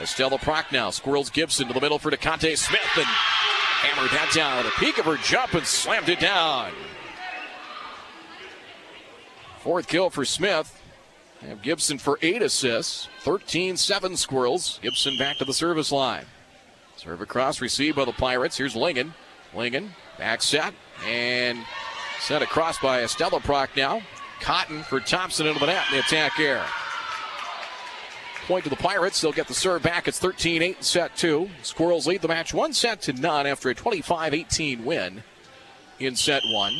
Estella 0.00 0.38
Prochnow 0.38 0.92
squirrels 0.92 1.30
Gibson 1.30 1.68
to 1.68 1.74
the 1.74 1.80
middle 1.80 1.98
for 1.98 2.10
DeConte 2.10 2.56
Smith 2.56 2.80
and 2.96 3.06
hammered 3.06 4.10
that 4.10 4.32
down 4.34 4.58
at 4.58 4.64
the 4.64 4.70
peak 4.72 4.98
of 4.98 5.04
her 5.04 5.16
jump 5.16 5.54
and 5.54 5.66
slammed 5.66 6.08
it 6.08 6.20
down. 6.20 6.72
Fourth 9.60 9.86
kill 9.86 10.10
for 10.10 10.24
Smith. 10.24 10.81
Have 11.48 11.62
Gibson 11.62 11.98
for 11.98 12.18
eight 12.22 12.40
assists. 12.40 13.08
13 13.20 13.76
7 13.76 14.16
squirrels. 14.16 14.78
Gibson 14.82 15.16
back 15.18 15.38
to 15.38 15.44
the 15.44 15.52
service 15.52 15.90
line. 15.90 16.24
Serve 16.96 17.20
across, 17.20 17.60
received 17.60 17.96
by 17.96 18.04
the 18.04 18.12
Pirates. 18.12 18.56
Here's 18.56 18.76
Lingen. 18.76 19.14
Lingen, 19.54 19.90
back 20.18 20.40
set, 20.40 20.72
and 21.06 21.58
set 22.20 22.42
across 22.42 22.78
by 22.78 23.02
Estella 23.02 23.40
Prochnow. 23.40 24.02
Cotton 24.40 24.82
for 24.84 25.00
Thompson 25.00 25.46
into 25.46 25.60
the 25.60 25.66
net 25.66 25.84
in 25.90 25.98
the 25.98 26.00
attack 26.00 26.38
air. 26.38 26.64
Point 28.46 28.64
to 28.64 28.70
the 28.70 28.76
Pirates. 28.76 29.20
They'll 29.20 29.32
get 29.32 29.48
the 29.48 29.54
serve 29.54 29.82
back. 29.82 30.08
It's 30.08 30.18
13 30.18 30.62
8 30.62 30.84
set 30.84 31.16
two. 31.16 31.50
Squirrels 31.62 32.06
lead 32.06 32.22
the 32.22 32.28
match 32.28 32.54
one 32.54 32.72
set 32.72 33.02
to 33.02 33.12
none 33.12 33.46
after 33.46 33.68
a 33.68 33.74
25 33.74 34.34
18 34.34 34.84
win 34.84 35.22
in 35.98 36.16
set 36.16 36.42
one. 36.46 36.72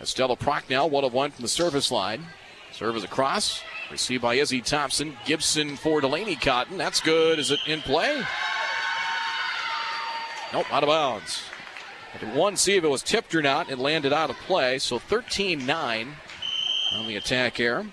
Estella 0.00 0.36
Prochnow, 0.36 0.90
one 0.90 1.04
of 1.04 1.12
one 1.12 1.30
from 1.30 1.42
the 1.42 1.48
service 1.48 1.90
line. 1.90 2.26
Serve 2.72 2.96
is 2.96 3.04
across. 3.04 3.62
Received 3.92 4.22
by 4.22 4.36
Izzy 4.36 4.62
Thompson. 4.62 5.18
Gibson 5.26 5.76
for 5.76 6.00
Delaney 6.00 6.34
Cotton. 6.34 6.78
That's 6.78 6.98
good. 6.98 7.38
Is 7.38 7.50
it 7.50 7.60
in 7.66 7.82
play? 7.82 8.22
Nope, 10.50 10.72
out 10.72 10.82
of 10.82 10.88
bounds. 10.88 11.42
one, 12.32 12.56
see 12.56 12.76
if 12.76 12.84
it 12.84 12.88
was 12.88 13.02
tipped 13.02 13.34
or 13.34 13.42
not. 13.42 13.70
It 13.70 13.78
landed 13.78 14.14
out 14.14 14.30
of 14.30 14.36
play. 14.46 14.78
So 14.78 14.98
13 14.98 15.66
9 15.66 16.08
on 16.94 17.06
the 17.06 17.16
attack 17.16 17.60
air. 17.60 17.84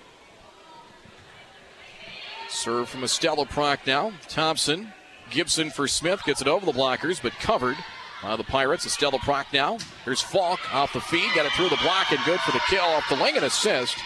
Serve 2.48 2.88
from 2.88 3.04
Estella 3.04 3.46
Prochnow. 3.46 4.14
Thompson. 4.30 4.94
Gibson 5.30 5.70
for 5.70 5.86
Smith. 5.86 6.24
Gets 6.24 6.42
it 6.42 6.48
over 6.48 6.66
the 6.66 6.72
blockers, 6.72 7.22
but 7.22 7.34
covered 7.34 7.76
by 8.24 8.38
the 8.38 8.46
Pirates. 8.46 8.86
Estella 8.86 9.20
Prochnow. 9.20 9.82
Here's 10.06 10.22
Falk 10.22 10.74
off 10.74 10.94
the 10.94 11.02
feed. 11.02 11.30
Got 11.36 11.48
it 11.48 11.52
through 11.52 11.70
the 11.70 11.80
block 11.84 12.10
and 12.14 12.24
good 12.24 12.40
for 12.40 12.54
the 12.54 12.62
kill 12.70 12.86
off 12.86 13.10
the 13.10 13.16
wing 13.16 13.36
and 13.36 13.44
assist. 13.44 13.98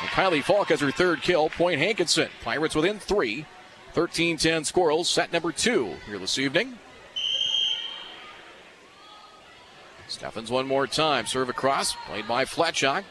And 0.00 0.10
Kylie 0.10 0.42
Falk 0.42 0.68
has 0.68 0.80
her 0.80 0.90
third 0.90 1.22
kill. 1.22 1.48
Point 1.48 1.80
Hankinson. 1.80 2.28
Pirates 2.42 2.74
within 2.74 2.98
three. 2.98 3.46
13 3.92 4.36
10 4.36 4.64
squirrels. 4.64 5.08
Set 5.08 5.32
number 5.32 5.52
two 5.52 5.94
here 6.06 6.18
this 6.18 6.38
evening. 6.38 6.78
Steffens 10.08 10.50
one 10.50 10.66
more 10.66 10.86
time. 10.86 11.26
Serve 11.26 11.48
across. 11.48 11.94
Played 12.06 12.28
by 12.28 12.44
Fletchock. 12.44 13.04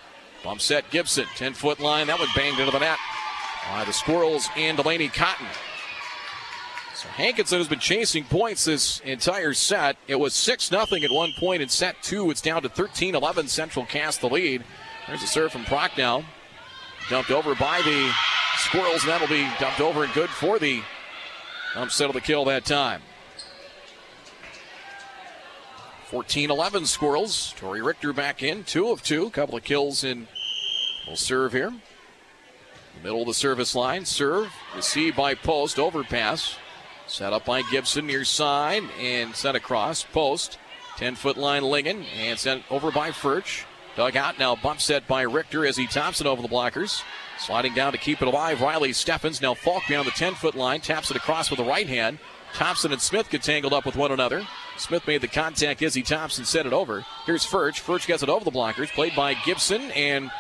Bump 0.44 0.62
set 0.62 0.90
Gibson. 0.92 1.26
10 1.36 1.54
foot 1.54 1.80
line. 1.80 2.08
That 2.08 2.20
one 2.20 2.30
banged 2.36 2.60
into 2.60 2.72
the 2.72 2.80
net 2.80 3.00
by 3.72 3.84
the 3.84 3.94
Squirrels 3.94 4.48
and 4.56 4.78
Delaney 4.78 5.10
Cotton. 5.10 5.48
So 6.94 7.08
Hankinson 7.10 7.58
has 7.58 7.68
been 7.68 7.80
chasing 7.80 8.24
points 8.24 8.66
this 8.66 9.00
entire 9.02 9.54
set. 9.54 9.98
It 10.08 10.20
was 10.20 10.34
6 10.34 10.70
0 10.70 10.84
at 10.84 11.12
one 11.12 11.34
point 11.38 11.62
in 11.62 11.70
set 11.70 12.02
two. 12.02 12.32
It's 12.32 12.42
down 12.42 12.62
to 12.62 12.70
13 12.70 13.16
11. 13.16 13.48
Central 13.48 13.86
Cass 13.86 14.18
the 14.18 14.30
lead. 14.30 14.64
There's 15.08 15.24
a 15.24 15.28
serve 15.28 15.52
from 15.52 15.64
Prochnow. 15.66 16.24
Dumped 17.10 17.32
over 17.32 17.54
by 17.56 17.82
the 17.84 18.12
Squirrels, 18.58 19.04
and 19.04 19.12
that'll 19.12 19.28
be 19.28 19.48
dumped 19.60 19.82
over 19.82 20.04
and 20.04 20.14
good 20.14 20.30
for 20.30 20.58
the 20.58 20.82
upset 21.76 22.10
of 22.10 22.14
the 22.14 22.22
kill 22.22 22.46
that 22.46 22.66
time. 22.66 23.02
14 26.06 26.50
11 26.50 26.86
Squirrels. 26.86 27.54
Tori 27.58 27.82
Richter 27.82 28.14
back 28.14 28.42
in, 28.42 28.64
two 28.64 28.90
of 28.90 29.04
two. 29.04 29.30
Couple 29.32 29.58
of 29.58 29.64
kills 29.64 30.04
in. 30.04 30.28
We'll 31.06 31.16
serve 31.16 31.52
here. 31.52 31.74
Middle 33.04 33.22
of 33.22 33.28
the 33.28 33.34
service 33.34 33.76
line. 33.76 34.06
Serve. 34.06 34.52
Received 34.76 35.18
by 35.18 35.36
Post. 35.36 35.78
Overpass. 35.78 36.58
Set 37.08 37.34
up 37.34 37.46
by 37.46 37.62
Gibson 37.64 38.08
near 38.08 38.24
side 38.24 38.84
and 39.00 39.36
sent 39.36 39.58
across. 39.58 40.04
Post. 40.04 40.58
10 40.98 41.16
foot 41.16 41.38
line 41.38 41.64
Lingen 41.64 42.04
and 42.18 42.40
sent 42.40 42.64
over 42.72 42.90
by 42.90 43.12
Furch. 43.12 43.66
Dug 43.96 44.18
out 44.18 44.38
now, 44.38 44.56
bump 44.56 44.82
set 44.82 45.08
by 45.08 45.22
Richter 45.22 45.64
Izzy 45.64 45.88
Thompson 45.88 46.28
over 46.28 46.42
the 46.42 46.50
blockers. 46.50 47.02
Sliding 47.40 47.74
down 47.74 47.92
to 47.94 47.98
keep 47.98 48.22
it 48.22 48.28
alive, 48.28 48.62
Riley 48.62 48.92
Steffens. 48.92 49.42
Now 49.42 49.54
Falk 49.54 49.84
beyond 49.88 50.08
the 50.08 50.12
10 50.12 50.36
foot 50.36 50.56
line, 50.56 50.82
taps 50.82 51.12
it 51.12 51.18
across 51.18 51.50
with 51.50 51.60
the 51.60 51.66
right 51.66 51.88
hand. 51.88 52.20
Thompson 52.54 52.92
and 52.92 53.02
Smith 53.02 53.30
get 53.30 53.44
tangled 53.44 53.74
up 53.74 53.86
with 53.86 53.96
one 53.96 54.12
another. 54.12 54.46
Smith 54.78 55.06
made 55.08 55.22
the 55.22 55.28
contact. 55.28 55.82
Izzy 55.82 56.02
Thompson 56.02 56.46
set 56.46 56.66
it 56.66 56.74
over. 56.74 57.06
Here's 57.26 57.46
Furch. 57.46 57.82
Furch 57.82 58.08
gets 58.08 58.24
it 58.24 58.30
over 58.30 58.46
the 58.46 58.52
blockers. 58.52 58.90
Played 58.94 59.16
by 59.16 59.34
Gibson 59.34 59.92
and 59.92 60.32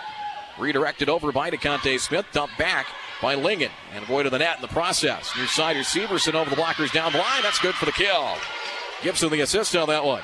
redirected 0.57 1.09
over 1.09 1.32
by 1.32 1.49
DeConte 1.49 1.99
Smith. 1.99 2.25
Dumped 2.32 2.57
back 2.57 2.88
by 3.21 3.36
Lingen 3.36 3.71
and 3.93 4.03
avoided 4.03 4.32
the 4.32 4.39
net 4.39 4.57
in 4.57 4.61
the 4.61 4.67
process. 4.69 5.29
Near 5.36 5.47
side, 5.47 5.75
Severson 5.77 6.36
over 6.36 6.49
the 6.49 6.55
blockers 6.55 6.91
down 6.91 7.11
the 7.11 7.17
line. 7.17 7.43
That's 7.43 7.59
good 7.59 7.75
for 7.75 7.86
the 7.86 7.91
kill. 7.91 8.36
Gibson 9.01 9.29
the 9.29 9.41
assist 9.41 9.75
on 9.75 9.88
that 9.89 10.03
one. 10.03 10.21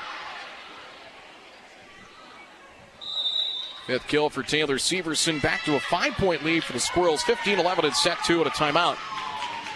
Fifth 3.86 4.06
kill 4.06 4.30
for 4.30 4.42
Taylor 4.42 4.76
Severson. 4.76 5.42
Back 5.42 5.64
to 5.64 5.74
a 5.74 5.80
five 5.80 6.12
point 6.12 6.44
lead 6.44 6.62
for 6.62 6.72
the 6.72 6.80
Squirrels. 6.80 7.22
15 7.22 7.58
11 7.58 7.84
in 7.84 7.92
set 7.92 8.18
two 8.24 8.40
at 8.40 8.46
a 8.46 8.50
timeout. 8.50 8.96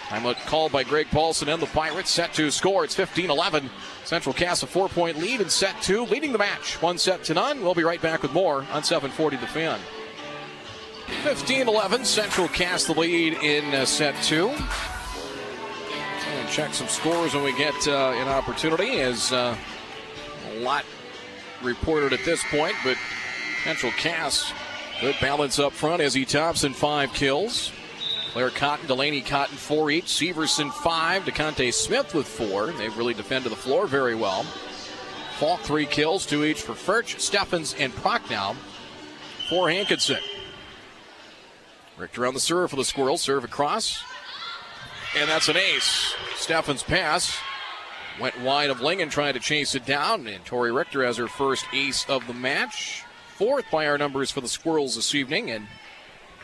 Time 0.07 0.35
called 0.45 0.71
by 0.71 0.83
Greg 0.83 1.07
Paulson 1.11 1.49
and 1.49 1.61
the 1.61 1.67
Pirates. 1.67 2.09
Set 2.09 2.33
to 2.35 2.49
score. 2.49 2.85
It's 2.85 2.95
15 2.95 3.29
11. 3.29 3.69
Central 4.05 4.33
Cass 4.33 4.63
a 4.63 4.67
four 4.67 4.87
point 4.87 5.17
lead 5.17 5.41
in 5.41 5.49
set 5.49 5.81
two, 5.81 6.05
leading 6.05 6.31
the 6.31 6.37
match. 6.37 6.81
One 6.81 6.97
set 6.97 7.25
to 7.25 7.33
none. 7.33 7.61
We'll 7.61 7.75
be 7.75 7.83
right 7.83 8.01
back 8.01 8.21
with 8.21 8.31
more 8.31 8.65
on 8.71 8.83
740 8.83 9.35
The 9.35 9.47
Fan. 9.47 9.79
15 11.23 11.67
11. 11.67 12.05
Central 12.05 12.47
Cass 12.47 12.85
the 12.85 12.93
lead 12.93 13.33
in 13.33 13.75
uh, 13.75 13.83
set 13.83 14.15
two. 14.23 14.47
And 16.29 16.49
check 16.49 16.73
some 16.73 16.87
scores 16.87 17.33
when 17.33 17.43
we 17.43 17.57
get 17.57 17.75
uh, 17.89 18.13
an 18.15 18.29
opportunity, 18.29 19.01
as 19.01 19.33
uh, 19.33 19.57
a 20.51 20.59
lot 20.59 20.85
reported 21.61 22.13
at 22.13 22.23
this 22.23 22.41
point, 22.49 22.75
but 22.85 22.95
Central 23.67 23.91
Cass, 23.91 24.53
good 25.01 25.17
balance 25.19 25.59
up 25.59 25.73
front. 25.73 26.01
Izzy 26.01 26.23
Thompson, 26.23 26.71
five 26.71 27.13
kills. 27.13 27.73
Claire 28.31 28.49
Cotton, 28.49 28.87
Delaney 28.87 29.19
Cotton, 29.19 29.57
four 29.57 29.91
each. 29.91 30.05
Severson, 30.05 30.71
five. 30.71 31.25
DeConte 31.25 31.73
Smith 31.73 32.13
with 32.13 32.25
four. 32.25 32.67
They've 32.67 32.97
really 32.97 33.13
defended 33.13 33.51
the 33.51 33.57
floor 33.57 33.85
very 33.85 34.15
well. 34.15 34.43
Falk, 35.37 35.59
three 35.59 35.85
kills, 35.85 36.25
two 36.25 36.45
each 36.45 36.61
for 36.61 36.71
Furch, 36.71 37.17
Steffens, 37.19 37.75
and 37.77 37.91
Prochnow. 37.91 38.55
For 39.49 39.69
Hankinson. 39.69 40.23
Richter 41.97 42.25
on 42.25 42.35
the 42.35 42.39
serve 42.39 42.69
for 42.69 42.77
the 42.77 42.85
Squirrels. 42.85 43.21
Serve 43.21 43.43
across. 43.43 44.01
And 45.17 45.29
that's 45.29 45.49
an 45.49 45.57
ace. 45.57 46.15
Steffens 46.37 46.83
pass. 46.83 47.35
Went 48.17 48.39
wide 48.39 48.69
of 48.69 48.79
Lingen 48.79 49.09
trying 49.09 49.33
to 49.33 49.41
chase 49.41 49.75
it 49.75 49.85
down. 49.85 50.25
And 50.25 50.45
Tori 50.45 50.71
Richter 50.71 51.03
has 51.03 51.17
her 51.17 51.27
first 51.27 51.65
ace 51.73 52.09
of 52.09 52.25
the 52.27 52.33
match. 52.33 53.03
Fourth 53.37 53.65
by 53.71 53.85
our 53.85 53.99
numbers 53.99 54.31
for 54.31 54.41
the 54.41 54.47
Squirrels 54.47 54.95
this 54.95 55.13
evening. 55.13 55.51
And 55.51 55.67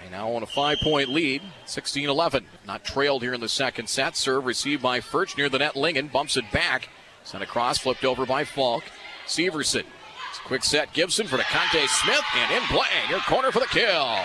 they 0.04 0.12
now 0.12 0.30
on 0.32 0.44
a 0.44 0.46
five 0.46 0.78
point 0.84 1.10
lead, 1.10 1.42
16 1.66 2.08
11. 2.08 2.46
Not 2.68 2.84
trailed 2.84 3.24
here 3.24 3.34
in 3.34 3.42
the 3.42 3.50
second 3.50 3.90
set. 3.90 4.16
Serve 4.16 4.46
received 4.46 4.84
by 4.84 5.00
Furch 5.00 5.36
near 5.36 5.50
the 5.50 5.58
net. 5.58 5.76
Lingen 5.76 6.08
bumps 6.08 6.38
it 6.38 6.46
back. 6.52 6.90
Sent 7.24 7.44
across, 7.44 7.80
flipped 7.80 8.06
over 8.06 8.28
by 8.28 8.44
Falk. 8.44 8.84
Severson. 9.26 9.86
Quick 10.46 10.64
set 10.64 10.94
Gibson 10.94 11.26
for 11.26 11.38
DeConte 11.38 11.88
Smith, 11.88 12.24
and 12.36 12.52
in 12.52 12.62
play, 12.64 12.86
near 13.10 13.20
corner 13.20 13.52
for 13.52 13.60
the 13.60 13.66
kill. 13.68 14.20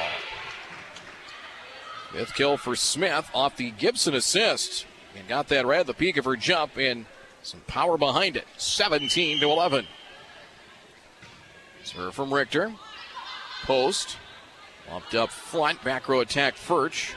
Fifth 2.13 2.35
kill 2.35 2.57
for 2.57 2.75
Smith 2.75 3.31
off 3.33 3.57
the 3.57 3.71
Gibson 3.71 4.15
assist. 4.15 4.85
And 5.17 5.27
got 5.27 5.49
that 5.49 5.65
right 5.65 5.81
at 5.81 5.87
the 5.87 5.95
peak 5.95 6.17
of 6.17 6.25
her 6.27 6.37
jump 6.37 6.77
and 6.77 7.07
some 7.43 7.61
power 7.67 7.97
behind 7.97 8.37
it. 8.37 8.47
17 8.57 9.41
to 9.41 9.51
11. 9.51 9.87
Serve 11.89 12.15
from 12.15 12.33
Richter. 12.35 12.75
Post. 13.63 14.19
Bumped 14.91 15.15
up 15.15 15.31
front, 15.31 15.83
back 15.83 16.07
row 16.07 16.21
attack 16.21 16.55
Furch. 16.55 17.15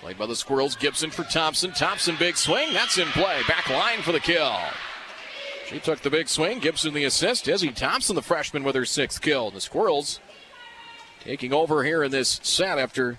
Played 0.00 0.18
by 0.18 0.26
the 0.26 0.34
Squirrels. 0.34 0.74
Gibson 0.74 1.10
for 1.10 1.22
Thompson. 1.22 1.70
Thompson 1.70 2.16
big 2.18 2.36
swing. 2.36 2.72
That's 2.72 2.98
in 2.98 3.06
play. 3.08 3.40
Back 3.46 3.70
line 3.70 4.02
for 4.02 4.10
the 4.10 4.18
kill. 4.18 4.58
She 5.68 5.78
took 5.78 6.00
the 6.00 6.10
big 6.10 6.28
swing. 6.28 6.58
Gibson 6.58 6.92
the 6.92 7.04
assist. 7.04 7.46
Izzy 7.46 7.70
Thompson, 7.70 8.16
the 8.16 8.22
freshman, 8.22 8.64
with 8.64 8.74
her 8.74 8.84
sixth 8.84 9.20
kill. 9.20 9.52
The 9.52 9.60
Squirrels 9.60 10.18
taking 11.20 11.52
over 11.52 11.84
here 11.84 12.02
in 12.02 12.10
this 12.10 12.40
set 12.42 12.78
after 12.78 13.18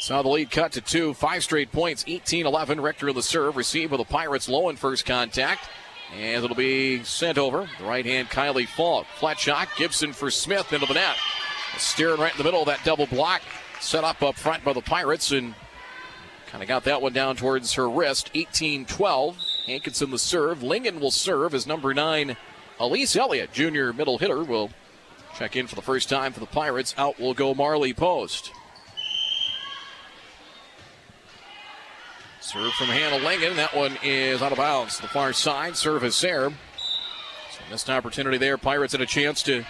saw 0.00 0.20
the 0.20 0.28
lead 0.28 0.50
cut 0.50 0.72
to 0.72 0.82
two. 0.82 1.14
Five 1.14 1.42
straight 1.44 1.72
points. 1.72 2.04
18 2.06 2.44
11. 2.44 2.82
Richter 2.82 3.08
of 3.08 3.14
the 3.14 3.22
serve. 3.22 3.56
Received 3.56 3.90
with 3.90 4.00
the 4.00 4.12
Pirates 4.12 4.50
low 4.50 4.68
in 4.68 4.76
first 4.76 5.06
contact. 5.06 5.70
And 6.14 6.44
it'll 6.44 6.56
be 6.56 7.02
sent 7.04 7.38
over. 7.38 7.68
The 7.78 7.84
right 7.84 8.04
hand 8.04 8.28
Kylie 8.28 8.66
Falk. 8.66 9.06
Flat 9.18 9.38
shot. 9.38 9.68
Gibson 9.76 10.12
for 10.12 10.30
Smith 10.30 10.72
into 10.72 10.86
the 10.86 10.94
net. 10.94 11.16
Steering 11.76 12.20
right 12.20 12.32
in 12.32 12.38
the 12.38 12.44
middle 12.44 12.60
of 12.60 12.66
that 12.66 12.84
double 12.84 13.06
block. 13.06 13.42
Set 13.80 14.04
up 14.04 14.22
up 14.22 14.36
front 14.36 14.64
by 14.64 14.72
the 14.72 14.80
Pirates 14.80 15.30
and 15.32 15.54
kind 16.48 16.62
of 16.62 16.68
got 16.68 16.84
that 16.84 17.02
one 17.02 17.12
down 17.12 17.36
towards 17.36 17.74
her 17.74 17.88
wrist. 17.88 18.30
18 18.34 18.86
12. 18.86 19.38
Hankinson 19.66 20.10
the 20.10 20.18
serve. 20.18 20.62
Lingen 20.62 20.98
will 20.98 21.10
serve 21.10 21.54
as 21.54 21.66
number 21.66 21.92
nine. 21.92 22.36
Elise 22.80 23.16
Elliott, 23.16 23.52
junior 23.52 23.92
middle 23.92 24.18
hitter, 24.18 24.42
will 24.42 24.70
check 25.36 25.56
in 25.56 25.66
for 25.66 25.74
the 25.74 25.82
first 25.82 26.08
time 26.08 26.32
for 26.32 26.40
the 26.40 26.46
Pirates. 26.46 26.94
Out 26.96 27.20
will 27.20 27.34
go 27.34 27.54
Marley 27.54 27.92
Post. 27.92 28.52
Serve 32.48 32.72
from 32.72 32.86
Hannah 32.86 33.22
Lingen. 33.22 33.56
That 33.56 33.76
one 33.76 33.98
is 34.02 34.40
out 34.40 34.52
of 34.52 34.56
bounds. 34.58 34.98
The 34.98 35.06
far 35.06 35.34
side. 35.34 35.76
Service 35.76 36.18
there. 36.22 36.48
So 36.48 37.60
missed 37.70 37.90
opportunity 37.90 38.38
there. 38.38 38.56
Pirates 38.56 38.92
had 38.92 39.02
a 39.02 39.06
chance 39.06 39.42
to 39.42 39.66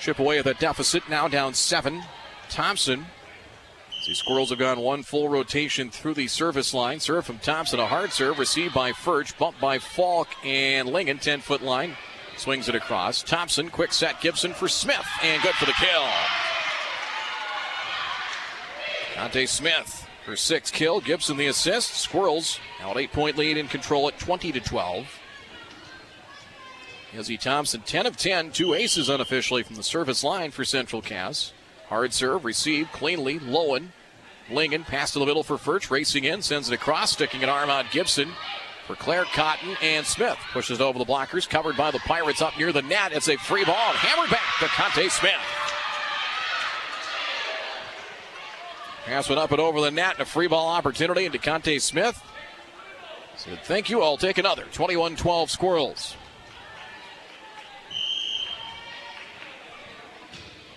chip 0.00 0.18
away 0.18 0.38
at 0.38 0.46
that 0.46 0.58
deficit. 0.58 1.06
Now 1.10 1.28
down 1.28 1.52
seven. 1.52 2.02
Thompson. 2.48 3.04
The 4.06 4.14
Squirrels 4.14 4.48
have 4.48 4.58
gone 4.58 4.80
one 4.80 5.02
full 5.02 5.28
rotation 5.28 5.90
through 5.90 6.14
the 6.14 6.28
service 6.28 6.72
line. 6.72 6.98
Serve 6.98 7.26
from 7.26 7.40
Thompson. 7.40 7.78
A 7.78 7.86
hard 7.86 8.10
serve 8.10 8.38
received 8.38 8.72
by 8.72 8.92
Furch. 8.92 9.36
Bumped 9.36 9.60
by 9.60 9.78
Falk 9.78 10.28
and 10.42 10.88
Lingen. 10.88 11.18
10 11.18 11.42
foot 11.42 11.60
line. 11.60 11.94
Swings 12.38 12.70
it 12.70 12.74
across. 12.74 13.22
Thompson. 13.22 13.68
Quick 13.68 13.92
set. 13.92 14.18
Gibson 14.22 14.54
for 14.54 14.66
Smith. 14.66 15.06
And 15.22 15.42
good 15.42 15.54
for 15.56 15.66
the 15.66 15.72
kill. 15.72 16.06
Dante 19.14 19.44
Smith 19.44 20.07
her 20.28 20.36
sixth 20.36 20.72
kill. 20.72 21.00
Gibson 21.00 21.36
the 21.36 21.46
assist. 21.46 21.94
Squirrels 21.94 22.60
now 22.78 22.92
an 22.92 22.98
eight 22.98 23.12
point 23.12 23.36
lead 23.36 23.56
in 23.56 23.66
control 23.66 24.06
at 24.08 24.18
20 24.18 24.52
to 24.52 24.60
12. 24.60 25.08
Izzy 27.14 27.38
Thompson, 27.38 27.80
10 27.80 28.06
of 28.06 28.16
10, 28.18 28.52
two 28.52 28.74
aces 28.74 29.08
unofficially 29.08 29.62
from 29.62 29.76
the 29.76 29.82
service 29.82 30.22
line 30.22 30.50
for 30.50 30.64
Central 30.64 31.00
Cass. 31.00 31.54
Hard 31.88 32.12
serve, 32.12 32.44
received 32.44 32.92
cleanly. 32.92 33.38
Lowen, 33.38 33.88
Lingen, 34.50 34.84
pass 34.84 35.12
to 35.12 35.18
the 35.18 35.24
middle 35.24 35.42
for 35.42 35.56
Furch, 35.56 35.90
racing 35.90 36.24
in, 36.24 36.42
sends 36.42 36.70
it 36.70 36.74
across, 36.74 37.12
sticking 37.12 37.42
an 37.42 37.48
arm 37.48 37.70
out 37.70 37.90
Gibson 37.90 38.28
for 38.86 38.94
Claire 38.94 39.24
Cotton 39.24 39.76
and 39.82 40.04
Smith. 40.04 40.36
Pushes 40.52 40.82
over 40.82 40.98
the 40.98 41.06
blockers, 41.06 41.48
covered 41.48 41.78
by 41.78 41.90
the 41.90 41.98
Pirates 42.00 42.42
up 42.42 42.58
near 42.58 42.72
the 42.72 42.82
net. 42.82 43.12
It's 43.12 43.28
a 43.28 43.38
free 43.38 43.64
ball, 43.64 43.74
hammered 43.74 44.30
back 44.30 44.58
to 44.60 44.66
Conte 44.66 45.08
Smith. 45.08 45.67
Pass 49.08 49.26
went 49.30 49.40
up 49.40 49.52
and 49.52 49.60
over 49.60 49.80
the 49.80 49.90
net, 49.90 50.12
and 50.14 50.20
a 50.20 50.26
free 50.26 50.48
ball 50.48 50.68
opportunity, 50.68 51.24
and 51.24 51.34
DeConte 51.34 51.80
Smith 51.80 52.22
said, 53.36 53.58
Thank 53.64 53.88
you, 53.88 54.02
I'll 54.02 54.18
take 54.18 54.36
another. 54.36 54.64
21 54.70 55.16
12 55.16 55.50
Squirrels. 55.50 56.14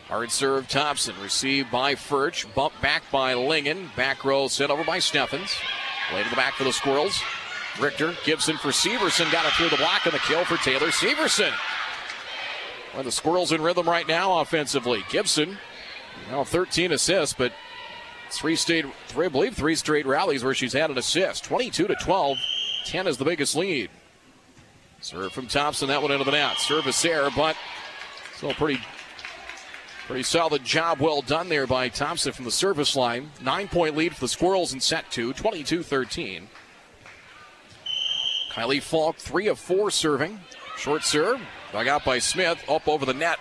Hard 0.07 0.31
serve 0.31 0.69
Thompson, 0.69 1.13
received 1.21 1.71
by 1.71 1.95
Furch, 1.95 2.45
bumped 2.55 2.81
back 2.81 3.03
by 3.11 3.33
Lingen, 3.33 3.91
back 3.97 4.23
row 4.23 4.47
sent 4.47 4.71
over 4.71 4.85
by 4.85 4.99
Steffens. 4.99 5.53
Way 6.13 6.23
to 6.23 6.29
the 6.29 6.35
back 6.37 6.53
for 6.53 6.63
the 6.63 6.71
Squirrels. 6.71 7.21
Richter, 7.81 8.15
Gibson 8.23 8.55
for 8.55 8.69
Severson, 8.69 9.29
got 9.33 9.45
it 9.45 9.51
through 9.55 9.69
the 9.69 9.75
block 9.75 10.05
and 10.05 10.13
the 10.13 10.19
kill 10.19 10.45
for 10.45 10.55
Taylor 10.55 10.91
Severson. 10.91 11.51
Well, 12.93 13.03
the 13.03 13.11
Squirrels 13.11 13.51
in 13.51 13.61
rhythm 13.61 13.89
right 13.89 14.07
now 14.07 14.39
offensively. 14.39 15.03
Gibson, 15.09 15.57
now 16.29 16.45
13 16.45 16.93
assists, 16.93 17.35
but 17.37 17.51
Three 18.31 18.55
straight, 18.55 18.85
three, 19.07 19.25
I 19.25 19.29
believe, 19.29 19.55
three 19.55 19.75
straight 19.75 20.05
rallies 20.05 20.43
where 20.43 20.53
she's 20.53 20.73
had 20.73 20.89
an 20.89 20.97
assist. 20.97 21.43
22 21.43 21.87
to 21.87 21.95
12. 21.95 22.37
10 22.85 23.07
is 23.07 23.17
the 23.17 23.25
biggest 23.25 23.55
lead. 23.55 23.89
Serve 25.01 25.33
from 25.33 25.47
Thompson, 25.47 25.89
that 25.89 26.01
one 26.01 26.11
into 26.11 26.23
the 26.23 26.31
net. 26.31 26.57
Service 26.57 27.01
there, 27.01 27.29
but 27.35 27.57
still 28.35 28.53
pretty, 28.53 28.79
pretty 30.07 30.23
solid 30.23 30.63
job. 30.63 30.99
Well 30.99 31.21
done 31.21 31.49
there 31.49 31.67
by 31.67 31.89
Thompson 31.89 32.31
from 32.31 32.45
the 32.45 32.51
service 32.51 32.95
line. 32.95 33.31
Nine 33.41 33.67
point 33.67 33.97
lead 33.97 34.15
for 34.15 34.21
the 34.21 34.27
Squirrels 34.27 34.73
in 34.73 34.79
set 34.79 35.11
two, 35.11 35.33
22 35.33 35.83
13. 35.83 36.47
Kylie 38.53 38.81
Falk, 38.81 39.17
three 39.17 39.47
of 39.47 39.59
four 39.59 39.91
serving. 39.91 40.39
Short 40.77 41.03
serve, 41.03 41.41
dug 41.73 41.87
out 41.87 42.05
by 42.05 42.19
Smith, 42.19 42.63
up 42.69 42.87
over 42.87 43.05
the 43.05 43.13
net. 43.13 43.39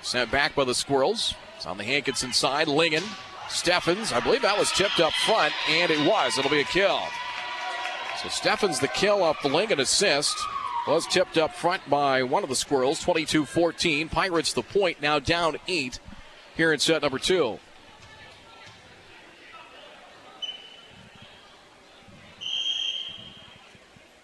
Sent 0.00 0.30
back 0.30 0.54
by 0.54 0.64
the 0.64 0.74
Squirrels. 0.74 1.34
It's 1.56 1.66
on 1.66 1.78
the 1.78 1.84
Hankinson 1.84 2.32
side. 2.32 2.68
Lingen 2.68 3.04
Steffens, 3.48 4.12
I 4.12 4.20
believe 4.20 4.42
that 4.42 4.58
was 4.58 4.70
tipped 4.72 5.00
up 5.00 5.12
front, 5.12 5.52
and 5.68 5.90
it 5.90 6.06
was. 6.08 6.38
It'll 6.38 6.50
be 6.50 6.60
a 6.60 6.64
kill. 6.64 7.00
So 8.22 8.28
Steffens, 8.28 8.80
the 8.80 8.88
kill 8.88 9.22
off 9.22 9.42
the 9.42 9.48
Lingen 9.48 9.80
assist, 9.80 10.36
was 10.86 11.06
tipped 11.06 11.38
up 11.38 11.54
front 11.54 11.88
by 11.88 12.22
one 12.22 12.42
of 12.42 12.48
the 12.48 12.56
Squirrels, 12.56 13.00
22 13.00 13.44
14. 13.44 14.08
Pirates, 14.08 14.52
the 14.52 14.62
point, 14.62 15.00
now 15.00 15.18
down 15.18 15.56
eight 15.68 15.98
here 16.56 16.72
in 16.72 16.78
set 16.78 17.02
number 17.02 17.18
two. 17.18 17.58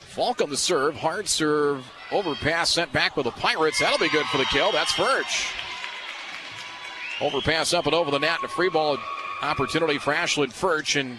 Falk 0.00 0.42
on 0.42 0.50
the 0.50 0.56
serve, 0.56 0.96
hard 0.96 1.28
serve, 1.28 1.84
overpass 2.10 2.70
sent 2.70 2.92
back 2.92 3.16
with 3.16 3.24
the 3.24 3.30
Pirates. 3.30 3.78
That'll 3.78 3.98
be 3.98 4.08
good 4.08 4.26
for 4.26 4.38
the 4.38 4.46
kill. 4.46 4.72
That's 4.72 4.92
Furch. 4.92 5.52
Overpass 7.20 7.74
up 7.74 7.86
and 7.86 7.94
over 7.94 8.10
the 8.10 8.18
net, 8.18 8.36
and 8.36 8.44
a 8.44 8.48
free 8.48 8.68
ball 8.68 8.96
opportunity 9.42 9.98
for 9.98 10.14
Ashlyn 10.14 10.52
Furch 10.52 10.98
and 10.98 11.18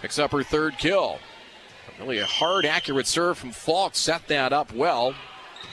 picks 0.00 0.18
up 0.18 0.30
her 0.32 0.42
third 0.42 0.78
kill. 0.78 1.18
Really 1.98 2.18
a 2.18 2.24
hard, 2.24 2.64
accurate 2.64 3.06
serve 3.06 3.36
from 3.36 3.50
Falk. 3.50 3.94
Set 3.94 4.26
that 4.28 4.52
up 4.52 4.72
well. 4.72 5.14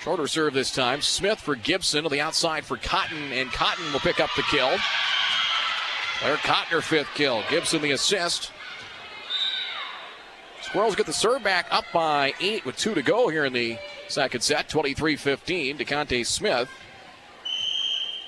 Shorter 0.02 0.28
serve 0.28 0.54
this 0.54 0.72
time. 0.72 1.02
Smith 1.02 1.40
for 1.40 1.56
Gibson 1.56 2.04
to 2.04 2.10
the 2.10 2.20
outside 2.20 2.66
for 2.66 2.76
Cotton, 2.76 3.32
and 3.32 3.52
Cotton 3.52 3.92
will 3.94 4.00
pick 4.00 4.20
up 4.20 4.30
the 4.36 4.44
kill. 4.44 4.76
Claire 6.20 6.38
Cotton, 6.38 6.72
her 6.72 6.82
fifth 6.82 7.10
kill. 7.14 7.44
Gibson 7.50 7.82
the 7.82 7.92
assist. 7.92 8.52
Squirrels 10.62 10.96
get 10.96 11.06
the 11.06 11.14
serve 11.14 11.44
back 11.44 11.68
up 11.72 11.86
by 11.94 12.34
eight 12.42 12.66
with 12.66 12.76
two 12.76 12.94
to 12.94 13.02
go 13.02 13.30
here 13.30 13.46
in 13.46 13.54
the 13.54 13.78
second 14.10 14.42
set. 14.42 14.68
23 14.68 15.16
15. 15.16 15.78
DeConte 15.78 16.26
Smith 16.26 16.70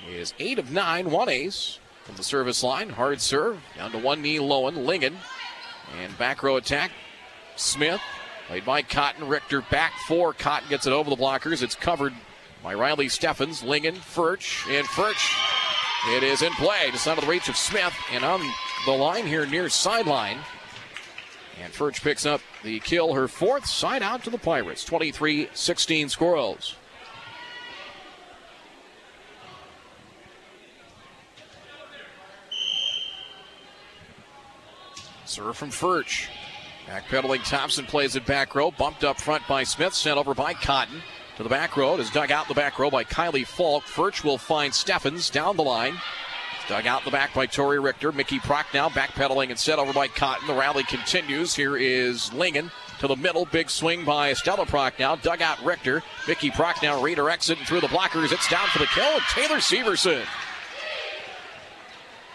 is 0.08 0.34
eight 0.38 0.58
of 0.58 0.70
nine, 0.70 1.10
one 1.10 1.28
ace 1.28 1.78
from 2.04 2.16
the 2.16 2.22
service 2.22 2.62
line. 2.62 2.90
Hard 2.90 3.20
serve 3.20 3.60
down 3.76 3.92
to 3.92 3.98
one 3.98 4.22
knee, 4.22 4.38
Lowen, 4.38 4.84
Lingen. 4.84 5.16
And 6.00 6.16
back 6.18 6.42
row 6.42 6.56
attack. 6.56 6.90
Smith, 7.56 8.00
played 8.46 8.64
by 8.64 8.82
Cotton. 8.82 9.28
Richter 9.28 9.62
back 9.70 9.92
four. 10.06 10.32
Cotton 10.32 10.68
gets 10.68 10.86
it 10.86 10.92
over 10.92 11.10
the 11.10 11.16
blockers. 11.16 11.62
It's 11.62 11.74
covered 11.74 12.14
by 12.62 12.74
Riley 12.74 13.08
Steffens, 13.08 13.62
Lingen, 13.62 13.96
Furch, 13.96 14.66
and 14.70 14.86
Furch. 14.86 15.34
It 16.16 16.22
is 16.22 16.42
in 16.42 16.52
play, 16.52 16.90
just 16.90 17.06
out 17.06 17.18
of 17.18 17.24
the 17.24 17.30
reach 17.30 17.48
of 17.48 17.56
Smith, 17.56 17.92
and 18.12 18.24
on 18.24 18.40
the 18.86 18.92
line 18.92 19.26
here 19.26 19.46
near 19.46 19.68
sideline. 19.68 20.38
And 21.62 21.72
Furch 21.72 22.02
picks 22.02 22.24
up 22.24 22.40
the 22.62 22.80
kill, 22.80 23.12
her 23.12 23.28
fourth 23.28 23.66
side 23.66 24.02
out 24.02 24.24
to 24.24 24.30
the 24.30 24.38
Pirates. 24.38 24.84
23 24.84 25.50
16 25.52 26.08
Squirrels. 26.08 26.76
Serve 35.30 35.56
from 35.56 35.70
Furch. 35.70 36.26
Backpedaling 36.88 37.48
Thompson 37.48 37.86
plays 37.86 38.16
it 38.16 38.26
back 38.26 38.56
row. 38.56 38.72
Bumped 38.72 39.04
up 39.04 39.20
front 39.20 39.46
by 39.46 39.62
Smith. 39.62 39.94
Sent 39.94 40.18
over 40.18 40.34
by 40.34 40.54
Cotton. 40.54 41.00
To 41.36 41.44
the 41.44 41.48
back 41.48 41.76
row. 41.76 41.94
It 41.94 42.00
is 42.00 42.10
dug 42.10 42.32
out 42.32 42.48
the 42.48 42.54
back 42.54 42.80
row 42.80 42.90
by 42.90 43.04
Kylie 43.04 43.46
Falk. 43.46 43.84
Furch 43.84 44.24
will 44.24 44.38
find 44.38 44.74
Steffens 44.74 45.30
down 45.30 45.56
the 45.56 45.62
line. 45.62 45.94
Dug 46.68 46.88
out 46.88 47.04
the 47.04 47.12
back 47.12 47.32
by 47.32 47.46
Tori 47.46 47.78
Richter. 47.78 48.10
Mickey 48.10 48.40
Prochnow 48.40 48.90
backpedaling 48.90 49.50
and 49.50 49.58
set 49.58 49.78
over 49.78 49.92
by 49.92 50.08
Cotton. 50.08 50.48
The 50.48 50.54
rally 50.54 50.82
continues. 50.82 51.54
Here 51.54 51.76
is 51.76 52.32
Lingen 52.32 52.72
to 52.98 53.06
the 53.06 53.14
middle. 53.14 53.46
Big 53.46 53.70
swing 53.70 54.04
by 54.04 54.32
Stella 54.32 54.66
Prochnow. 54.66 55.22
Dug 55.22 55.42
out 55.42 55.64
Richter. 55.64 56.02
Mickey 56.26 56.50
Prochnow 56.50 57.00
redirects 57.00 57.50
it 57.50 57.58
and 57.58 57.68
through 57.68 57.82
the 57.82 57.86
blockers. 57.86 58.32
It's 58.32 58.48
down 58.50 58.66
for 58.66 58.80
the 58.80 58.86
kill. 58.86 59.04
And 59.04 59.22
Taylor 59.30 59.58
Severson 59.58 60.26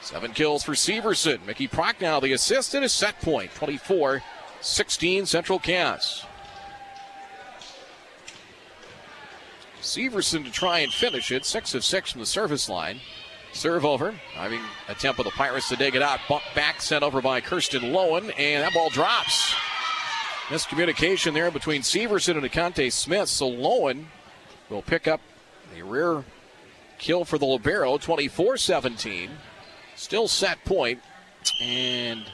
Seven 0.06 0.34
kills 0.34 0.64
for 0.64 0.74
Severson. 0.74 1.44
Mickey 1.48 1.68
Prochnow, 1.68 2.22
the 2.22 2.32
assist, 2.32 2.76
and 2.76 2.86
a 2.86 2.90
set 2.90 3.20
point. 3.22 3.52
24 3.56 4.22
16 4.62 5.26
Central 5.26 5.58
Cass. 5.58 6.24
Severson 9.82 10.46
to 10.46 10.52
try 10.52 10.80
and 10.80 10.94
finish 10.94 11.32
it. 11.32 11.44
Six 11.44 11.74
of 11.74 11.84
six 11.84 12.12
from 12.12 12.20
the 12.20 12.28
service 12.28 12.70
line. 12.70 13.00
Serve 13.52 13.84
over. 13.84 14.12
Having 14.36 14.62
attempt 14.90 15.20
of 15.20 15.26
the 15.26 15.32
Pirates 15.32 15.70
to 15.70 15.76
dig 15.76 15.96
it 15.96 16.04
out. 16.04 16.20
Bump 16.30 16.44
back, 16.54 16.84
sent 16.84 17.04
over 17.04 17.20
by 17.20 17.42
Kirsten 17.42 17.82
Lowen, 17.82 18.32
and 18.38 18.64
that 18.64 18.76
ball 18.76 18.92
drops. 18.92 19.56
Miscommunication 20.50 21.34
there 21.34 21.50
between 21.50 21.82
Severson 21.82 22.38
and 22.38 22.44
DeConte 22.44 22.92
Smith. 22.92 23.28
So 23.28 23.50
Lowen 23.50 24.06
will 24.70 24.84
pick 24.84 25.08
up 25.08 25.22
a 25.76 25.82
rear 25.82 26.24
kill 27.00 27.26
for 27.26 27.40
the 27.40 27.46
Libero, 27.48 27.98
24 27.98 28.58
17. 28.58 29.32
Still 29.96 30.28
set 30.28 30.64
point. 30.66 31.00
And 31.62 32.26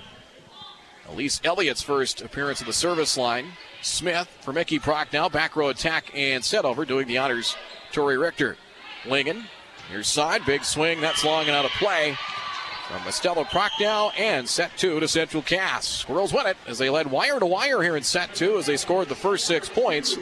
Elise 1.10 1.42
Elliott's 1.44 1.82
first 1.82 2.22
appearance 2.22 2.62
of 2.62 2.68
the 2.68 2.74
service 2.74 3.18
line. 3.18 3.48
Smith 3.82 4.28
for 4.42 4.54
Mickey 4.54 4.80
Prochnow. 4.80 5.32
Back 5.32 5.56
row 5.56 5.70
attack 5.70 6.12
and 6.16 6.44
set 6.44 6.66
over. 6.66 6.86
Doing 6.86 7.08
the 7.08 7.18
honors, 7.18 7.56
Tori 7.92 8.18
Richter. 8.18 8.58
Lingen, 9.06 9.46
near 9.90 10.04
side. 10.04 10.46
Big 10.46 10.64
swing. 10.64 11.02
That's 11.02 11.26
long 11.26 11.46
and 11.46 11.52
out 11.52 11.66
of 11.66 11.72
play. 11.72 12.18
From 12.88 13.08
Estella 13.08 13.46
Prochnow 13.46 14.12
and 14.18 14.48
set 14.48 14.78
two 14.78 15.00
to 15.00 15.08
Central 15.08 15.42
Cass. 15.42 15.88
Squirrels 15.88 16.34
win 16.34 16.46
it 16.46 16.58
as 16.68 16.78
they 16.78 16.90
led 16.90 17.10
wire 17.10 17.40
to 17.40 17.46
wire 17.46 17.82
here 17.82 17.96
in 17.96 18.04
set 18.04 18.36
two 18.36 18.58
as 18.58 18.66
they 18.66 18.76
scored 18.78 19.08
the 19.08 19.16
first 19.16 19.46
six 19.46 19.70
points. 19.70 20.18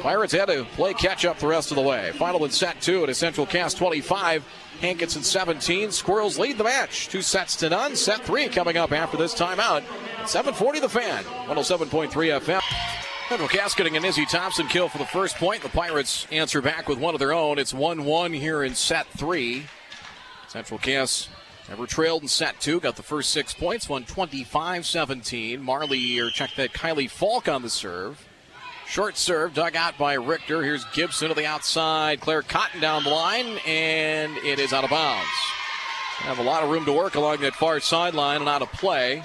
Pirates 0.00 0.32
had 0.32 0.46
to 0.46 0.64
play 0.76 0.94
catch 0.94 1.24
up 1.24 1.38
the 1.38 1.46
rest 1.46 1.70
of 1.70 1.76
the 1.76 1.82
way. 1.82 2.12
Final 2.12 2.44
in 2.44 2.50
set 2.50 2.80
two 2.80 3.04
at 3.04 3.14
Central 3.16 3.46
Cass 3.46 3.74
25. 3.74 4.44
Hankinson 4.80 5.22
17. 5.22 5.90
Squirrels 5.90 6.38
lead 6.38 6.56
the 6.56 6.64
match. 6.64 7.08
Two 7.08 7.20
sets 7.20 7.56
to 7.56 7.68
none. 7.68 7.94
Set 7.96 8.22
three 8.22 8.48
coming 8.48 8.78
up 8.78 8.92
after 8.92 9.16
this 9.16 9.34
timeout. 9.34 9.82
740 10.26 10.80
the 10.80 10.88
fan. 10.88 11.22
107.3 11.24 12.10
FM. 12.10 12.60
Central 13.28 13.48
Cass 13.48 13.74
getting 13.74 13.96
an 13.96 14.04
Izzy 14.04 14.24
Thompson 14.24 14.66
kill 14.68 14.88
for 14.88 14.98
the 14.98 15.04
first 15.04 15.36
point. 15.36 15.62
The 15.62 15.68
Pirates 15.68 16.26
answer 16.32 16.62
back 16.62 16.88
with 16.88 16.98
one 16.98 17.14
of 17.14 17.20
their 17.20 17.34
own. 17.34 17.58
It's 17.58 17.74
1 17.74 18.04
1 18.04 18.32
here 18.32 18.62
in 18.62 18.74
set 18.74 19.06
three. 19.08 19.66
Central 20.48 20.78
Cass 20.78 21.28
never 21.68 21.86
trailed 21.86 22.22
in 22.22 22.28
set 22.28 22.58
two. 22.58 22.80
Got 22.80 22.96
the 22.96 23.02
first 23.02 23.30
six 23.30 23.52
points. 23.52 23.88
Won 23.88 24.04
25 24.04 24.86
17. 24.86 25.62
Marley, 25.62 26.18
or 26.18 26.30
check 26.30 26.54
that, 26.56 26.72
Kylie 26.72 27.08
Falk 27.08 27.48
on 27.48 27.62
the 27.62 27.70
serve. 27.70 28.26
Short 28.90 29.16
serve 29.16 29.54
dug 29.54 29.76
out 29.76 29.96
by 29.98 30.14
Richter. 30.14 30.64
Here's 30.64 30.84
Gibson 30.86 31.28
to 31.28 31.34
the 31.34 31.46
outside. 31.46 32.20
Claire 32.20 32.42
Cotton 32.42 32.80
down 32.80 33.04
the 33.04 33.10
line, 33.10 33.60
and 33.64 34.36
it 34.38 34.58
is 34.58 34.72
out 34.72 34.82
of 34.82 34.90
bounds. 34.90 35.28
Have 36.16 36.40
a 36.40 36.42
lot 36.42 36.64
of 36.64 36.70
room 36.70 36.84
to 36.86 36.92
work 36.92 37.14
along 37.14 37.36
that 37.42 37.54
far 37.54 37.78
sideline 37.78 38.40
and 38.40 38.48
out 38.48 38.62
of 38.62 38.72
play. 38.72 39.22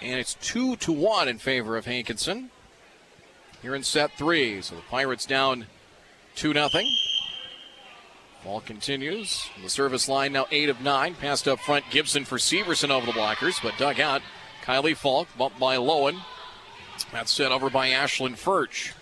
And 0.00 0.18
it's 0.18 0.38
two 0.40 0.76
to 0.76 0.90
one 0.90 1.28
in 1.28 1.36
favor 1.36 1.76
of 1.76 1.84
Hankinson. 1.84 2.48
Here 3.60 3.74
in 3.74 3.82
set 3.82 4.12
three. 4.16 4.62
So 4.62 4.76
the 4.76 4.82
Pirates 4.88 5.26
down 5.26 5.66
2 6.36 6.54
nothing. 6.54 6.90
Ball 8.42 8.62
continues. 8.62 9.50
The 9.62 9.68
service 9.68 10.08
line 10.08 10.32
now 10.32 10.46
8 10.50 10.70
of 10.70 10.80
9. 10.80 11.14
Passed 11.16 11.46
up 11.46 11.58
front. 11.58 11.84
Gibson 11.90 12.24
for 12.24 12.38
Severson 12.38 12.88
over 12.88 13.04
the 13.04 13.12
blockers, 13.12 13.62
but 13.62 13.76
dug 13.76 14.00
out. 14.00 14.22
Kylie 14.64 14.96
Falk 14.96 15.28
bumped 15.36 15.60
by 15.60 15.76
Lowen. 15.76 16.22
That's 17.12 17.32
sent 17.32 17.52
over 17.52 17.70
by 17.70 17.90
Ashlyn 17.90 18.36
Furch. 18.36 18.92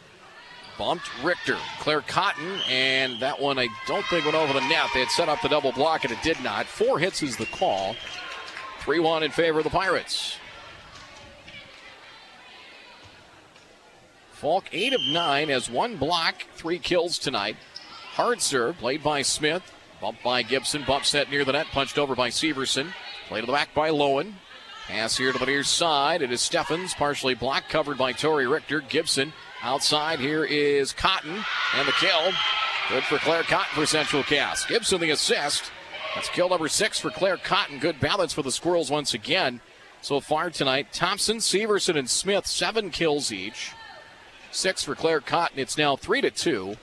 Bumped 0.78 1.08
Richter. 1.24 1.56
Claire 1.80 2.02
Cotton, 2.02 2.60
and 2.68 3.18
that 3.20 3.40
one 3.40 3.58
I 3.58 3.68
don't 3.86 4.04
think 4.06 4.24
went 4.24 4.36
over 4.36 4.52
the 4.52 4.66
net. 4.68 4.88
They 4.92 5.00
had 5.00 5.08
set 5.08 5.28
up 5.28 5.40
the 5.40 5.48
double 5.48 5.72
block, 5.72 6.04
and 6.04 6.12
it 6.12 6.22
did 6.22 6.40
not. 6.42 6.66
Four 6.66 6.98
hits 6.98 7.22
is 7.22 7.36
the 7.36 7.46
call. 7.46 7.96
3 8.80 9.00
1 9.00 9.22
in 9.22 9.30
favor 9.30 9.58
of 9.58 9.64
the 9.64 9.70
Pirates. 9.70 10.38
Falk, 14.30 14.66
8 14.70 14.92
of 14.92 15.00
9, 15.00 15.48
has 15.48 15.70
one 15.70 15.96
block, 15.96 16.34
three 16.54 16.78
kills 16.78 17.18
tonight. 17.18 17.56
Hard 18.12 18.42
serve, 18.42 18.76
played 18.76 19.02
by 19.02 19.22
Smith. 19.22 19.62
Bumped 20.00 20.22
by 20.22 20.42
Gibson, 20.42 20.84
bump 20.86 21.06
set 21.06 21.30
near 21.30 21.42
the 21.44 21.52
net, 21.52 21.66
punched 21.72 21.96
over 21.96 22.14
by 22.14 22.28
Severson. 22.28 22.92
Played 23.28 23.40
to 23.40 23.46
the 23.46 23.52
back 23.52 23.74
by 23.74 23.88
Lowen. 23.88 24.34
Pass 24.86 25.16
here 25.16 25.32
to 25.32 25.38
the 25.38 25.46
near 25.46 25.64
side. 25.64 26.22
It 26.22 26.30
is 26.30 26.40
Steffens, 26.40 26.94
partially 26.94 27.34
blocked, 27.34 27.68
covered 27.68 27.98
by 27.98 28.12
Tori 28.12 28.46
Richter. 28.46 28.80
Gibson 28.80 29.32
outside. 29.60 30.20
Here 30.20 30.44
is 30.44 30.92
Cotton 30.92 31.44
and 31.74 31.88
the 31.88 31.92
kill. 31.92 32.32
Good 32.88 33.02
for 33.02 33.18
Claire 33.18 33.42
Cotton 33.42 33.74
for 33.74 33.84
Central 33.84 34.22
Cass. 34.22 34.64
Gibson 34.64 35.00
the 35.00 35.10
assist. 35.10 35.72
That's 36.14 36.28
kill 36.28 36.48
number 36.48 36.68
six 36.68 37.00
for 37.00 37.10
Claire 37.10 37.36
Cotton. 37.36 37.80
Good 37.80 37.98
balance 37.98 38.32
for 38.32 38.42
the 38.42 38.52
Squirrels 38.52 38.88
once 38.88 39.12
again. 39.12 39.60
So 40.02 40.20
far 40.20 40.50
tonight, 40.50 40.92
Thompson, 40.92 41.38
Severson, 41.38 41.98
and 41.98 42.08
Smith, 42.08 42.46
seven 42.46 42.90
kills 42.90 43.32
each. 43.32 43.72
Six 44.52 44.84
for 44.84 44.94
Claire 44.94 45.20
Cotton. 45.20 45.58
It's 45.58 45.76
now 45.76 45.96
three 45.96 46.20
to 46.20 46.30
two. 46.30 46.76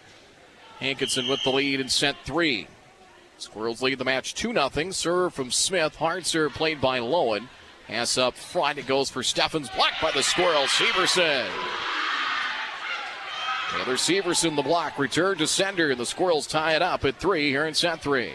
Hankinson 0.80 1.30
with 1.30 1.42
the 1.44 1.52
lead 1.52 1.80
and 1.80 1.90
sent 1.90 2.18
three. 2.26 2.68
Squirrels 3.38 3.82
lead 3.82 3.98
the 3.98 4.06
match 4.06 4.34
2 4.34 4.54
0. 4.54 4.92
Serve 4.92 5.34
from 5.34 5.52
Smith. 5.52 5.96
Hard 5.96 6.26
serve 6.26 6.54
played 6.54 6.82
by 6.82 7.00
Lowen. 7.00 7.48
Pass 7.88 8.18
up 8.18 8.36
front. 8.36 8.78
It 8.80 8.88
goes 8.88 9.10
for 9.10 9.24
Steffens. 9.24 9.70
Blocked 9.70 10.02
by 10.02 10.12
the 10.12 10.24
Squirrel. 10.24 10.64
Severson. 10.64 11.48
Taylor 13.72 13.96
Severson, 13.96 14.56
the 14.56 14.62
block. 14.62 14.98
Return 14.98 15.38
to 15.40 15.48
sender. 15.48 15.92
And 15.92 16.00
the 16.00 16.06
Squirrels 16.06 16.48
tie 16.48 16.76
it 16.76 16.82
up 16.82 17.04
at 17.06 17.18
three 17.18 17.50
here 17.50 17.66
in 17.66 17.74
set 17.74 18.02
three. 18.02 18.34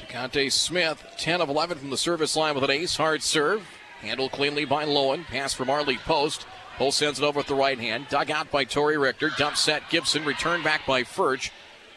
DeConte 0.00 0.50
Smith, 0.50 1.04
10 1.18 1.40
of 1.40 1.48
11 1.48 1.78
from 1.78 1.90
the 1.90 1.96
service 1.96 2.34
line 2.34 2.54
with 2.54 2.64
an 2.64 2.70
ace. 2.70 2.96
Hard 2.96 3.22
serve. 3.22 3.62
Handled 4.00 4.32
cleanly 4.32 4.64
by 4.64 4.84
Lowen. 4.86 5.24
Pass 5.24 5.52
from 5.52 5.68
Marley 5.68 5.98
Post. 5.98 6.46
Post 6.78 6.98
sends 6.98 7.20
it 7.20 7.24
over 7.24 7.38
with 7.38 7.46
the 7.46 7.54
right 7.54 7.78
hand. 7.78 8.06
Dug 8.08 8.30
out 8.30 8.50
by 8.50 8.64
Tori 8.64 8.96
Richter. 8.96 9.30
Dump 9.36 9.56
set 9.56 9.82
Gibson. 9.90 10.24
Returned 10.24 10.64
back 10.64 10.86
by 10.86 11.02
Furch. 11.02 11.50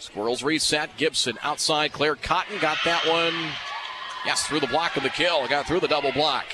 Squirrels 0.03 0.43
reset. 0.43 0.97
Gibson 0.97 1.37
outside. 1.43 1.93
Claire 1.93 2.17
Cotton 2.17 2.59
got 2.59 2.77
that 2.83 3.07
one. 3.07 3.33
Yes, 4.25 4.45
through 4.45 4.59
the 4.59 4.67
block 4.67 4.97
of 4.97 5.03
the 5.03 5.09
kill. 5.09 5.47
Got 5.47 5.65
through 5.65 5.79
the 5.79 5.87
double 5.87 6.11
block. 6.11 6.45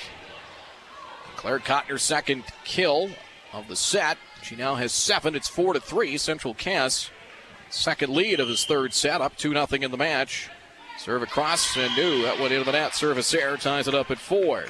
Claire 1.34 1.58
Cotton, 1.58 1.98
second 1.98 2.44
kill 2.64 3.10
of 3.52 3.66
the 3.66 3.74
set. 3.74 4.18
She 4.42 4.54
now 4.54 4.76
has 4.76 4.92
seven. 4.92 5.34
It's 5.34 5.48
four 5.48 5.72
to 5.72 5.80
three. 5.80 6.16
Central 6.16 6.54
Cass, 6.54 7.10
second 7.70 8.14
lead 8.14 8.38
of 8.38 8.48
his 8.48 8.64
third 8.64 8.94
set, 8.94 9.20
up 9.20 9.36
two 9.36 9.52
nothing 9.52 9.82
in 9.82 9.90
the 9.90 9.96
match. 9.96 10.48
Serve 10.96 11.22
across 11.22 11.76
and 11.76 11.96
new. 11.96 12.22
That 12.22 12.38
went 12.38 12.52
into 12.52 12.64
the 12.64 12.72
net. 12.72 12.94
Service 12.94 13.34
air 13.34 13.56
ties 13.56 13.88
it 13.88 13.96
up 13.96 14.12
at 14.12 14.18
four. 14.18 14.66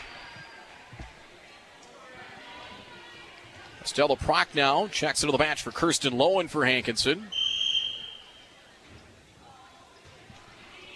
Stella 3.85 4.17
Prochnow 4.17 4.91
checks 4.91 5.23
into 5.23 5.33
the 5.33 5.39
match 5.39 5.63
for 5.63 5.71
Kirsten 5.71 6.15
Lowen 6.15 6.49
for 6.49 6.65
Hankinson. 6.65 7.29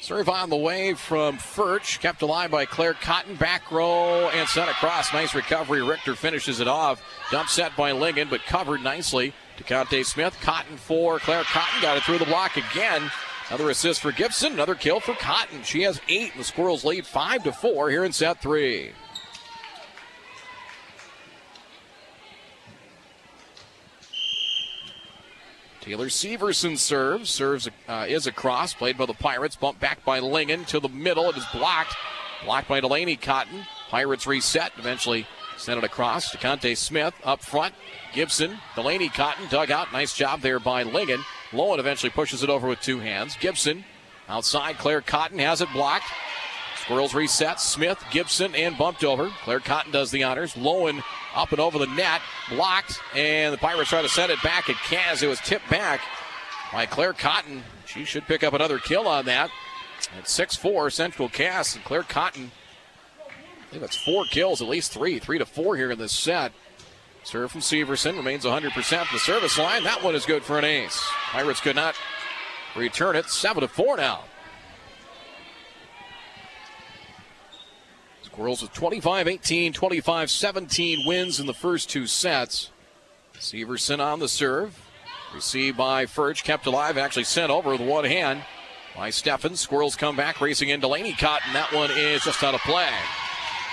Serve 0.04 0.28
on 0.28 0.50
the 0.50 0.56
way 0.56 0.92
from 0.92 1.38
Furch, 1.38 1.98
kept 1.98 2.20
alive 2.20 2.50
by 2.50 2.66
Claire 2.66 2.92
Cotton. 2.92 3.36
Back 3.36 3.72
row 3.72 4.28
and 4.28 4.46
sent 4.46 4.68
across. 4.70 5.14
Nice 5.14 5.34
recovery. 5.34 5.80
Richter 5.80 6.14
finishes 6.14 6.60
it 6.60 6.68
off. 6.68 7.02
Dump 7.30 7.48
set 7.48 7.74
by 7.74 7.92
Lingen, 7.92 8.28
but 8.28 8.44
covered 8.44 8.82
nicely. 8.82 9.32
DeConte 9.56 10.04
Smith. 10.04 10.36
Cotton 10.42 10.76
for 10.76 11.18
Claire 11.20 11.44
Cotton. 11.44 11.80
Got 11.80 11.96
it 11.96 12.02
through 12.02 12.18
the 12.18 12.26
block 12.26 12.58
again. 12.58 13.10
Another 13.48 13.70
assist 13.70 14.02
for 14.02 14.12
Gibson. 14.12 14.52
Another 14.52 14.74
kill 14.74 15.00
for 15.00 15.14
Cotton. 15.14 15.62
She 15.62 15.80
has 15.84 15.98
eight. 16.10 16.36
The 16.36 16.44
Squirrels 16.44 16.84
lead 16.84 17.06
five 17.06 17.42
to 17.44 17.52
four 17.52 17.88
here 17.88 18.04
in 18.04 18.12
set 18.12 18.42
three. 18.42 18.92
Taylor 25.84 26.06
Severson 26.06 26.78
serves. 26.78 27.28
Serves 27.28 27.68
uh, 27.88 28.06
is 28.08 28.26
a 28.26 28.32
cross. 28.32 28.72
Played 28.72 28.96
by 28.96 29.04
the 29.04 29.12
Pirates. 29.12 29.54
Bumped 29.54 29.80
back 29.80 30.02
by 30.02 30.18
Lingen 30.18 30.64
to 30.66 30.80
the 30.80 30.88
middle. 30.88 31.28
It 31.28 31.36
is 31.36 31.44
blocked. 31.52 31.94
Blocked 32.42 32.68
by 32.68 32.80
Delaney 32.80 33.16
Cotton. 33.16 33.66
Pirates 33.90 34.26
reset. 34.26 34.72
Eventually 34.78 35.26
sent 35.58 35.76
it 35.76 35.84
across. 35.84 36.34
DeConte 36.34 36.74
Smith 36.78 37.12
up 37.22 37.42
front. 37.42 37.74
Gibson. 38.14 38.56
Delaney 38.74 39.10
Cotton 39.10 39.46
dug 39.50 39.70
out. 39.70 39.92
Nice 39.92 40.16
job 40.16 40.40
there 40.40 40.58
by 40.58 40.84
Lingen. 40.84 41.22
Lowen 41.50 41.78
eventually 41.78 42.10
pushes 42.10 42.42
it 42.42 42.48
over 42.48 42.66
with 42.66 42.80
two 42.80 43.00
hands. 43.00 43.36
Gibson 43.38 43.84
outside. 44.26 44.78
Claire 44.78 45.02
Cotton 45.02 45.38
has 45.38 45.60
it 45.60 45.68
blocked. 45.74 46.06
Squirrels 46.84 47.14
reset. 47.14 47.60
Smith, 47.60 48.02
Gibson, 48.10 48.54
and 48.54 48.76
bumped 48.76 49.04
over. 49.04 49.30
Claire 49.42 49.60
Cotton 49.60 49.90
does 49.90 50.10
the 50.10 50.22
honors. 50.22 50.52
Lowen 50.52 51.02
up 51.34 51.50
and 51.50 51.60
over 51.60 51.78
the 51.78 51.86
net. 51.86 52.20
Blocked. 52.50 53.00
And 53.16 53.54
the 53.54 53.58
Pirates 53.58 53.88
try 53.88 54.02
to 54.02 54.08
send 54.08 54.30
it 54.30 54.42
back 54.42 54.68
at 54.68 54.76
Kaz. 54.76 55.22
It 55.22 55.28
was 55.28 55.40
tipped 55.40 55.68
back 55.70 56.02
by 56.74 56.84
Claire 56.84 57.14
Cotton. 57.14 57.62
She 57.86 58.04
should 58.04 58.26
pick 58.26 58.44
up 58.44 58.52
another 58.52 58.78
kill 58.78 59.08
on 59.08 59.24
that. 59.24 59.50
At 60.18 60.28
6 60.28 60.56
4, 60.56 60.90
Central 60.90 61.30
Cass. 61.30 61.74
And 61.74 61.84
Claire 61.84 62.02
Cotton, 62.02 62.50
I 63.28 63.70
think 63.70 63.80
that's 63.80 63.96
four 63.96 64.26
kills, 64.26 64.60
at 64.60 64.68
least 64.68 64.92
three. 64.92 65.18
Three 65.18 65.38
to 65.38 65.46
four 65.46 65.76
here 65.76 65.90
in 65.90 65.98
this 65.98 66.12
set. 66.12 66.52
Serve 67.22 67.50
from 67.50 67.62
Severson 67.62 68.18
remains 68.18 68.44
100% 68.44 68.72
from 68.72 69.06
the 69.10 69.18
service 69.18 69.58
line. 69.58 69.84
That 69.84 70.02
one 70.02 70.14
is 70.14 70.26
good 70.26 70.42
for 70.42 70.58
an 70.58 70.66
ace. 70.66 71.02
Pirates 71.30 71.60
could 71.60 71.76
not 71.76 71.94
return 72.76 73.16
it. 73.16 73.30
7 73.30 73.62
to 73.62 73.68
4 73.68 73.96
now. 73.96 74.24
Squirrels 78.34 78.62
with 78.62 78.72
25 78.72 79.28
18, 79.28 79.72
25 79.72 80.28
17 80.28 81.06
wins 81.06 81.38
in 81.38 81.46
the 81.46 81.54
first 81.54 81.88
two 81.88 82.08
sets. 82.08 82.68
Severson 83.38 84.00
on 84.00 84.18
the 84.18 84.26
serve. 84.26 84.90
Received 85.32 85.76
by 85.76 86.06
Furch, 86.06 86.42
kept 86.42 86.66
alive, 86.66 86.98
actually 86.98 87.22
sent 87.22 87.52
over 87.52 87.70
with 87.70 87.80
one 87.80 88.04
hand 88.04 88.42
by 88.96 89.10
Steffens. 89.10 89.60
Squirrels 89.60 89.94
come 89.94 90.16
back, 90.16 90.40
racing 90.40 90.68
in 90.68 90.80
Delaney 90.80 91.12
Cotton. 91.12 91.52
That 91.52 91.72
one 91.72 91.92
is 91.92 92.24
just 92.24 92.42
out 92.42 92.56
of 92.56 92.60
play. 92.62 92.90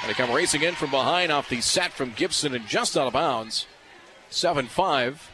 And 0.01 0.09
they 0.11 0.13
come 0.13 0.31
racing 0.31 0.61
in 0.61 0.75
from 0.75 0.91
behind 0.91 1.31
off 1.31 1.49
the 1.49 1.59
set 1.61 1.91
from 1.91 2.13
Gibson 2.15 2.53
and 2.53 2.67
just 2.67 2.95
out 2.95 3.07
of 3.07 3.13
bounds. 3.13 3.65
7 4.29 4.67
5. 4.67 5.31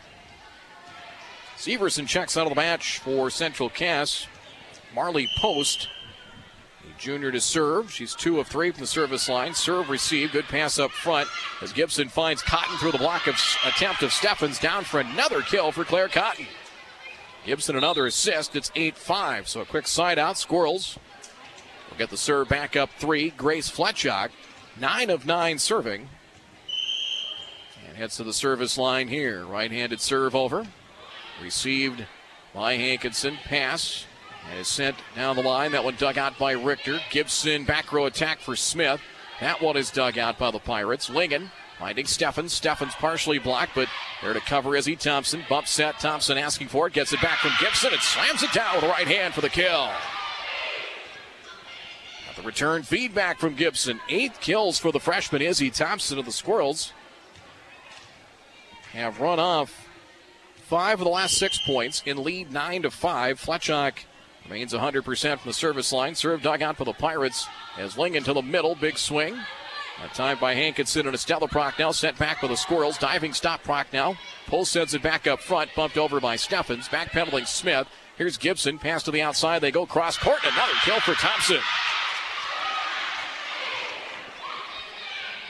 Severson 1.58 2.08
checks 2.08 2.38
out 2.38 2.48
of 2.48 2.52
the 2.52 2.56
match 2.56 3.00
for 3.00 3.30
Central 3.30 3.70
Cass. 3.70 4.26
Marley 4.96 5.28
Post 5.42 5.90
junior 6.98 7.32
to 7.32 7.40
serve. 7.40 7.92
She's 7.92 8.16
two 8.16 8.40
of 8.40 8.48
three 8.48 8.72
from 8.72 8.82
the 8.82 8.88
service 8.88 9.30
line. 9.30 9.54
Serve 9.54 9.90
received. 9.90 10.34
Good 10.34 10.46
pass 10.46 10.80
up 10.80 10.92
front 10.92 11.28
as 11.62 11.74
Gibson 11.74 12.10
finds 12.10 12.42
Cotton 12.42 12.78
through 12.78 12.92
the 12.92 12.98
block 12.98 13.28
of 13.28 13.36
attempt 13.66 14.04
of 14.04 14.12
Steffens. 14.12 14.60
Down 14.60 14.84
for 14.84 15.00
another 15.00 15.42
kill 15.42 15.72
for 15.72 15.84
Claire 15.84 16.10
Cotton. 16.10 16.48
Gibson 17.46 17.78
another 17.78 18.06
assist. 18.06 18.56
It's 18.56 18.72
8 18.76 18.98
5. 18.98 19.48
So 19.48 19.62
a 19.62 19.66
quick 19.66 19.88
side 19.88 20.20
out. 20.20 20.38
Squirrels 20.38 21.00
will 21.90 21.98
get 21.98 22.10
the 22.10 22.18
serve 22.18 22.50
back 22.50 22.76
up 22.76 22.90
three. 22.98 23.30
Grace 23.30 23.72
Fletchock, 23.72 24.32
nine 24.80 25.10
of 25.10 25.26
nine 25.26 25.60
serving. 25.60 26.10
And 27.88 27.96
heads 27.96 28.18
to 28.18 28.24
the 28.24 28.34
service 28.34 28.78
line 28.78 29.08
here. 29.08 29.46
Right 29.46 29.72
handed 29.72 30.02
serve 30.02 30.36
over. 30.36 30.68
Received 31.42 32.06
by 32.54 32.74
Hankinson. 32.74 33.38
Pass 33.46 34.07
and 34.50 34.60
is 34.60 34.68
sent 34.68 34.96
down 35.16 35.36
the 35.36 35.42
line. 35.42 35.72
That 35.72 35.84
one 35.84 35.96
dug 35.96 36.18
out 36.18 36.38
by 36.38 36.54
Richter. 36.54 37.00
Gibson 37.10 37.66
back 37.66 37.92
row 37.92 38.06
attack 38.06 38.40
for 38.40 38.56
Smith. 38.56 39.02
That 39.40 39.62
one 39.62 39.78
is 39.78 39.92
dug 39.92 40.18
out 40.18 40.38
by 40.40 40.52
the 40.52 40.60
Pirates. 40.60 41.10
Lingen 41.10 41.52
finding 41.78 42.06
Steffens. 42.06 42.54
Steffens 42.54 42.94
partially 42.96 43.40
blocked, 43.40 43.76
but 43.76 43.88
there 44.22 44.34
to 44.34 44.40
cover 44.40 44.76
Izzy 44.76 44.96
Thompson. 44.96 45.44
Bump 45.48 45.68
set. 45.68 46.00
Thompson 46.00 46.38
asking 46.38 46.70
for 46.70 46.88
it. 46.88 46.94
Gets 46.94 47.14
it 47.14 47.22
back 47.22 47.40
from 47.40 47.52
Gibson 47.60 47.94
and 47.94 48.02
slams 48.02 48.44
it 48.44 48.52
down 48.52 48.76
with 48.76 48.84
the 48.84 48.90
right 48.90 49.08
hand 49.08 49.34
for 49.34 49.42
the 49.42 49.50
kill. 49.50 49.90
Got 52.26 52.36
the 52.36 52.42
return 52.42 52.84
feedback 52.84 53.40
from 53.40 53.56
Gibson. 53.56 54.00
Eighth 54.10 54.40
kills 54.40 54.80
for 54.80 54.92
the 54.92 55.00
freshman 55.00 55.42
Izzy 55.42 55.70
Thompson 55.70 56.18
of 56.18 56.26
the 56.26 56.32
Squirrels. 56.32 56.94
Have 58.94 59.20
run 59.20 59.40
off 59.40 59.88
five 60.64 61.00
of 61.00 61.06
the 61.06 61.12
last 61.12 61.38
six 61.38 61.60
points 61.66 62.02
in 62.06 62.24
lead 62.24 62.52
nine 62.52 62.82
to 62.82 62.90
five. 62.90 63.40
Fletchock 63.40 64.00
Remains 64.50 64.74
100% 64.74 65.40
from 65.40 65.50
the 65.50 65.54
service 65.54 65.92
line. 65.92 66.16
Serve 66.16 66.42
dug 66.42 66.62
out 66.62 66.78
for 66.78 66.86
the 66.86 66.94
Pirates 66.94 67.48
as 67.78 67.98
Lingen 67.98 68.24
to 68.24 68.34
the 68.34 68.42
middle. 68.42 68.76
Big 68.76 68.98
swing. 68.98 69.38
A 70.04 70.08
time 70.10 70.38
by 70.40 70.54
Hankinson 70.54 71.06
and 71.06 71.16
Estella 71.16 71.48
Prochnow. 71.48 71.94
Sent 71.94 72.18
back 72.18 72.42
by 72.42 72.48
the 72.48 72.56
Squirrels. 72.56 72.98
Diving 72.98 73.34
stop 73.34 73.64
Prochnow. 73.64 74.16
Pull 74.46 74.64
sends 74.64 74.94
it 74.94 75.02
back 75.02 75.28
up 75.28 75.42
front. 75.42 75.72
Bumped 75.76 75.98
over 75.98 76.20
by 76.22 76.38
Steffens. 76.38 76.88
Backpedaling 76.88 77.48
Smith. 77.48 77.88
Here's 78.18 78.38
Gibson. 78.38 78.80
Pass 78.80 79.04
to 79.04 79.12
the 79.12 79.22
outside. 79.22 79.60
They 79.60 79.72
go 79.72 79.86
cross 79.86 80.18
court. 80.18 80.40
Another 80.44 80.74
kill 80.84 81.00
for 81.02 81.14
Thompson. 81.16 81.60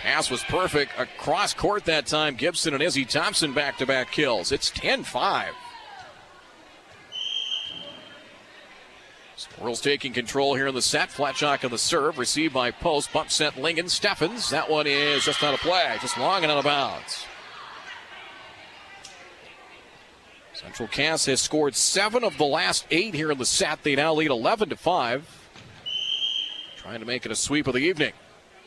Pass 0.01 0.31
was 0.31 0.41
perfect 0.43 0.93
across 0.97 1.53
court 1.53 1.85
that 1.85 2.07
time. 2.07 2.35
Gibson 2.35 2.73
and 2.73 2.81
Izzy 2.81 3.05
Thompson 3.05 3.53
back 3.53 3.77
to 3.77 3.85
back 3.85 4.11
kills. 4.11 4.51
It's 4.51 4.71
10 4.71 5.03
5. 5.03 5.53
Squirrels 9.37 9.81
taking 9.81 10.13
control 10.13 10.55
here 10.55 10.65
in 10.65 10.73
the 10.73 10.81
set. 10.81 11.09
Fletchock 11.09 11.63
on 11.63 11.69
the 11.69 11.77
serve, 11.77 12.17
received 12.17 12.55
by 12.55 12.71
Post. 12.71 13.13
Bump 13.13 13.29
set 13.29 13.55
Lingen. 13.55 13.87
Steffens. 13.87 14.49
That 14.49 14.67
one 14.67 14.87
is 14.87 15.23
just 15.23 15.43
out 15.43 15.53
of 15.53 15.59
play, 15.59 15.95
just 16.01 16.17
long 16.17 16.41
and 16.41 16.51
out 16.51 16.57
of 16.57 16.63
bounds. 16.63 17.23
Central 20.53 20.87
Cass 20.87 21.27
has 21.27 21.39
scored 21.39 21.75
seven 21.75 22.23
of 22.23 22.39
the 22.39 22.45
last 22.45 22.87
eight 22.89 23.13
here 23.13 23.31
in 23.31 23.37
the 23.37 23.45
set. 23.45 23.83
They 23.83 23.95
now 23.95 24.15
lead 24.15 24.31
11 24.31 24.69
to 24.69 24.75
5. 24.75 25.49
Trying 26.77 26.99
to 26.99 27.05
make 27.05 27.23
it 27.27 27.31
a 27.31 27.35
sweep 27.35 27.67
of 27.67 27.75
the 27.75 27.79
evening. 27.81 28.13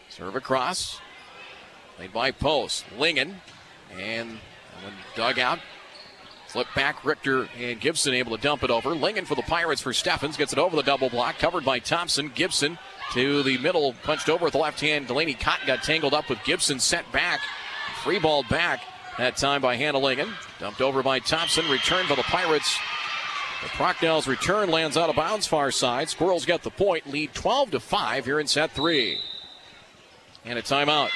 Serve 0.09 0.37
across. 0.37 1.01
Played 1.97 2.13
by 2.13 2.31
Post. 2.31 2.85
Lingen. 2.97 3.41
And 3.99 4.39
when 4.85 4.93
dug 5.17 5.41
out 5.41 5.59
Flip 6.51 6.67
back, 6.75 7.05
Richter 7.05 7.49
and 7.57 7.81
Gibson 7.81 8.13
able 8.13 8.37
to 8.37 8.43
dump 8.43 8.65
it 8.65 8.71
over. 8.73 8.91
Lingen 8.91 9.25
for 9.25 9.37
the 9.37 9.43
Pirates 9.43 9.81
for 9.81 9.93
Steffens. 9.93 10.37
Gets 10.37 10.53
it 10.53 10.59
over 10.59 10.75
the 10.75 10.83
double 10.83 11.09
block. 11.09 11.39
Covered 11.39 11.65
by 11.65 11.79
Thompson. 11.79 12.33
Gibson 12.35 12.77
to 13.13 13.45
the 13.45 13.57
middle. 13.59 13.95
Punched 14.03 14.29
over 14.29 14.47
with 14.47 14.55
the 14.55 14.59
left 14.59 14.81
hand. 14.81 15.07
Delaney 15.07 15.35
Cotton 15.35 15.69
got 15.69 15.85
tangled 15.85 16.13
up 16.13 16.29
with 16.29 16.43
Gibson. 16.43 16.81
Sent 16.81 17.11
back. 17.13 17.41
Free 18.03 18.19
ball 18.19 18.43
back. 18.51 18.81
That 19.17 19.37
time 19.37 19.63
by 19.63 19.77
Hannah 19.77 20.01
Lingen. 20.01 20.29
Dumped 20.59 20.81
over 20.81 21.05
by 21.05 21.21
Thompson. 21.21 21.71
Return 21.71 22.07
for 22.07 22.17
the 22.17 22.23
Pirates. 22.23 22.77
The 23.63 23.69
Prochnow's 23.69 24.27
return 24.27 24.71
lands 24.71 24.97
out 24.97 25.09
of 25.09 25.15
bounds 25.15 25.47
far 25.47 25.71
side. 25.71 26.09
Squirrels 26.09 26.47
get 26.47 26.65
the 26.65 26.71
point. 26.71 27.07
Lead 27.07 27.33
12 27.33 27.71
to 27.73 27.81
5 27.81 28.25
here 28.25 28.41
in 28.41 28.49
set 28.49 28.73
three. 28.73 29.21
And 30.45 30.59
a 30.59 30.63
timeout. 30.63 31.11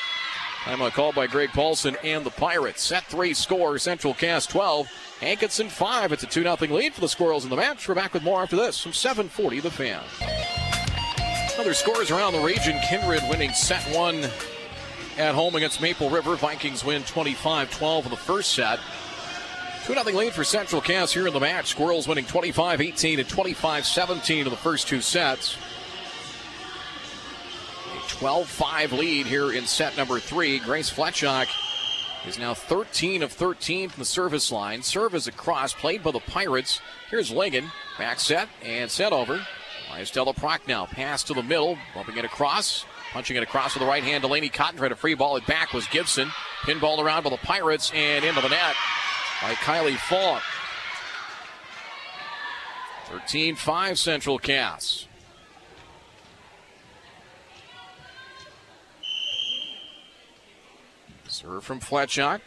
Timeout 0.65 0.93
called 0.93 1.15
by 1.15 1.27
Greg 1.27 1.51
Paulson 1.51 1.97
and 2.05 2.25
the 2.25 2.31
Pirates. 2.31 2.83
Set 2.83 3.05
three 3.05 3.35
score. 3.35 3.79
Central 3.79 4.15
Cass 4.15 4.47
12. 4.47 4.87
Hankinson 5.25 5.71
5. 5.71 6.13
It's 6.13 6.23
a 6.23 6.27
2 6.27 6.43
0 6.43 6.57
lead 6.75 6.93
for 6.93 7.01
the 7.01 7.09
Squirrels 7.09 7.45
in 7.45 7.51
the 7.51 7.57
match. 7.57 7.89
We're 7.89 7.95
back 7.95 8.13
with 8.13 8.23
more 8.23 8.43
after 8.43 8.57
this 8.57 8.79
from 8.79 8.93
740 8.93 9.61
The 9.61 9.71
Fan. 9.71 10.03
Other 11.59 11.73
scores 11.73 12.11
around 12.11 12.35
the 12.35 12.41
region. 12.41 12.79
Kindred 12.87 13.23
winning 13.31 13.51
set 13.53 13.83
one 13.97 14.29
at 15.17 15.35
home 15.35 15.55
against 15.55 15.81
Maple 15.81 16.11
River. 16.11 16.37
Vikings 16.37 16.85
win 16.85 17.05
25 17.05 17.71
12 17.71 18.05
in 18.05 18.11
the 18.11 18.19
first 18.19 18.51
set. 18.51 18.79
2 19.87 19.95
0 19.95 20.05
lead 20.15 20.35
for 20.35 20.45
Central 20.45 20.83
Cass 20.83 21.15
here 21.15 21.27
in 21.27 21.33
the 21.33 21.41
match. 21.41 21.69
Squirrels 21.69 22.07
winning 22.07 22.27
25 22.27 22.83
18 22.83 23.19
and 23.19 23.29
25 23.29 23.87
17 23.87 24.45
in 24.45 24.51
the 24.51 24.59
first 24.59 24.89
two 24.89 25.01
sets. 25.01 25.57
A 27.97 28.09
12 28.11 28.47
5 28.47 28.93
lead 28.93 29.27
here 29.27 29.53
in 29.53 29.65
set 29.65 29.97
number 29.97 30.21
three. 30.21 30.59
Grace 30.59 30.93
Fletchock 30.93 31.49
is 32.27 32.39
now 32.39 32.55
13 32.55 33.23
of 33.23 33.33
13 33.33 33.91
from 33.91 34.01
the 34.01 34.07
service 34.07 34.51
line. 34.51 34.83
Serve 34.83 35.15
is 35.15 35.27
across, 35.27 35.75
played 35.75 36.03
by 36.03 36.11
the 36.11 36.21
Pirates. 36.21 36.81
Here's 37.11 37.31
Lingen, 37.31 37.71
back 37.99 38.19
set 38.19 38.49
and 38.63 38.91
set 38.91 39.13
over. 39.13 39.47
By 39.91 40.01
Estella 40.01 40.33
Prochnow. 40.33 40.87
Pass 40.89 41.23
to 41.25 41.35
the 41.35 41.43
middle, 41.43 41.79
bumping 41.95 42.17
it 42.17 42.25
across, 42.25 42.85
punching 43.13 43.37
it 43.37 43.43
across 43.43 43.75
with 43.75 43.83
the 43.83 43.89
right 43.89 44.03
hand. 44.03 44.23
Delaney 44.23 44.49
Cotton 44.49 44.79
tried 44.79 44.89
to 44.89 44.97
free 44.97 45.15
ball 45.15 45.37
it 45.37 45.47
back 45.47 45.73
was 45.73 45.87
Gibson. 45.89 46.31
Pinball 46.63 46.99
around 46.99 47.25
by 47.25 47.31
the 47.31 47.37
Pirates 47.37 47.93
and 47.95 48.25
into 48.25 48.41
the 48.41 48.49
net 48.49 48.75
by 49.43 49.53
Kylie 49.55 49.97
Falk. 49.97 50.43
13 53.11 53.55
5 53.55 53.99
Central 53.99 54.39
Cass. 54.39 55.07
Serve 61.45 61.63
from 61.63 61.81
Fletchock 61.81 62.41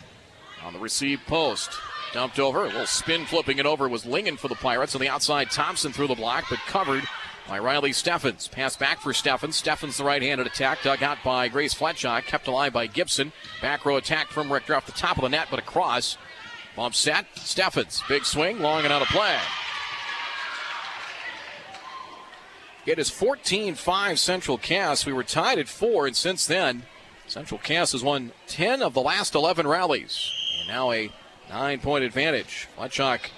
on 0.64 0.74
the 0.74 0.80
receive 0.80 1.20
post. 1.28 1.70
Dumped 2.14 2.40
over. 2.40 2.64
A 2.64 2.68
little 2.68 2.88
spin 2.88 3.26
flipping 3.26 3.60
it 3.60 3.66
over 3.68 3.88
was 3.88 4.08
Lingen 4.08 4.38
for 4.38 4.48
the 4.48 4.56
Pirates. 4.56 4.96
On 4.96 5.02
the 5.02 5.10
outside, 5.10 5.52
Thompson 5.52 5.92
through 5.92 6.08
the 6.08 6.16
block, 6.16 6.46
but 6.50 6.58
covered 6.66 7.04
by 7.48 7.60
Riley 7.60 7.92
Steffens. 7.92 8.48
Pass 8.48 8.76
back 8.76 9.00
for 9.00 9.14
Steffens. 9.14 9.56
Steffens 9.56 9.98
the 9.98 10.04
right 10.04 10.22
handed 10.22 10.48
attack, 10.48 10.82
dug 10.82 11.04
out 11.04 11.20
by 11.24 11.48
Grace 11.48 11.76
Fletchock, 11.76 12.24
kept 12.24 12.48
alive 12.48 12.74
by 12.74 12.88
Gibson. 12.88 13.34
Back 13.62 13.86
row 13.86 13.98
attack 13.98 14.30
from 14.30 14.52
Richter 14.52 14.74
off 14.74 14.88
the 14.88 14.94
top 14.94 15.18
of 15.18 15.22
the 15.22 15.30
net, 15.30 15.48
but 15.52 15.60
across. 15.60 16.18
Bump 16.76 16.96
set. 16.96 17.28
Steffens. 17.36 18.02
Big 18.08 18.26
swing, 18.26 18.60
long 18.60 18.84
and 18.84 18.92
out 18.92 19.04
of 19.04 19.10
play. 19.10 19.38
It 22.88 22.98
is 22.98 23.12
14 23.12 23.76
5 23.76 24.20
Central 24.20 24.58
Cass. 24.58 25.06
We 25.06 25.14
were 25.14 25.24
tied 25.24 25.60
at 25.60 25.68
four, 25.68 26.08
and 26.08 26.16
since 26.16 26.48
then, 26.48 26.84
Central 27.28 27.60
Cass 27.60 27.92
has 27.92 28.04
won 28.04 28.32
10 28.48 28.82
of 28.82 28.94
the 28.94 29.02
last 29.02 29.36
11 29.36 29.68
rallies. 29.68 30.32
And 30.60 30.70
now 30.70 30.92
a 30.92 31.12
nine 31.50 31.80
point 31.80 32.04
advantage. 32.04 32.68
Fletchock 32.78 33.30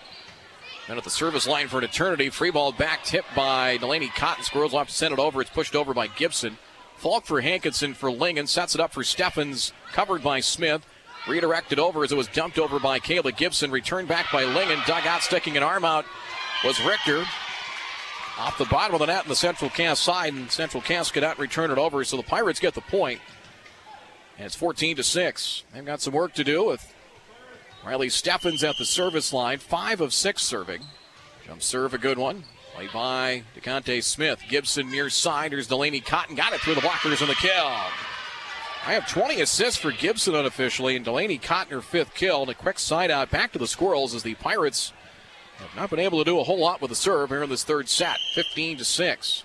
then 0.88 0.98
at 0.98 1.04
the 1.04 1.10
service 1.10 1.48
line 1.48 1.68
for 1.68 1.80
an 1.80 1.84
eternity. 1.84 2.30
Free 2.30 2.52
ball 2.52 2.72
back 2.72 3.04
tipped 3.04 3.36
by 3.36 3.78
Delaney 3.78 4.10
Cotton. 4.16 4.44
Squirrels 4.44 4.74
off 4.74 4.88
to 4.88 4.94
send 4.94 5.14
it 5.14 5.20
over. 5.20 5.42
It's 5.42 5.50
pushed 5.50 5.76
over 5.76 5.94
by 5.94 6.08
Gibson. 6.08 6.58
Falk 6.98 7.26
for 7.26 7.42
Hankinson 7.42 7.94
for 7.94 8.12
Lingen. 8.12 8.48
Sets 8.48 8.76
it 8.76 8.82
up 8.82 8.94
for 8.94 9.04
Steffens. 9.04 9.72
Covered 9.92 10.24
by 10.24 10.40
Smith. 10.40 10.86
Redirected 11.28 11.80
over 11.80 12.04
as 12.04 12.12
it 12.12 12.18
was 12.18 12.28
dumped 12.28 12.58
over 12.58 12.80
by 12.80 13.00
Kayla 13.00 13.36
Gibson. 13.36 13.72
Returned 13.72 14.08
back 14.08 14.32
by 14.32 14.44
Lingen. 14.44 14.80
Dug 14.88 15.06
out, 15.06 15.22
sticking 15.22 15.58
an 15.58 15.64
arm 15.64 15.86
out 15.86 16.06
was 16.64 16.84
Richter. 16.84 17.24
Off 18.38 18.58
the 18.58 18.66
bottom 18.66 18.96
of 18.96 19.00
the 19.00 19.06
net 19.06 19.24
in 19.24 19.30
the 19.30 19.36
Central 19.36 19.70
Cass 19.70 20.00
side, 20.00 20.34
and 20.34 20.50
Central 20.50 20.82
Cass 20.82 21.12
could 21.12 21.24
not 21.24 21.40
return 21.40 21.72
it 21.72 21.78
over, 21.78 22.04
so 22.04 22.18
the 22.18 22.24
Pirates 22.24 22.60
get 22.60 22.74
the 22.74 22.82
point. 22.82 23.20
And 24.40 24.46
it's 24.46 24.56
14 24.56 24.96
to 24.96 25.04
6. 25.04 25.64
They've 25.74 25.86
got 25.86 26.00
some 26.00 26.14
work 26.14 26.34
to 26.36 26.46
do 26.46 26.66
with 26.66 26.94
Riley 27.86 28.08
Steffens 28.08 28.64
at 28.64 28.78
the 28.78 28.86
service 28.86 29.34
line, 29.34 29.60
five 29.60 30.00
of 30.00 30.14
six 30.14 30.44
serving. 30.44 30.82
Jump 31.46 31.62
serve, 31.62 31.94
a 31.94 31.98
good 31.98 32.18
one. 32.18 32.46
Played 32.74 32.94
by 32.94 33.44
DeConte 33.54 34.02
Smith. 34.02 34.42
Gibson 34.48 34.90
near 34.90 35.10
side. 35.10 35.52
Here's 35.52 35.68
Delaney 35.68 36.00
Cotton. 36.00 36.36
Got 36.36 36.54
it 36.54 36.62
through 36.62 36.76
the 36.76 36.82
blockers 36.82 37.20
and 37.20 37.30
the 37.30 37.36
kill. 37.36 37.66
I 38.86 38.94
have 38.94 39.10
20 39.10 39.42
assists 39.42 39.78
for 39.78 39.92
Gibson 39.92 40.36
unofficially, 40.36 40.96
and 40.96 41.04
Delaney 41.04 41.38
Cotton 41.38 41.74
her 41.74 41.82
fifth 41.82 42.16
kill. 42.16 42.42
And 42.42 42.50
a 42.50 42.54
quick 42.54 42.80
side 42.80 43.12
out 43.12 43.30
back 43.30 43.52
to 43.52 43.60
the 43.60 43.68
Squirrels 43.68 44.16
as 44.16 44.24
the 44.24 44.36
Pirates 44.36 44.94
have 45.58 45.76
not 45.76 45.90
been 45.90 46.00
able 46.00 46.20
to 46.20 46.24
do 46.24 46.40
a 46.40 46.44
whole 46.44 46.60
lot 46.60 46.80
with 46.82 46.90
the 46.90 46.96
serve 46.96 47.30
here 47.30 47.44
in 47.44 47.50
this 47.50 47.66
third 47.66 47.90
set. 47.90 48.18
15 48.36 48.78
to 48.78 48.86
6. 48.86 49.44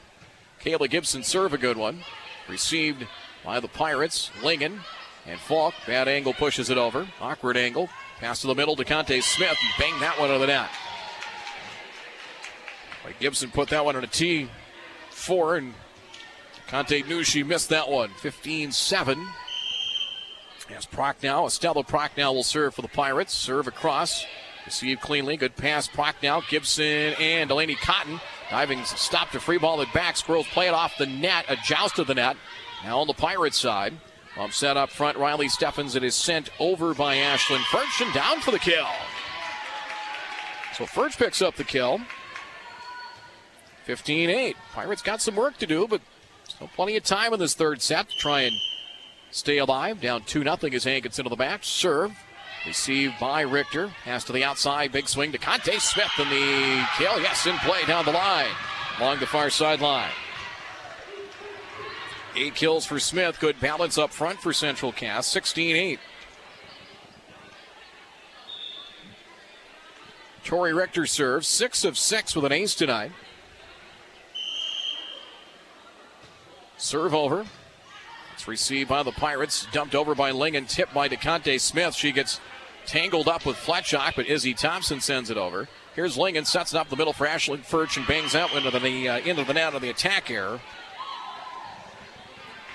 Kayla 0.63 0.89
Gibson 0.89 1.25
serve 1.25 1.53
a 1.53 1.59
good 1.59 1.77
one. 1.77 2.05
Received 2.49 3.09
by 3.45 3.61
the 3.61 3.69
Pirates. 3.69 4.31
Lingen 4.43 4.81
and 5.27 5.39
Falk. 5.39 5.75
Bad 5.87 6.09
angle 6.09 6.35
pushes 6.35 6.71
it 6.71 6.79
over. 6.79 7.07
Awkward 7.21 7.57
angle. 7.57 7.89
Pass 8.19 8.41
to 8.41 8.47
the 8.47 8.55
middle 8.55 8.77
to 8.77 8.85
Conte 8.85 9.21
Smith. 9.21 9.57
Bang 9.79 9.99
that 10.01 10.19
one 10.19 10.31
of 10.31 10.41
the 10.41 10.47
net. 10.47 10.71
Gibson 13.21 13.51
put 13.51 13.69
that 13.69 13.85
one 13.85 13.97
on 13.97 14.05
a 14.05 14.09
tee 14.09 14.49
four, 15.11 15.57
and 15.57 15.75
Conte 16.69 17.03
knew 17.03 17.23
she 17.23 17.43
missed 17.43 17.69
that 17.71 17.89
one. 17.89 18.11
15 18.21 18.73
7. 18.73 19.27
As 20.75 20.87
Prochnow, 20.87 21.47
Estella 21.47 21.85
Prochnow 21.85 22.33
will 22.33 22.43
serve 22.43 22.75
for 22.75 22.83
the 22.83 22.89
Pirates. 22.89 23.35
Serve 23.35 23.67
across. 23.67 24.25
Received 24.65 25.03
cleanly. 25.03 25.37
Good 25.37 25.57
pass. 25.57 25.87
Prochnow, 25.87 26.43
Gibson, 26.49 27.15
and 27.21 27.49
Delaney 27.49 27.75
Cotton. 27.75 28.19
Diving 28.51 28.83
stop 28.85 29.31
to 29.33 29.41
free 29.41 29.59
ball 29.59 29.83
it 29.83 29.93
back. 29.93 30.17
Squirrels 30.17 30.47
play 30.49 30.69
it 30.69 30.75
off 30.75 30.97
the 30.99 31.07
net. 31.07 31.45
A 31.49 31.57
joust 31.57 31.99
of 31.99 32.07
the 32.07 32.15
net. 32.15 32.37
Now 32.85 33.01
on 33.01 33.07
the 33.07 33.15
Pirates 33.15 33.59
side. 33.59 33.95
Bump 34.37 34.53
set 34.53 34.77
up 34.77 34.91
front. 34.91 35.17
Riley 35.17 35.49
Steffens. 35.49 35.97
It 35.97 36.05
is 36.05 36.15
sent 36.15 36.51
over 36.59 36.93
by 36.93 37.17
Ashlyn 37.17 37.63
Furch 37.71 38.05
and 38.05 38.13
down 38.13 38.41
for 38.41 38.51
the 38.51 38.59
kill. 38.59 38.87
So 40.75 40.85
Furch 40.85 41.17
picks 41.17 41.41
up 41.41 41.57
the 41.57 41.65
kill. 41.65 42.01
15 43.85 44.29
8. 44.29 44.57
Pirates 44.73 45.03
got 45.03 45.23
some 45.23 45.37
work 45.37 45.57
to 45.59 45.67
do, 45.67 45.87
but 45.87 46.01
still 46.49 46.69
plenty 46.75 46.97
of 46.97 47.05
time 47.05 47.33
in 47.33 47.39
this 47.39 47.55
third 47.55 47.81
set 47.81 48.09
to 48.09 48.17
try 48.19 48.41
and 48.41 48.57
stay 49.31 49.59
alive. 49.59 50.01
Down 50.01 50.23
2 50.23 50.43
0 50.43 50.57
as 50.73 50.85
Hankinson 50.85 51.25
to 51.25 51.31
the 51.31 51.37
back. 51.37 51.61
Serve. 51.63 52.13
Received 52.67 53.15
by 53.21 53.43
Richter. 53.43 53.93
Pass 54.05 54.25
to 54.25 54.33
the 54.33 54.43
outside. 54.43 54.91
Big 54.91 55.07
swing 55.09 55.33
to 55.33 55.39
Conte 55.39 55.79
Smith. 55.79 56.11
And 56.19 56.31
the 56.31 56.87
kill. 56.97 57.21
Yes, 57.21 57.47
in 57.47 57.57
play 57.59 57.85
down 57.87 58.05
the 58.05 58.13
line. 58.13 58.51
Along 58.99 59.21
the 59.21 59.27
far 59.27 59.51
sideline. 59.51 60.11
Eight 62.37 62.55
kills 62.55 62.85
for 62.85 62.99
Smith. 62.99 63.39
Good 63.39 63.61
balance 63.61 63.97
up 63.97 64.11
front 64.11 64.41
for 64.41 64.53
Central 64.53 64.93
Cass. 64.93 65.27
16 65.27 65.77
8. 65.77 66.01
Tori 70.45 70.75
Richter 70.75 71.07
serves. 71.07 71.47
Six 71.47 71.85
of 71.85 71.97
six 71.97 72.35
with 72.35 72.45
an 72.45 72.53
ace 72.53 72.75
tonight. 72.75 73.13
Serve 76.77 77.15
over. 77.15 77.47
It's 78.35 78.49
received 78.49 78.89
by 78.89 79.03
the 79.03 79.13
Pirates. 79.13 79.67
Dumped 79.73 79.95
over 79.95 80.15
by 80.15 80.33
Ling 80.33 80.57
and 80.57 80.69
tipped 80.69 80.93
by 80.93 81.09
DeConte 81.09 81.61
Smith. 81.61 81.95
She 81.95 82.13
gets 82.13 82.41
tangled 82.85 83.29
up 83.29 83.47
with 83.47 83.57
Fletchock, 83.57 84.17
but 84.17 84.27
Izzy 84.27 84.55
Thompson 84.55 85.01
sends 85.01 85.31
it 85.31 85.37
over. 85.37 85.69
Here's 85.95 86.19
Lingen, 86.19 86.45
sets 86.45 86.75
it 86.75 86.79
up 86.79 86.89
the 86.89 86.97
middle 86.97 87.13
for 87.13 87.27
Ashlyn 87.27 87.65
Furch 87.65 87.97
and 87.97 88.07
bangs 88.07 88.35
out 88.35 88.53
into 88.53 88.71
the 88.79 89.09
uh, 89.09 89.19
into 89.21 89.45
the 89.45 89.55
net 89.55 89.75
on 89.75 89.81
the 89.81 89.91
attack 89.91 90.31
error. 90.31 90.61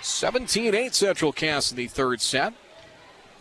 17-8 0.02 0.94
Central 0.94 1.32
Cass 1.32 1.72
in 1.72 1.78
the 1.78 1.88
third 1.88 2.22
set. 2.22 2.54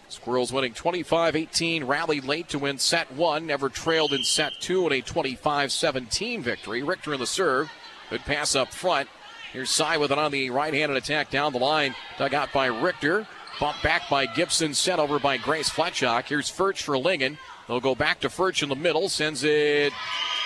Squirrels 0.08 0.52
winning 0.52 0.72
25-18, 0.72 1.86
rallied 1.86 2.24
late 2.24 2.48
to 2.48 2.58
win 2.58 2.78
set 2.78 3.12
one, 3.12 3.46
never 3.46 3.68
trailed 3.68 4.12
in 4.12 4.24
set 4.24 4.52
two 4.58 4.86
in 4.86 4.92
a 4.92 5.02
25-17 5.02 6.40
victory. 6.40 6.82
Richter 6.82 7.12
in 7.12 7.20
the 7.20 7.26
serve, 7.26 7.70
good 8.08 8.22
pass 8.22 8.54
up 8.54 8.72
front. 8.72 9.08
Here's 9.52 9.70
Cy 9.70 9.98
with 9.98 10.10
it 10.10 10.18
on 10.18 10.30
the 10.30 10.50
right-handed 10.50 10.96
attack 10.96 11.30
down 11.30 11.52
the 11.52 11.58
line, 11.58 11.94
dug 12.18 12.34
out 12.34 12.52
by 12.52 12.66
Richter. 12.66 13.26
Bumped 13.60 13.82
back 13.82 14.08
by 14.08 14.26
Gibson, 14.26 14.72
Set 14.72 15.00
over 15.00 15.18
by 15.18 15.36
Grace 15.36 15.68
Fletchock. 15.68 16.28
Here's 16.28 16.48
Furch 16.48 16.82
for 16.82 16.96
Lingen. 16.96 17.38
They'll 17.66 17.80
go 17.80 17.96
back 17.96 18.20
to 18.20 18.28
Furch 18.28 18.62
in 18.62 18.68
the 18.68 18.76
middle, 18.76 19.08
sends 19.08 19.42
it 19.42 19.92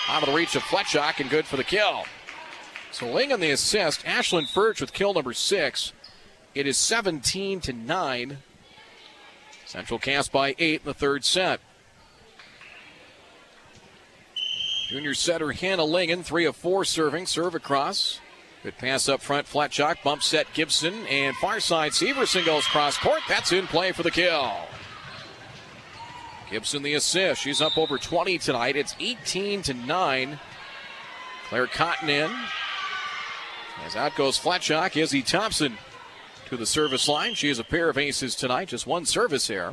out 0.09 0.23
of 0.23 0.31
the 0.31 0.35
reach 0.35 0.57
of 0.57 0.63
Fletchock, 0.63 1.21
and 1.21 1.29
good 1.29 1.45
for 1.45 1.59
the 1.59 1.65
kill. 1.65 2.05
So 2.91 3.07
Lingen 3.07 3.41
the 3.41 3.51
assist. 3.51 4.03
Ashlyn 4.05 4.49
Furch 4.49 4.81
with 4.81 4.95
kill 4.95 5.13
number 5.13 5.35
six. 5.35 5.93
It 6.55 6.67
is 6.67 6.77
17 6.77 7.61
to 7.63 7.73
9. 7.73 8.39
Central 9.65 9.99
Cass 9.99 10.29
by 10.29 10.55
8 10.59 10.81
in 10.81 10.85
the 10.85 10.93
third 10.93 11.25
set. 11.25 11.61
Junior 14.89 15.15
setter 15.15 15.53
Hannah 15.53 15.85
Lingen, 15.85 16.23
3 16.23 16.45
of 16.45 16.57
4 16.57 16.85
serving, 16.85 17.25
serve 17.25 17.55
across. 17.55 18.21
Good 18.63 18.77
pass 18.77 19.09
up 19.09 19.23
front, 19.23 19.47
Fletchock, 19.47 20.03
bump 20.05 20.23
set 20.23 20.47
Gibson, 20.53 21.07
and 21.07 21.35
far 21.37 21.59
side 21.59 21.93
Severson 21.93 22.45
goes 22.45 22.67
cross 22.67 22.99
court. 22.99 23.21
That's 23.29 23.51
in 23.53 23.67
play 23.67 23.93
for 23.93 24.03
the 24.03 24.11
kill. 24.11 24.53
Gibson 26.51 26.83
the 26.83 26.93
assist. 26.93 27.41
She's 27.41 27.63
up 27.63 27.79
over 27.79 27.97
20 27.97 28.37
tonight. 28.37 28.77
It's 28.77 28.95
18 29.01 29.63
to 29.63 29.75
9. 29.75 30.39
Claire 31.49 31.67
Cotton 31.67 32.11
in. 32.11 32.31
As 33.87 33.97
out 33.97 34.15
goes 34.15 34.39
Fletchock, 34.39 34.97
Izzy 34.97 35.23
Thompson 35.23 35.79
to 36.53 36.59
the 36.59 36.67
service 36.67 37.09
line. 37.09 37.33
She 37.33 37.49
has 37.49 37.59
a 37.59 37.65
pair 37.65 37.89
of 37.89 37.97
aces 37.97 38.35
tonight, 38.35 38.69
just 38.69 38.87
one 38.87 39.07
service 39.07 39.49
here. 39.49 39.73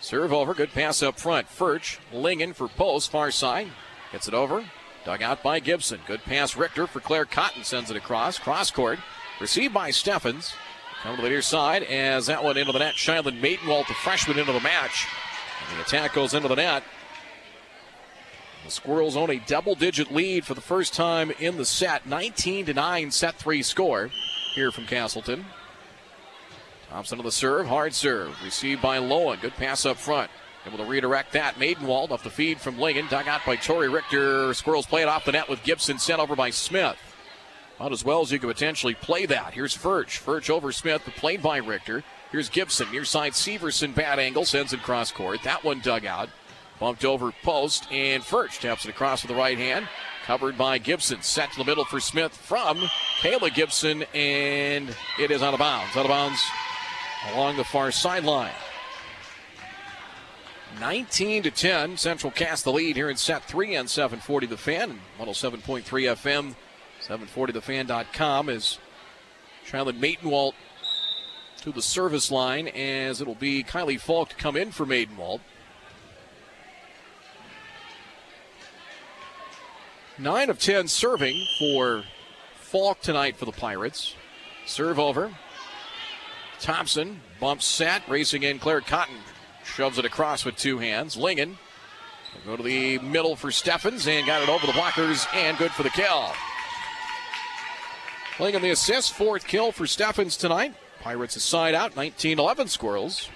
Serve 0.00 0.32
over, 0.32 0.52
good 0.52 0.72
pass 0.72 1.00
up 1.00 1.16
front. 1.16 1.46
Furch, 1.46 1.98
Lingen 2.12 2.54
for 2.54 2.66
post, 2.66 3.12
far 3.12 3.30
side. 3.30 3.68
Gets 4.10 4.26
it 4.26 4.34
over. 4.34 4.64
Dug 5.04 5.22
out 5.22 5.44
by 5.44 5.60
Gibson. 5.60 6.00
Good 6.08 6.24
pass, 6.24 6.56
Richter 6.56 6.88
for 6.88 6.98
Claire 6.98 7.24
Cotton 7.24 7.62
sends 7.62 7.88
it 7.88 7.96
across. 7.96 8.36
Cross 8.36 8.72
court. 8.72 8.98
Received 9.40 9.72
by 9.72 9.90
Steffens. 9.90 10.54
Come 11.04 11.14
to 11.14 11.22
the 11.22 11.28
near 11.28 11.40
side 11.40 11.84
as 11.84 12.26
that 12.26 12.42
one 12.42 12.56
into 12.56 12.72
the 12.72 12.80
net. 12.80 12.96
Shiloh 12.96 13.30
Maidenwald, 13.30 13.86
the 13.86 13.94
freshman, 13.94 14.40
into 14.40 14.52
the 14.52 14.60
match. 14.60 15.06
And 15.70 15.78
the 15.78 15.84
attack 15.84 16.14
goes 16.14 16.34
into 16.34 16.48
the 16.48 16.56
net. 16.56 16.82
The 18.64 18.72
Squirrels 18.72 19.16
own 19.16 19.30
a 19.30 19.38
double 19.38 19.76
digit 19.76 20.10
lead 20.10 20.44
for 20.44 20.54
the 20.54 20.60
first 20.60 20.94
time 20.94 21.30
in 21.38 21.58
the 21.58 21.64
set. 21.64 22.06
19 22.06 22.66
to 22.66 22.74
9 22.74 23.10
set 23.12 23.36
three 23.36 23.62
score 23.62 24.10
here 24.56 24.72
from 24.72 24.86
Castleton. 24.86 25.44
Thompson 26.90 27.18
to 27.18 27.24
the 27.24 27.32
serve, 27.32 27.66
hard 27.66 27.94
serve. 27.94 28.36
Received 28.42 28.80
by 28.80 28.98
Lowen. 28.98 29.40
Good 29.40 29.54
pass 29.54 29.84
up 29.84 29.98
front. 29.98 30.30
Able 30.66 30.78
to 30.78 30.84
redirect 30.84 31.32
that. 31.32 31.56
Maidenwald 31.56 32.10
off 32.10 32.24
the 32.24 32.30
feed 32.30 32.60
from 32.60 32.78
Lingen. 32.78 33.06
Dug 33.08 33.28
out 33.28 33.42
by 33.46 33.56
Tori 33.56 33.88
Richter. 33.88 34.52
Squirrels 34.54 34.86
play 34.86 35.02
it 35.02 35.08
off 35.08 35.24
the 35.24 35.32
net 35.32 35.48
with 35.48 35.62
Gibson 35.62 35.98
sent 35.98 36.20
over 36.20 36.34
by 36.34 36.50
Smith. 36.50 36.96
About 37.76 37.92
as 37.92 38.04
well 38.04 38.22
as 38.22 38.32
you 38.32 38.38
could 38.38 38.48
potentially 38.48 38.94
play 38.94 39.26
that. 39.26 39.54
Here's 39.54 39.76
Furch. 39.76 40.18
Furch 40.18 40.50
over 40.50 40.72
Smith, 40.72 41.02
but 41.04 41.14
played 41.14 41.42
by 41.42 41.58
Richter. 41.58 42.02
Here's 42.32 42.48
Gibson. 42.48 42.90
Near 42.90 43.04
side 43.04 43.32
Severson, 43.32 43.94
bad 43.94 44.18
angle, 44.18 44.44
sends 44.44 44.72
it 44.72 44.82
cross 44.82 45.12
court. 45.12 45.42
That 45.44 45.64
one 45.64 45.80
dug 45.80 46.04
out. 46.04 46.28
Bumped 46.80 47.04
over 47.04 47.32
post, 47.42 47.90
and 47.92 48.22
Furch 48.22 48.60
taps 48.60 48.84
it 48.84 48.90
across 48.90 49.22
with 49.22 49.30
the 49.30 49.36
right 49.36 49.58
hand. 49.58 49.88
Covered 50.24 50.58
by 50.58 50.78
Gibson. 50.78 51.22
Set 51.22 51.52
to 51.52 51.58
the 51.58 51.64
middle 51.64 51.84
for 51.84 52.00
Smith 52.00 52.36
from 52.36 52.78
Kayla 53.20 53.54
Gibson, 53.54 54.04
and 54.14 54.94
it 55.18 55.30
is 55.30 55.42
out 55.42 55.54
of 55.54 55.60
bounds. 55.60 55.96
Out 55.96 56.04
of 56.04 56.10
bounds 56.10 56.42
along 57.26 57.56
the 57.56 57.64
far 57.64 57.90
sideline. 57.90 58.52
19 60.80 61.42
to 61.44 61.50
10. 61.50 61.96
Central 61.96 62.30
Cass 62.30 62.62
the 62.62 62.72
lead 62.72 62.96
here 62.96 63.10
in 63.10 63.16
set 63.16 63.44
three 63.44 63.76
on 63.76 63.88
740 63.88 64.46
The 64.46 64.56
Fan 64.56 64.90
and 64.90 65.00
107.3 65.18 65.82
FM. 65.82 66.54
740thefan.com 67.02 68.48
is 68.48 68.78
Charlotte 69.64 70.00
Maidenwald 70.00 70.52
to 71.58 71.72
the 71.72 71.82
service 71.82 72.30
line 72.30 72.68
as 72.68 73.20
it'll 73.20 73.34
be 73.34 73.64
Kylie 73.64 74.00
Falk 74.00 74.30
to 74.30 74.36
come 74.36 74.56
in 74.56 74.70
for 74.70 74.86
Maidenwald. 74.86 75.40
Nine 80.18 80.50
of 80.50 80.58
ten 80.58 80.88
serving 80.88 81.46
for 81.58 82.04
Falk 82.56 83.00
tonight 83.00 83.36
for 83.36 83.44
the 83.44 83.52
Pirates. 83.52 84.14
Serve 84.66 84.98
over. 84.98 85.32
Thompson 86.60 87.20
bumps 87.40 87.64
set, 87.64 88.08
racing 88.08 88.42
in 88.42 88.58
Claire 88.58 88.80
Cotton. 88.80 89.16
Shoves 89.64 89.98
it 89.98 90.04
across 90.04 90.44
with 90.44 90.56
two 90.56 90.78
hands. 90.78 91.16
Lingen 91.16 91.58
will 92.46 92.56
go 92.56 92.56
to 92.56 92.62
the 92.62 92.98
middle 92.98 93.36
for 93.36 93.50
Steffens 93.50 94.06
and 94.06 94.26
got 94.26 94.42
it 94.42 94.48
over 94.48 94.66
the 94.66 94.72
blockers 94.72 95.26
and 95.34 95.56
good 95.58 95.70
for 95.70 95.82
the 95.82 95.90
kill. 95.90 96.32
Lingen 98.40 98.62
the 98.62 98.70
assist, 98.70 99.12
fourth 99.12 99.46
kill 99.46 99.72
for 99.72 99.86
Steffens 99.86 100.36
tonight. 100.36 100.74
Pirates 101.00 101.36
a 101.36 101.40
side 101.40 101.74
out, 101.74 101.96
19 101.96 102.38
11 102.38 102.68
Squirrels. 102.68 103.28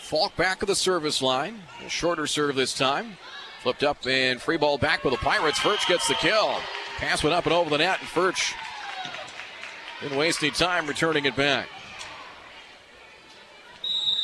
Falk 0.00 0.34
back 0.36 0.62
of 0.62 0.68
the 0.68 0.74
service 0.74 1.20
line. 1.20 1.60
A 1.84 1.90
shorter 1.90 2.26
serve 2.26 2.54
this 2.54 2.72
time. 2.72 3.18
Flipped 3.62 3.82
up 3.82 4.06
and 4.06 4.40
free 4.40 4.56
ball 4.56 4.78
back 4.78 5.04
with 5.04 5.12
the 5.12 5.18
Pirates. 5.18 5.58
Furch 5.58 5.86
gets 5.86 6.08
the 6.08 6.14
kill. 6.14 6.58
Pass 6.98 7.22
went 7.22 7.32
up 7.32 7.46
and 7.46 7.52
over 7.52 7.70
the 7.70 7.78
net, 7.78 8.00
and 8.00 8.08
Furch 8.08 8.54
didn't 10.02 10.18
waste 10.18 10.42
any 10.42 10.50
time 10.50 10.88
returning 10.88 11.24
it 11.26 11.36
back. 11.36 11.68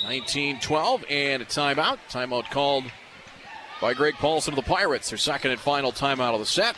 19 0.03 0.59
12 0.59 1.05
and 1.09 1.43
a 1.43 1.47
timeout. 1.47 1.99
Timeout 2.11 2.51
called 2.51 2.85
by 3.81 3.95
Greg 3.95 4.15
Paulson 4.15 4.53
of 4.53 4.57
the 4.57 4.69
Pirates. 4.69 5.09
Their 5.09 5.19
second 5.19 5.53
and 5.53 5.61
final 5.61 5.93
timeout 5.93 6.35
of 6.35 6.41
the 6.41 6.47
set. 6.47 6.77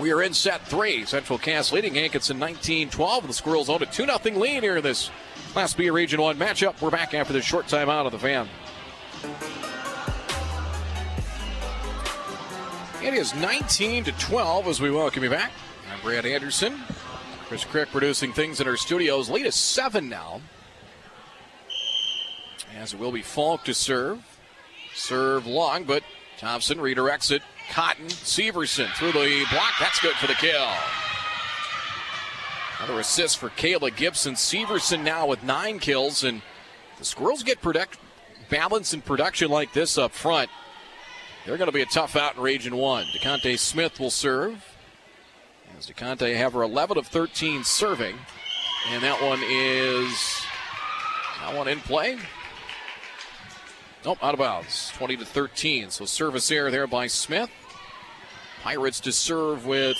We 0.00 0.12
are 0.12 0.20
in 0.20 0.34
set 0.34 0.66
three. 0.66 1.04
Central 1.04 1.38
Cass 1.38 1.70
leading 1.70 1.94
Hankinson 1.94 2.40
19 2.40 2.90
12. 2.90 3.26
The 3.28 3.32
Squirrels 3.32 3.70
own 3.70 3.82
a 3.82 3.86
2 3.86 4.06
0 4.06 4.18
lead 4.38 4.64
here 4.64 4.78
in 4.78 4.82
this 4.82 5.10
Class 5.52 5.74
B 5.74 5.90
Region 5.90 6.20
1 6.20 6.36
matchup. 6.38 6.80
We're 6.80 6.90
back 6.90 7.14
after 7.14 7.32
this 7.32 7.44
short 7.44 7.66
timeout 7.66 8.06
of 8.06 8.12
the 8.12 8.18
fan. 8.18 8.48
It 13.02 13.14
is 13.14 13.34
19 13.34 14.04
to 14.04 14.12
12 14.12 14.68
as 14.68 14.80
we 14.80 14.88
welcome 14.88 15.24
you 15.24 15.30
back. 15.30 15.50
I'm 15.92 16.00
Brad 16.02 16.24
Anderson. 16.24 16.80
Chris 17.46 17.64
Crick 17.64 17.90
producing 17.90 18.32
things 18.32 18.60
in 18.60 18.68
our 18.68 18.76
studios. 18.76 19.28
Lead 19.28 19.44
is 19.44 19.56
seven 19.56 20.08
now. 20.08 20.40
As 22.76 22.94
it 22.94 23.00
will 23.00 23.10
be 23.10 23.22
Falk 23.22 23.64
to 23.64 23.74
serve. 23.74 24.24
Serve 24.94 25.46
long, 25.48 25.82
but 25.82 26.04
Thompson 26.38 26.78
redirects 26.78 27.32
it. 27.32 27.42
Cotton, 27.72 28.06
Severson 28.06 28.88
through 28.94 29.12
the 29.12 29.46
block. 29.50 29.72
That's 29.80 30.00
good 30.00 30.14
for 30.14 30.28
the 30.28 30.34
kill. 30.34 30.68
Another 32.78 33.00
assist 33.00 33.38
for 33.38 33.48
Kayla 33.50 33.96
Gibson. 33.96 34.34
Severson 34.34 35.02
now 35.02 35.26
with 35.26 35.42
nine 35.42 35.80
kills, 35.80 36.22
and 36.22 36.40
the 36.98 37.04
Squirrels 37.04 37.42
get 37.42 37.60
product- 37.60 37.98
balance 38.48 38.92
and 38.92 39.04
production 39.04 39.50
like 39.50 39.72
this 39.72 39.98
up 39.98 40.12
front. 40.12 40.50
They're 41.44 41.56
going 41.56 41.66
to 41.66 41.72
be 41.72 41.82
a 41.82 41.86
tough 41.86 42.14
out 42.14 42.36
in 42.36 42.42
Region 42.42 42.76
1. 42.76 43.06
DeConte 43.16 43.58
Smith 43.58 43.98
will 43.98 44.10
serve. 44.10 44.64
As 45.76 45.88
DeConte 45.88 46.36
have 46.36 46.52
her 46.52 46.62
11 46.62 46.96
of 46.98 47.08
13 47.08 47.64
serving. 47.64 48.16
And 48.90 49.02
that 49.02 49.20
one 49.20 49.40
is. 49.44 50.42
That 51.40 51.56
one 51.56 51.66
in 51.66 51.80
play. 51.80 52.18
Nope, 54.04 54.18
out 54.22 54.34
of 54.34 54.38
bounds. 54.38 54.92
20 54.94 55.16
to 55.16 55.24
13. 55.24 55.90
So 55.90 56.04
service 56.04 56.48
error 56.50 56.70
there 56.70 56.86
by 56.86 57.08
Smith. 57.08 57.50
Pirates 58.62 59.00
to 59.00 59.12
serve 59.12 59.66
with. 59.66 59.96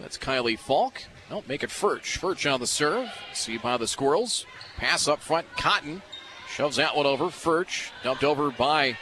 That's 0.00 0.16
Kylie 0.16 0.58
Falk. 0.58 1.02
Nope, 1.30 1.44
make 1.46 1.62
it 1.62 1.70
Furch. 1.70 2.18
Furch 2.18 2.50
on 2.50 2.60
the 2.60 2.66
serve. 2.66 3.10
See 3.34 3.58
by 3.58 3.76
the 3.76 3.86
Squirrels. 3.86 4.46
Pass 4.78 5.08
up 5.08 5.20
front. 5.20 5.46
Cotton 5.58 6.00
shoves 6.48 6.76
that 6.76 6.96
one 6.96 7.04
over. 7.04 7.26
Furch 7.26 7.90
dumped 8.02 8.24
over 8.24 8.50
by 8.50 8.96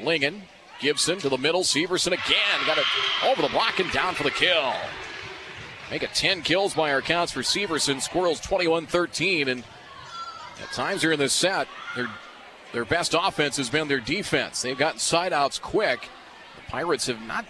Lingen. 0.00 0.42
Gibson 0.80 1.18
to 1.18 1.28
the 1.28 1.38
middle. 1.38 1.62
Severson 1.62 2.08
again. 2.08 2.66
Got 2.66 2.78
it 2.78 2.84
over 3.24 3.42
the 3.42 3.48
block 3.48 3.78
and 3.78 3.90
down 3.92 4.14
for 4.14 4.24
the 4.24 4.30
kill. 4.30 4.72
Make 5.90 6.02
it 6.02 6.14
10 6.14 6.42
kills 6.42 6.74
by 6.74 6.92
our 6.92 7.02
counts 7.02 7.32
for 7.32 7.40
Severson. 7.40 8.00
Squirrels 8.00 8.40
21 8.40 8.86
13. 8.86 9.48
And 9.48 9.64
at 10.60 10.72
times 10.72 11.02
here 11.02 11.12
in 11.12 11.18
this 11.18 11.32
set, 11.32 11.68
their, 11.94 12.08
their 12.72 12.84
best 12.84 13.14
offense 13.18 13.56
has 13.58 13.70
been 13.70 13.88
their 13.88 14.00
defense. 14.00 14.62
They've 14.62 14.76
gotten 14.76 14.98
side 14.98 15.32
outs 15.32 15.58
quick. 15.58 16.08
The 16.56 16.70
Pirates 16.70 17.06
have 17.06 17.22
not 17.22 17.44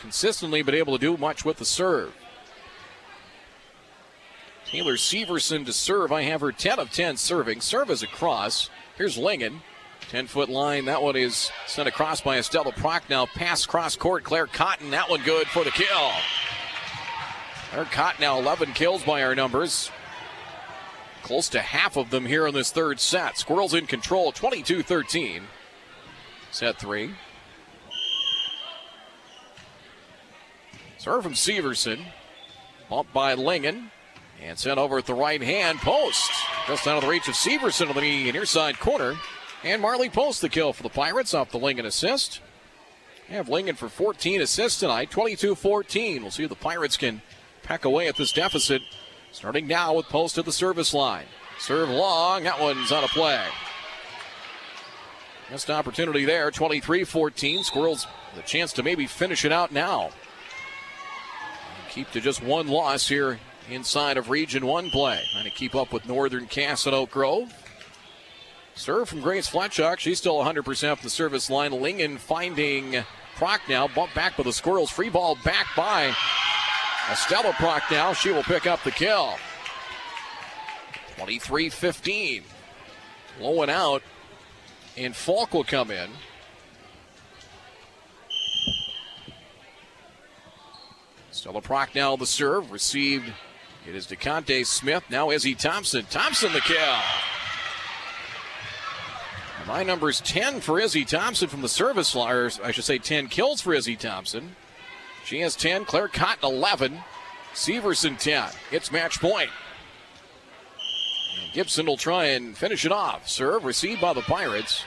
consistently 0.00 0.62
been 0.62 0.74
able 0.74 0.96
to 0.96 1.00
do 1.00 1.16
much 1.16 1.44
with 1.44 1.56
the 1.56 1.64
serve. 1.64 2.14
Taylor 4.66 4.96
Severson 4.96 5.64
to 5.64 5.72
serve. 5.72 6.12
I 6.12 6.22
have 6.22 6.42
her 6.42 6.52
10 6.52 6.78
of 6.78 6.92
10 6.92 7.16
serving. 7.16 7.62
Serve 7.62 7.90
is 7.90 8.02
across. 8.02 8.68
Here's 8.96 9.16
Lingen. 9.16 9.62
10 10.08 10.26
foot 10.26 10.48
line. 10.48 10.86
That 10.86 11.02
one 11.02 11.16
is 11.16 11.50
sent 11.66 11.86
across 11.86 12.22
by 12.22 12.38
Estella 12.38 12.72
Prochnow. 12.72 13.26
Pass 13.26 13.66
cross 13.66 13.94
court. 13.94 14.24
Claire 14.24 14.46
Cotton. 14.46 14.90
That 14.90 15.10
one 15.10 15.22
good 15.22 15.46
for 15.48 15.64
the 15.64 15.70
kill. 15.70 16.10
Claire 17.70 17.84
Cotton 17.84 18.22
now 18.22 18.38
11 18.38 18.72
kills 18.72 19.02
by 19.02 19.22
our 19.22 19.34
numbers. 19.34 19.90
Close 21.22 21.50
to 21.50 21.60
half 21.60 21.98
of 21.98 22.08
them 22.08 22.24
here 22.24 22.46
in 22.46 22.54
this 22.54 22.70
third 22.70 23.00
set. 23.00 23.36
Squirrels 23.36 23.74
in 23.74 23.86
control 23.86 24.32
22 24.32 24.82
13. 24.82 25.42
Set 26.50 26.78
three. 26.78 27.14
Serve 30.96 31.22
from 31.22 31.34
Severson. 31.34 32.02
Bumped 32.88 33.12
by 33.12 33.34
Lingen. 33.34 33.90
And 34.40 34.58
sent 34.58 34.78
over 34.78 34.96
at 34.96 35.04
the 35.04 35.12
right 35.12 35.42
hand 35.42 35.80
post. 35.80 36.30
Just 36.66 36.86
out 36.86 36.96
of 36.96 37.02
the 37.02 37.10
reach 37.10 37.28
of 37.28 37.34
Severson 37.34 37.90
on 37.90 37.96
the 37.96 38.32
near 38.32 38.46
side 38.46 38.78
corner. 38.80 39.14
And 39.64 39.82
Marley 39.82 40.08
Post 40.08 40.40
the 40.40 40.48
kill 40.48 40.72
for 40.72 40.82
the 40.82 40.88
Pirates 40.88 41.34
off 41.34 41.50
the 41.50 41.58
Lingen 41.58 41.86
assist. 41.86 42.40
We 43.28 43.34
have 43.34 43.48
Lingen 43.48 43.74
for 43.74 43.88
14 43.88 44.40
assists 44.40 44.80
tonight, 44.80 45.10
22 45.10 45.54
14. 45.54 46.22
We'll 46.22 46.30
see 46.30 46.44
if 46.44 46.48
the 46.48 46.56
Pirates 46.56 46.96
can 46.96 47.22
peck 47.62 47.84
away 47.84 48.08
at 48.08 48.16
this 48.16 48.32
deficit. 48.32 48.82
Starting 49.32 49.66
now 49.66 49.94
with 49.94 50.06
Post 50.06 50.38
at 50.38 50.44
the 50.44 50.52
service 50.52 50.94
line. 50.94 51.26
Serve 51.58 51.90
long, 51.90 52.44
that 52.44 52.60
one's 52.60 52.92
out 52.92 53.04
of 53.04 53.10
play. 53.10 53.44
Missed 55.50 55.70
opportunity 55.70 56.24
there, 56.24 56.50
23 56.50 57.04
14. 57.04 57.64
Squirrels 57.64 58.06
the 58.36 58.42
chance 58.42 58.72
to 58.74 58.82
maybe 58.82 59.06
finish 59.06 59.44
it 59.44 59.52
out 59.52 59.72
now. 59.72 60.10
Keep 61.90 62.10
to 62.12 62.20
just 62.20 62.42
one 62.42 62.68
loss 62.68 63.08
here 63.08 63.40
inside 63.70 64.16
of 64.16 64.30
Region 64.30 64.66
1 64.66 64.90
play. 64.90 65.20
Trying 65.32 65.44
to 65.44 65.50
keep 65.50 65.74
up 65.74 65.92
with 65.92 66.06
Northern 66.06 66.46
Cass 66.46 66.86
and 66.86 66.94
Oak 66.94 67.10
Grove. 67.10 67.52
Serve 68.78 69.08
from 69.08 69.20
Grace 69.20 69.50
Fletchock. 69.50 69.98
She's 69.98 70.18
still 70.18 70.36
100% 70.36 70.64
from 70.64 71.02
the 71.02 71.10
service 71.10 71.50
line. 71.50 71.72
Lingen 71.72 72.16
finding 72.16 73.04
Prochnow. 73.34 73.92
Bump 73.92 74.14
back 74.14 74.38
with 74.38 74.46
the 74.46 74.52
Squirrels. 74.52 74.88
Free 74.88 75.08
ball 75.08 75.36
back 75.44 75.66
by 75.76 76.14
Estella 77.10 77.52
Prochnow. 77.54 78.14
She 78.14 78.30
will 78.30 78.44
pick 78.44 78.68
up 78.68 78.84
the 78.84 78.92
kill. 78.92 79.34
23 81.16 81.70
15. 81.70 82.44
Blowing 83.40 83.68
out. 83.68 84.04
And 84.96 85.14
Falk 85.14 85.54
will 85.54 85.64
come 85.64 85.90
in. 85.90 86.08
Stella 91.32 91.60
Prochnow 91.60 92.16
the 92.16 92.26
serve. 92.26 92.70
Received. 92.70 93.32
It 93.88 93.96
is 93.96 94.06
DeConte 94.06 94.64
Smith. 94.66 95.02
Now 95.10 95.32
Izzy 95.32 95.56
Thompson. 95.56 96.06
Thompson 96.08 96.52
the 96.52 96.60
kill. 96.60 96.94
My 99.68 99.82
number 99.82 100.08
is 100.08 100.22
10 100.22 100.62
for 100.62 100.80
Izzy 100.80 101.04
Thompson 101.04 101.46
from 101.46 101.60
the 101.60 101.68
service 101.68 102.16
or 102.16 102.50
I 102.64 102.70
should 102.70 102.84
say 102.84 102.96
10 102.96 103.26
kills 103.28 103.60
for 103.60 103.74
Izzy 103.74 103.96
Thompson. 103.96 104.56
She 105.26 105.40
has 105.40 105.54
10, 105.56 105.84
Claire 105.84 106.08
Cotton 106.08 106.50
11, 106.50 107.00
Severson 107.52 108.18
10. 108.18 108.48
It's 108.72 108.90
match 108.90 109.20
point. 109.20 109.50
Gibson 111.52 111.84
will 111.84 111.98
try 111.98 112.24
and 112.26 112.56
finish 112.56 112.86
it 112.86 112.92
off. 112.92 113.28
Serve 113.28 113.66
received 113.66 114.00
by 114.00 114.14
the 114.14 114.22
Pirates. 114.22 114.84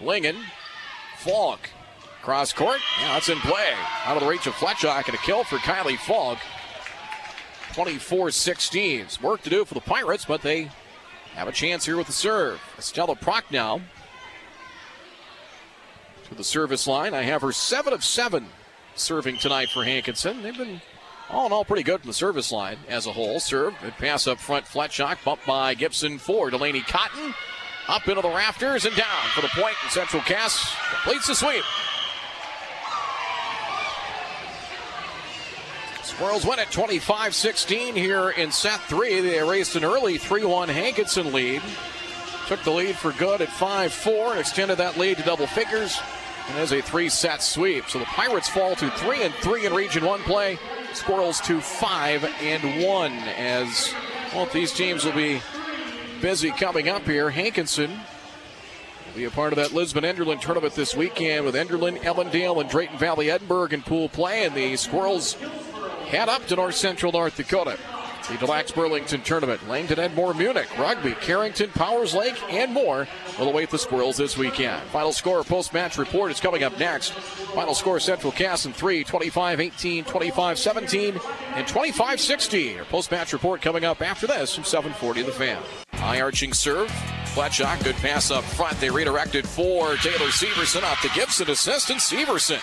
Lingen, 0.00 0.36
Falk, 1.18 1.68
cross 2.22 2.54
court. 2.54 2.80
Yeah, 3.02 3.12
that's 3.12 3.28
in 3.28 3.38
play. 3.40 3.74
Out 4.06 4.16
of 4.16 4.22
the 4.22 4.30
reach 4.30 4.46
of 4.46 4.54
Fletchock 4.54 5.08
and 5.08 5.14
a 5.14 5.18
kill 5.18 5.44
for 5.44 5.58
Kylie 5.58 5.98
Falk. 5.98 6.38
24 7.74 8.30
16. 8.30 9.06
Work 9.22 9.42
to 9.42 9.50
do 9.50 9.66
for 9.66 9.74
the 9.74 9.80
Pirates, 9.80 10.24
but 10.24 10.40
they 10.40 10.70
have 11.34 11.48
a 11.48 11.52
chance 11.52 11.84
here 11.84 11.98
with 11.98 12.06
the 12.06 12.14
serve. 12.14 12.58
Estella 12.78 13.14
Prochnow 13.14 13.82
to 16.32 16.38
the 16.38 16.44
service 16.44 16.86
line. 16.86 17.14
I 17.14 17.22
have 17.22 17.42
her 17.42 17.52
seven 17.52 17.92
of 17.92 18.04
seven 18.04 18.46
serving 18.94 19.38
tonight 19.38 19.70
for 19.70 19.84
Hankinson. 19.84 20.42
They've 20.42 20.56
been 20.56 20.80
all 21.30 21.46
in 21.46 21.52
all, 21.52 21.64
pretty 21.64 21.82
good 21.82 22.00
from 22.00 22.08
the 22.08 22.14
service 22.14 22.52
line 22.52 22.78
as 22.88 23.06
a 23.06 23.12
whole. 23.12 23.40
Serve, 23.40 23.74
good 23.80 23.94
pass 23.94 24.26
up 24.26 24.38
front, 24.38 24.66
Fletchock, 24.66 25.24
bumped 25.24 25.46
by 25.46 25.74
Gibson 25.74 26.18
for 26.18 26.50
Delaney 26.50 26.82
Cotton. 26.82 27.34
Up 27.88 28.06
into 28.06 28.22
the 28.22 28.28
rafters 28.28 28.84
and 28.84 28.94
down 28.94 29.28
for 29.34 29.40
the 29.40 29.48
point, 29.48 29.74
and 29.82 29.90
Central 29.90 30.22
Cass 30.22 30.72
completes 30.90 31.26
the 31.26 31.34
sweep. 31.34 31.64
Squirrels 36.04 36.46
win 36.46 36.60
at 36.60 36.70
25 36.70 37.34
16 37.34 37.96
here 37.96 38.30
in 38.30 38.52
set 38.52 38.80
three. 38.82 39.20
They 39.20 39.38
erased 39.38 39.74
an 39.74 39.84
early 39.84 40.18
3 40.18 40.44
1 40.44 40.68
Hankinson 40.68 41.32
lead. 41.32 41.62
Took 42.46 42.62
the 42.62 42.70
lead 42.70 42.96
for 42.96 43.12
good 43.12 43.40
at 43.40 43.48
5 43.48 43.92
4 43.92 44.30
and 44.32 44.40
extended 44.40 44.76
that 44.78 44.98
lead 44.98 45.16
to 45.16 45.22
double 45.24 45.46
figures. 45.46 45.98
And 46.48 46.58
as 46.58 46.72
a 46.72 46.82
three 46.82 47.08
set 47.08 47.42
sweep. 47.42 47.88
So 47.88 47.98
the 47.98 48.04
Pirates 48.06 48.48
fall 48.48 48.74
to 48.76 48.90
3 48.90 49.22
and 49.22 49.34
3 49.34 49.66
in 49.66 49.74
Region 49.74 50.04
1 50.04 50.20
play. 50.20 50.58
Squirrels 50.92 51.40
to 51.42 51.60
5 51.60 52.24
and 52.42 52.84
1 52.84 53.12
as 53.12 53.94
both 54.32 54.52
these 54.52 54.72
teams 54.72 55.04
will 55.04 55.12
be 55.12 55.40
busy 56.20 56.50
coming 56.50 56.88
up 56.88 57.06
here. 57.06 57.30
Hankinson 57.30 57.90
will 57.90 59.16
be 59.16 59.24
a 59.24 59.30
part 59.30 59.52
of 59.52 59.56
that 59.56 59.72
Lisbon 59.72 60.04
Enderlin 60.04 60.40
tournament 60.40 60.74
this 60.74 60.94
weekend 60.94 61.44
with 61.44 61.54
Enderlin, 61.54 61.98
Ellendale, 62.02 62.60
and 62.60 62.68
Drayton 62.68 62.98
Valley 62.98 63.30
Edinburg 63.30 63.72
in 63.72 63.82
pool 63.82 64.08
play. 64.08 64.44
And 64.44 64.54
the 64.54 64.76
Squirrels 64.76 65.34
head 66.08 66.28
up 66.28 66.46
to 66.48 66.56
North 66.56 66.74
Central 66.74 67.12
North 67.12 67.36
Dakota. 67.36 67.78
The 68.28 68.36
Des 68.38 68.46
Lacs 68.46 68.72
Burlington 68.72 69.22
Tournament, 69.22 69.68
Langdon 69.68 69.98
Edmore 69.98 70.34
Munich, 70.36 70.68
Rugby, 70.78 71.12
Carrington, 71.20 71.70
Powers 71.70 72.14
Lake, 72.14 72.40
and 72.50 72.72
more 72.72 73.08
will 73.38 73.48
await 73.48 73.70
the 73.70 73.78
Squirrels 73.78 74.16
this 74.16 74.38
weekend. 74.38 74.82
Final 74.90 75.12
score 75.12 75.42
post 75.44 75.74
match 75.74 75.98
report 75.98 76.30
is 76.30 76.40
coming 76.40 76.62
up 76.62 76.78
next. 76.78 77.12
Final 77.12 77.74
score 77.74 78.00
Central 78.00 78.32
Cass 78.32 78.64
in 78.64 78.72
3, 78.72 79.04
25 79.04 79.60
18, 79.60 80.04
25 80.04 80.58
17, 80.58 81.20
and 81.54 81.66
25 81.66 82.20
16. 82.20 82.78
Our 82.78 82.84
post 82.84 83.10
match 83.10 83.32
report 83.32 83.60
coming 83.60 83.84
up 83.84 84.00
after 84.00 84.26
this 84.26 84.54
from 84.54 84.64
740 84.64 85.22
The 85.22 85.32
Fan. 85.32 85.62
High 85.94 86.20
arching 86.20 86.52
serve. 86.52 86.90
Fletchock, 87.34 87.82
good 87.82 87.96
pass 87.96 88.30
up 88.30 88.44
front. 88.44 88.78
They 88.78 88.90
redirected 88.90 89.48
for 89.48 89.96
Taylor 89.96 90.28
Severson 90.28 90.82
off 90.82 91.00
the 91.00 91.08
Gibson 91.14 91.48
assistant. 91.48 92.00
Severson 92.00 92.60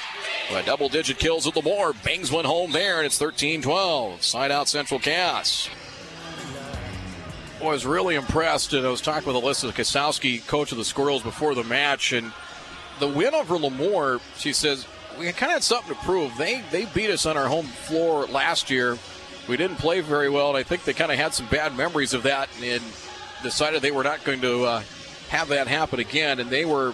with 0.52 0.66
double 0.68 0.90
digit 0.90 1.18
kills 1.18 1.48
at 1.48 1.56
the 1.56 1.62
board. 1.62 1.96
Bangs 2.04 2.32
one 2.32 2.46
home 2.46 2.72
there, 2.72 2.98
and 2.98 3.06
it's 3.08 3.18
13 3.18 3.64
12. 3.64 4.22
Side 4.22 4.52
out 4.52 4.68
Central 4.68 5.00
Cass. 5.00 5.70
I 7.60 7.66
was 7.66 7.84
really 7.84 8.14
impressed, 8.14 8.74
and 8.74 8.86
I 8.86 8.92
was 8.92 9.02
talking 9.02 9.34
with 9.34 9.44
Alyssa 9.44 9.72
Kasowski, 9.72 10.46
coach 10.46 10.72
of 10.72 10.78
the 10.78 10.86
Squirrels, 10.86 11.24
before 11.24 11.56
the 11.56 11.64
match, 11.64 12.14
and 12.14 12.32
the 13.00 13.08
win 13.08 13.34
over 13.34 13.58
LaMoure, 13.58 14.22
she 14.38 14.54
says, 14.54 14.86
we 15.18 15.26
kind 15.32 15.50
of 15.50 15.56
had 15.56 15.64
something 15.64 15.96
to 15.96 16.02
prove. 16.04 16.32
They 16.38 16.62
they 16.72 16.86
beat 16.86 17.10
us 17.10 17.26
on 17.26 17.38
our 17.38 17.48
home 17.48 17.66
floor 17.66 18.28
last 18.28 18.70
year. 18.70 19.00
We 19.48 19.58
didn't 19.58 19.78
play 19.78 20.02
very 20.02 20.30
well, 20.30 20.50
and 20.50 20.58
I 20.58 20.64
think 20.64 20.84
they 20.84 20.94
kind 20.94 21.12
of 21.12 21.18
had 21.18 21.34
some 21.34 21.48
bad 21.48 21.76
memories 21.76 22.14
of 22.14 22.24
that, 22.24 22.50
and 22.64 22.84
decided 23.44 23.82
they 23.82 23.92
were 23.92 24.04
not 24.04 24.24
going 24.24 24.42
to 24.42 24.64
uh, 24.64 24.84
have 25.30 25.50
that 25.50 25.68
happen 25.68 26.00
again. 26.00 26.40
And 26.40 26.50
they 26.50 26.66
were 26.66 26.94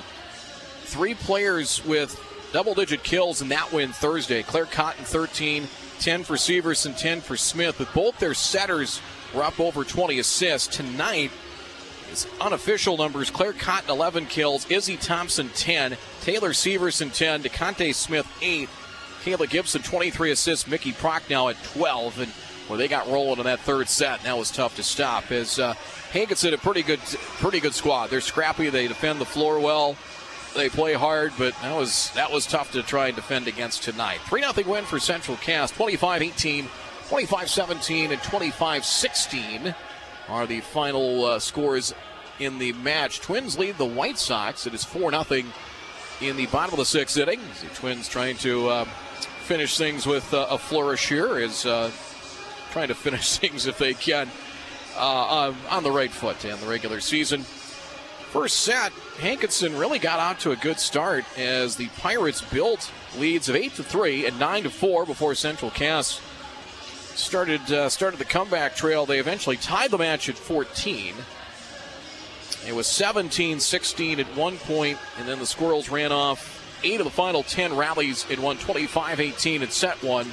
three 0.83 1.13
players 1.13 1.83
with 1.85 2.19
double 2.53 2.73
digit 2.73 3.03
kills 3.03 3.41
in 3.41 3.49
that 3.49 3.71
win 3.71 3.91
Thursday. 3.91 4.43
Claire 4.43 4.65
Cotton 4.65 5.03
13, 5.03 5.67
10 5.99 6.23
for 6.23 6.35
Severson, 6.35 6.97
10 6.97 7.21
for 7.21 7.37
Smith. 7.37 7.75
But 7.77 7.93
both 7.93 8.19
their 8.19 8.33
setters 8.33 9.01
were 9.33 9.43
up 9.43 9.59
over 9.59 9.83
20 9.83 10.19
assists. 10.19 10.75
Tonight, 10.75 11.31
it's 12.11 12.27
unofficial 12.39 12.97
numbers 12.97 13.29
Claire 13.29 13.53
Cotton 13.53 13.89
11 13.89 14.27
kills, 14.27 14.69
Izzy 14.69 14.97
Thompson 14.97 15.49
10, 15.49 15.97
Taylor 16.21 16.51
Severson 16.51 17.11
10, 17.11 17.43
DeConte 17.43 17.93
Smith 17.93 18.27
8, 18.41 18.69
Kayla 19.23 19.49
Gibson 19.49 19.81
23 19.81 20.31
assists, 20.31 20.67
Mickey 20.67 20.91
Prochnow 20.91 21.49
at 21.49 21.61
12. 21.63 22.19
And 22.19 22.31
where 22.67 22.77
they 22.77 22.87
got 22.87 23.07
rolling 23.07 23.39
in 23.39 23.45
that 23.45 23.59
third 23.59 23.89
set, 23.89 24.19
and 24.19 24.27
that 24.27 24.37
was 24.37 24.51
tough 24.51 24.75
to 24.77 24.83
stop. 24.83 25.31
As 25.31 25.59
uh, 25.59 25.73
Hankinson, 26.11 26.53
a 26.53 26.57
pretty 26.57 26.83
good, 26.83 26.99
pretty 26.99 27.59
good 27.59 27.73
squad. 27.73 28.07
They're 28.07 28.21
scrappy. 28.21 28.69
They 28.69 28.87
defend 28.87 29.19
the 29.19 29.25
floor 29.25 29.59
well. 29.59 29.95
They 30.55 30.69
play 30.69 30.93
hard, 30.93 31.33
but 31.37 31.53
that 31.61 31.75
was 31.75 32.11
that 32.11 32.31
was 32.31 32.45
tough 32.45 32.71
to 32.71 32.81
try 32.81 33.07
and 33.07 33.15
defend 33.15 33.47
against 33.47 33.83
tonight. 33.83 34.21
3 34.25 34.41
0 34.41 34.67
win 34.67 34.85
for 34.85 34.99
Central 34.99 35.37
Cass, 35.37 35.71
25 35.71 36.21
18, 36.21 36.69
25 37.09 37.49
17, 37.49 38.11
and 38.11 38.23
25 38.23 38.85
16 38.85 39.75
are 40.29 40.47
the 40.47 40.61
final 40.61 41.25
uh, 41.25 41.39
scores 41.39 41.93
in 42.39 42.57
the 42.57 42.73
match. 42.73 43.19
Twins 43.19 43.57
lead 43.57 43.77
the 43.77 43.85
White 43.85 44.17
Sox. 44.17 44.65
It 44.65 44.73
is 44.73 44.83
4 44.83 45.11
0 45.11 45.43
in 46.21 46.37
the 46.37 46.45
bottom 46.47 46.73
of 46.73 46.79
the 46.79 46.85
sixth 46.85 47.17
inning. 47.17 47.41
The 47.61 47.75
Twins 47.75 48.07
trying 48.07 48.37
to 48.37 48.69
uh, 48.69 48.85
finish 49.43 49.77
things 49.77 50.05
with 50.05 50.33
uh, 50.33 50.47
a 50.49 50.57
flourish 50.57 51.09
here 51.09 51.37
is 51.37 51.65
uh, 51.65 51.91
trying 52.75 52.87
to 52.89 52.93
finish 52.93 53.37
things 53.37 53.67
if 53.67 53.77
they 53.77 53.93
can 53.93 54.29
uh, 54.97 55.53
on 55.69 55.83
the 55.83 55.91
right 55.91 56.11
foot 56.11 56.43
in 56.43 56.59
the 56.59 56.67
regular 56.67 56.99
season. 56.99 57.41
First 58.33 58.57
set, 58.57 58.91
Hankinson 59.17 59.77
really 59.77 59.97
got 59.97 60.19
out 60.19 60.41
to 60.41 60.51
a 60.51 60.57
good 60.57 60.77
start 60.77 61.23
as 61.37 61.77
the 61.77 61.87
Pirates 61.99 62.41
built 62.41 62.91
leads 63.17 63.47
of 63.47 63.55
eight 63.55 63.75
to 63.75 63.83
three 63.83 64.25
and 64.25 64.37
nine 64.41 64.63
to 64.63 64.69
four 64.69 65.05
before 65.05 65.35
Central 65.35 65.71
Cass 65.71 66.19
started 67.15 67.61
uh, 67.71 67.87
started 67.87 68.19
the 68.19 68.25
comeback 68.25 68.75
trail. 68.75 69.05
They 69.05 69.19
eventually 69.19 69.55
tied 69.55 69.91
the 69.91 69.97
match 69.97 70.27
at 70.27 70.37
14. 70.37 71.15
It 72.67 72.75
was 72.75 72.87
17-16 72.87 74.19
at 74.19 74.25
one 74.35 74.57
point, 74.57 74.97
and 75.17 75.29
then 75.29 75.39
the 75.39 75.45
Squirrels 75.45 75.87
ran 75.87 76.11
off 76.11 76.51
eight 76.83 76.99
of 76.99 77.05
the 77.05 77.11
final 77.11 77.41
10 77.41 77.77
rallies 77.77 78.25
and 78.29 78.43
won 78.43 78.57
25-18 78.57 79.61
in 79.61 79.69
set 79.69 80.03
one. 80.03 80.27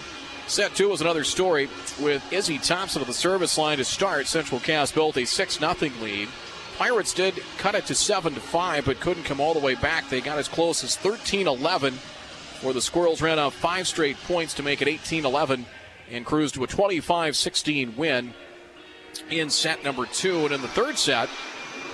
Set 0.47 0.74
two 0.74 0.88
was 0.88 1.01
another 1.01 1.24
story 1.24 1.68
with 2.01 2.22
Izzy 2.32 2.59
Thompson 2.59 3.01
of 3.01 3.09
the 3.09 3.14
service 3.14 3.57
line 3.57 3.78
to 3.78 3.84
start. 3.84 4.26
Central 4.26 4.61
Cass 4.61 4.93
built 4.93 5.16
a 5.16 5.24
6 5.24 5.59
0 5.59 5.74
lead. 6.01 6.28
Pirates 6.76 7.14
did 7.14 7.43
cut 7.59 7.74
it 7.74 7.86
to 7.86 7.95
7 7.95 8.34
to 8.34 8.40
5, 8.40 8.84
but 8.84 9.01
couldn't 9.01 9.24
come 9.24 9.40
all 9.40 9.55
the 9.55 9.61
way 9.61 9.74
back. 9.74 10.09
They 10.09 10.20
got 10.20 10.38
as 10.38 10.49
close 10.49 10.82
as 10.82 10.97
13 10.97 11.47
11, 11.47 11.95
where 12.62 12.74
the 12.74 12.82
Squirrels 12.82 13.22
ran 13.22 13.38
out 13.38 13.53
five 13.53 13.86
straight 13.86 14.16
points 14.24 14.55
to 14.55 14.62
make 14.62 14.82
it 14.82 14.88
18 14.88 15.24
11 15.24 15.64
and 16.11 16.26
cruised 16.26 16.55
to 16.55 16.64
a 16.64 16.66
25 16.66 17.36
16 17.36 17.97
win 17.97 18.34
in 19.30 19.49
set 19.49 19.84
number 19.84 20.07
two. 20.07 20.45
And 20.45 20.55
in 20.55 20.62
the 20.62 20.68
third 20.68 20.99
set, 20.99 21.28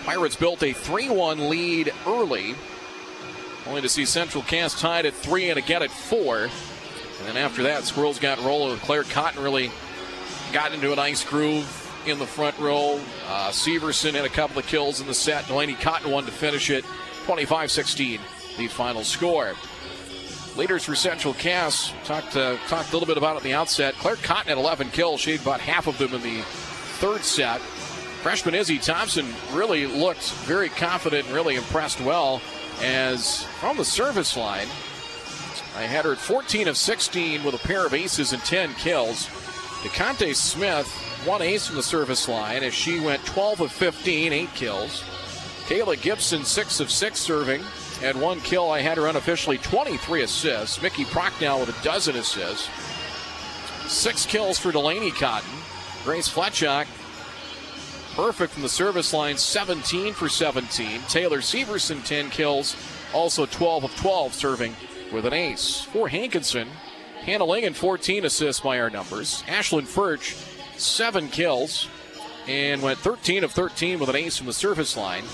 Pirates 0.05 0.37
built 0.37 0.63
a 0.63 0.73
3 0.73 1.11
1 1.11 1.51
lead 1.51 1.93
early, 2.07 2.55
only 3.67 3.83
to 3.83 3.89
see 3.89 4.05
Central 4.05 4.43
Cass 4.43 4.81
tied 4.81 5.07
at 5.07 5.15
3 5.15 5.51
and 5.51 5.59
again 5.59 5.83
at 5.83 5.91
4. 5.91 6.49
And 7.29 7.37
after 7.37 7.63
that, 7.65 7.85
Squirrels 7.85 8.19
got 8.19 8.43
rolling. 8.43 8.79
Claire 8.79 9.05
Cotton 9.05 9.43
really 9.43 9.71
got 10.53 10.73
into 10.73 10.93
a 10.93 10.97
nice 10.97 11.23
groove 11.23 11.85
in 12.07 12.19
the 12.19 12.27
front 12.27 12.59
row. 12.59 13.01
Uh, 13.29 13.51
Severson 13.51 14.15
had 14.15 14.25
a 14.25 14.31
couple 14.31 14.59
of 14.59 14.67
kills 14.67 15.01
in 15.01 15.07
the 15.07 15.15
set. 15.15 15.47
Delaney 15.47 15.75
Cotton 15.75 16.11
one 16.11 16.25
to 16.25 16.33
finish 16.33 16.71
it. 16.71 16.85
25 17.27 17.71
16, 17.71 18.21
the 18.57 18.69
final 18.69 19.05
score. 19.05 19.55
Leaders 20.57 20.85
for 20.85 20.95
Central 20.95 21.35
Cass 21.35 21.93
talked 22.05 22.35
uh, 22.35 22.57
talked 22.67 22.89
a 22.89 22.93
little 22.93 23.07
bit 23.07 23.19
about 23.19 23.37
in 23.37 23.43
the 23.43 23.53
outset. 23.53 23.95
Claire 23.97 24.17
Cotton 24.17 24.49
had 24.49 24.59
11 24.59 24.91
kills. 24.91 25.21
She 25.21 25.33
had 25.33 25.43
about 25.43 25.61
half 25.61 25.87
of 25.87 25.99
them 25.99 26.15
in 26.15 26.23
the 26.23 26.41
third 26.99 27.23
set. 27.23 27.61
Freshman 28.23 28.55
Izzy 28.55 28.79
Thompson 28.79 29.27
really 29.53 29.87
looked 29.87 30.33
very 30.47 30.69
confident 30.71 31.27
and 31.27 31.35
really 31.35 31.55
impressed 31.55 32.01
well 32.01 32.41
as 32.83 33.45
from 33.61 33.77
the 33.77 33.85
service 33.85 34.37
line. 34.37 34.67
I 35.79 35.83
had 35.83 36.07
her 36.07 36.13
at 36.13 36.19
14 36.19 36.67
of 36.67 36.77
16 36.77 37.45
with 37.45 37.55
a 37.55 37.59
pair 37.59 37.87
of 37.87 37.95
aces 37.95 38.33
and 38.33 38.43
10 38.43 38.75
kills. 38.75 39.27
DeConte 39.85 40.35
Smith 40.35 40.89
one 41.25 41.41
ace 41.41 41.69
from 41.69 41.77
the 41.77 41.85
service 41.85 42.29
line 42.29 42.65
as 42.65 42.75
she 42.75 42.99
went 42.99 43.25
12 43.27 43.61
of 43.61 43.71
15, 43.71 44.33
eight 44.33 44.53
kills. 44.57 45.05
Kayla 45.69 46.03
Gibson, 46.03 46.45
six 46.45 46.81
of 46.81 46.91
six 46.91 47.21
serving, 47.21 47.63
and 48.03 48.21
one 48.21 48.41
kill. 48.41 48.73
I 48.73 48.81
had 48.81 48.97
her 48.97 49.07
unofficially 49.07 49.59
23 49.59 50.23
assists. 50.23 50.83
Mickey 50.83 51.05
Prochnow 51.05 51.61
with 51.61 51.69
a 51.69 51.85
dozen 51.85 52.17
assists. 52.17 52.69
Six 53.87 54.27
kills 54.27 54.59
for 54.59 54.73
Delaney 54.73 55.13
Cotton. 55.13 55.49
Grace 56.03 56.29
Fletchock, 56.29 56.89
perfect 58.17 58.53
from 58.53 58.63
the 58.63 58.69
service 58.69 59.13
line, 59.13 59.37
17 59.37 60.13
for 60.13 60.29
17. 60.29 61.03
Taylor 61.03 61.39
Severson, 61.39 62.05
10 62.05 62.31
kills, 62.31 62.75
also 63.15 63.47
12 63.47 63.85
of 63.85 63.95
12 63.95 64.35
serving 64.35 64.75
with 65.13 65.27
an 65.27 65.33
ace. 65.33 65.83
For 65.83 66.09
Hankinson, 66.09 66.69
Hannah 67.23 67.45
Lingen, 67.45 67.75
14 67.75 68.25
assists 68.25 68.61
by 68.61 68.81
our 68.81 68.91
numbers. 68.91 69.43
Ashlyn 69.47 69.87
Furch, 69.87 70.35
seven 70.79 71.29
kills 71.29 71.89
and 72.49 72.83
went 72.83 72.99
13 72.99 73.45
of 73.45 73.53
13 73.53 73.99
with 73.99 74.09
an 74.09 74.17
ace 74.17 74.39
from 74.39 74.47
the 74.47 74.53
service 74.53 74.97
line. 74.97 75.25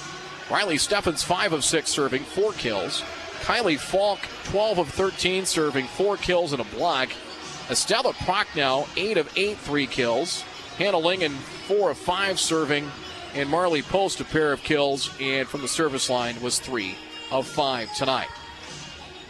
Riley 0.50 0.76
Steffens, 0.76 1.22
5 1.22 1.52
of 1.52 1.64
6 1.64 1.88
serving, 1.88 2.22
4 2.22 2.52
kills. 2.52 3.02
Kylie 3.42 3.78
Falk, 3.78 4.18
12 4.44 4.78
of 4.78 4.88
13 4.88 5.46
serving, 5.46 5.86
4 5.86 6.16
kills 6.16 6.52
and 6.52 6.60
a 6.60 6.76
block. 6.76 7.10
Estella 7.70 8.12
Prochnow, 8.12 8.88
8 8.96 9.16
of 9.16 9.32
8, 9.36 9.56
3 9.56 9.86
kills. 9.86 10.42
Hannah 10.76 10.98
Lingen, 10.98 11.32
4 11.68 11.90
of 11.90 11.98
5 11.98 12.40
serving. 12.40 12.90
And 13.34 13.48
Marley 13.48 13.82
Post, 13.82 14.20
a 14.20 14.24
pair 14.24 14.52
of 14.52 14.62
kills. 14.62 15.10
And 15.20 15.48
from 15.48 15.62
the 15.62 15.68
service 15.68 16.10
line 16.10 16.40
was 16.42 16.58
3 16.58 16.94
of 17.30 17.46
5 17.46 17.94
tonight. 17.94 18.28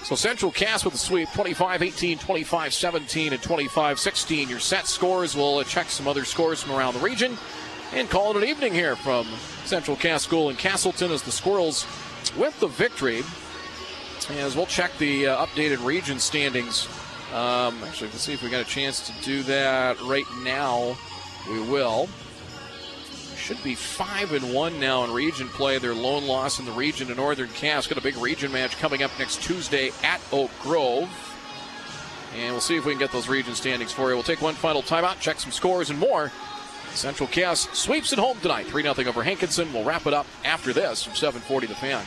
So 0.04 0.16
Central 0.16 0.52
Cass 0.52 0.84
with 0.84 0.92
the 0.92 0.98
sweep 0.98 1.30
25 1.32 1.82
18, 1.82 2.18
25 2.18 2.74
17, 2.74 3.32
and 3.32 3.42
25 3.42 3.98
16. 3.98 4.48
Your 4.50 4.58
set 4.58 4.86
scores. 4.86 5.34
We'll 5.34 5.64
check 5.64 5.88
some 5.88 6.06
other 6.06 6.26
scores 6.26 6.62
from 6.62 6.76
around 6.76 6.92
the 6.92 7.00
region 7.00 7.38
and 7.94 8.10
call 8.10 8.32
it 8.32 8.36
an 8.36 8.44
evening 8.44 8.74
here 8.74 8.96
from 8.96 9.26
Central 9.64 9.96
Cass 9.96 10.22
School 10.22 10.50
in 10.50 10.56
Castleton 10.56 11.10
as 11.10 11.22
the 11.22 11.32
Squirrels 11.32 11.86
with 12.36 12.58
the 12.60 12.66
victory. 12.66 13.22
As 14.32 14.54
we'll 14.54 14.66
check 14.66 14.90
the 14.98 15.28
uh, 15.28 15.46
updated 15.46 15.82
region 15.82 16.18
standings. 16.18 16.86
Um, 17.32 17.82
actually, 17.84 18.08
let's 18.08 18.20
see 18.20 18.34
if 18.34 18.42
we 18.42 18.50
got 18.50 18.60
a 18.60 18.68
chance 18.68 19.06
to 19.06 19.24
do 19.24 19.42
that 19.44 19.98
right 20.02 20.26
now. 20.42 20.98
We 21.48 21.60
will 21.60 22.10
should 23.44 23.62
be 23.62 23.74
five 23.74 24.32
and 24.32 24.54
one 24.54 24.80
now 24.80 25.04
in 25.04 25.12
region 25.12 25.48
play. 25.48 25.76
Their 25.78 25.92
lone 25.92 26.26
loss 26.26 26.58
in 26.58 26.64
the 26.64 26.72
region 26.72 27.08
to 27.08 27.14
Northern 27.14 27.50
Cass. 27.50 27.86
Got 27.86 27.98
a 27.98 28.00
big 28.00 28.16
region 28.16 28.50
match 28.50 28.78
coming 28.78 29.02
up 29.02 29.10
next 29.18 29.42
Tuesday 29.42 29.90
at 30.02 30.18
Oak 30.32 30.50
Grove. 30.62 31.10
And 32.34 32.52
we'll 32.52 32.62
see 32.62 32.76
if 32.76 32.86
we 32.86 32.92
can 32.92 32.98
get 32.98 33.12
those 33.12 33.28
region 33.28 33.54
standings 33.54 33.92
for 33.92 34.08
you. 34.08 34.16
We'll 34.16 34.22
take 34.22 34.40
one 34.40 34.54
final 34.54 34.82
timeout, 34.82 35.20
check 35.20 35.38
some 35.38 35.52
scores 35.52 35.90
and 35.90 35.98
more. 35.98 36.32
Central 36.94 37.28
Cass 37.28 37.68
sweeps 37.76 38.14
it 38.14 38.18
home 38.18 38.38
tonight, 38.40 38.66
3 38.66 38.82
0 38.82 38.94
over 39.06 39.22
Hankinson. 39.22 39.70
We'll 39.74 39.84
wrap 39.84 40.06
it 40.06 40.14
up 40.14 40.26
after 40.42 40.72
this 40.72 41.02
from 41.02 41.14
740 41.14 41.66
The 41.66 41.74
Fan. 41.74 42.02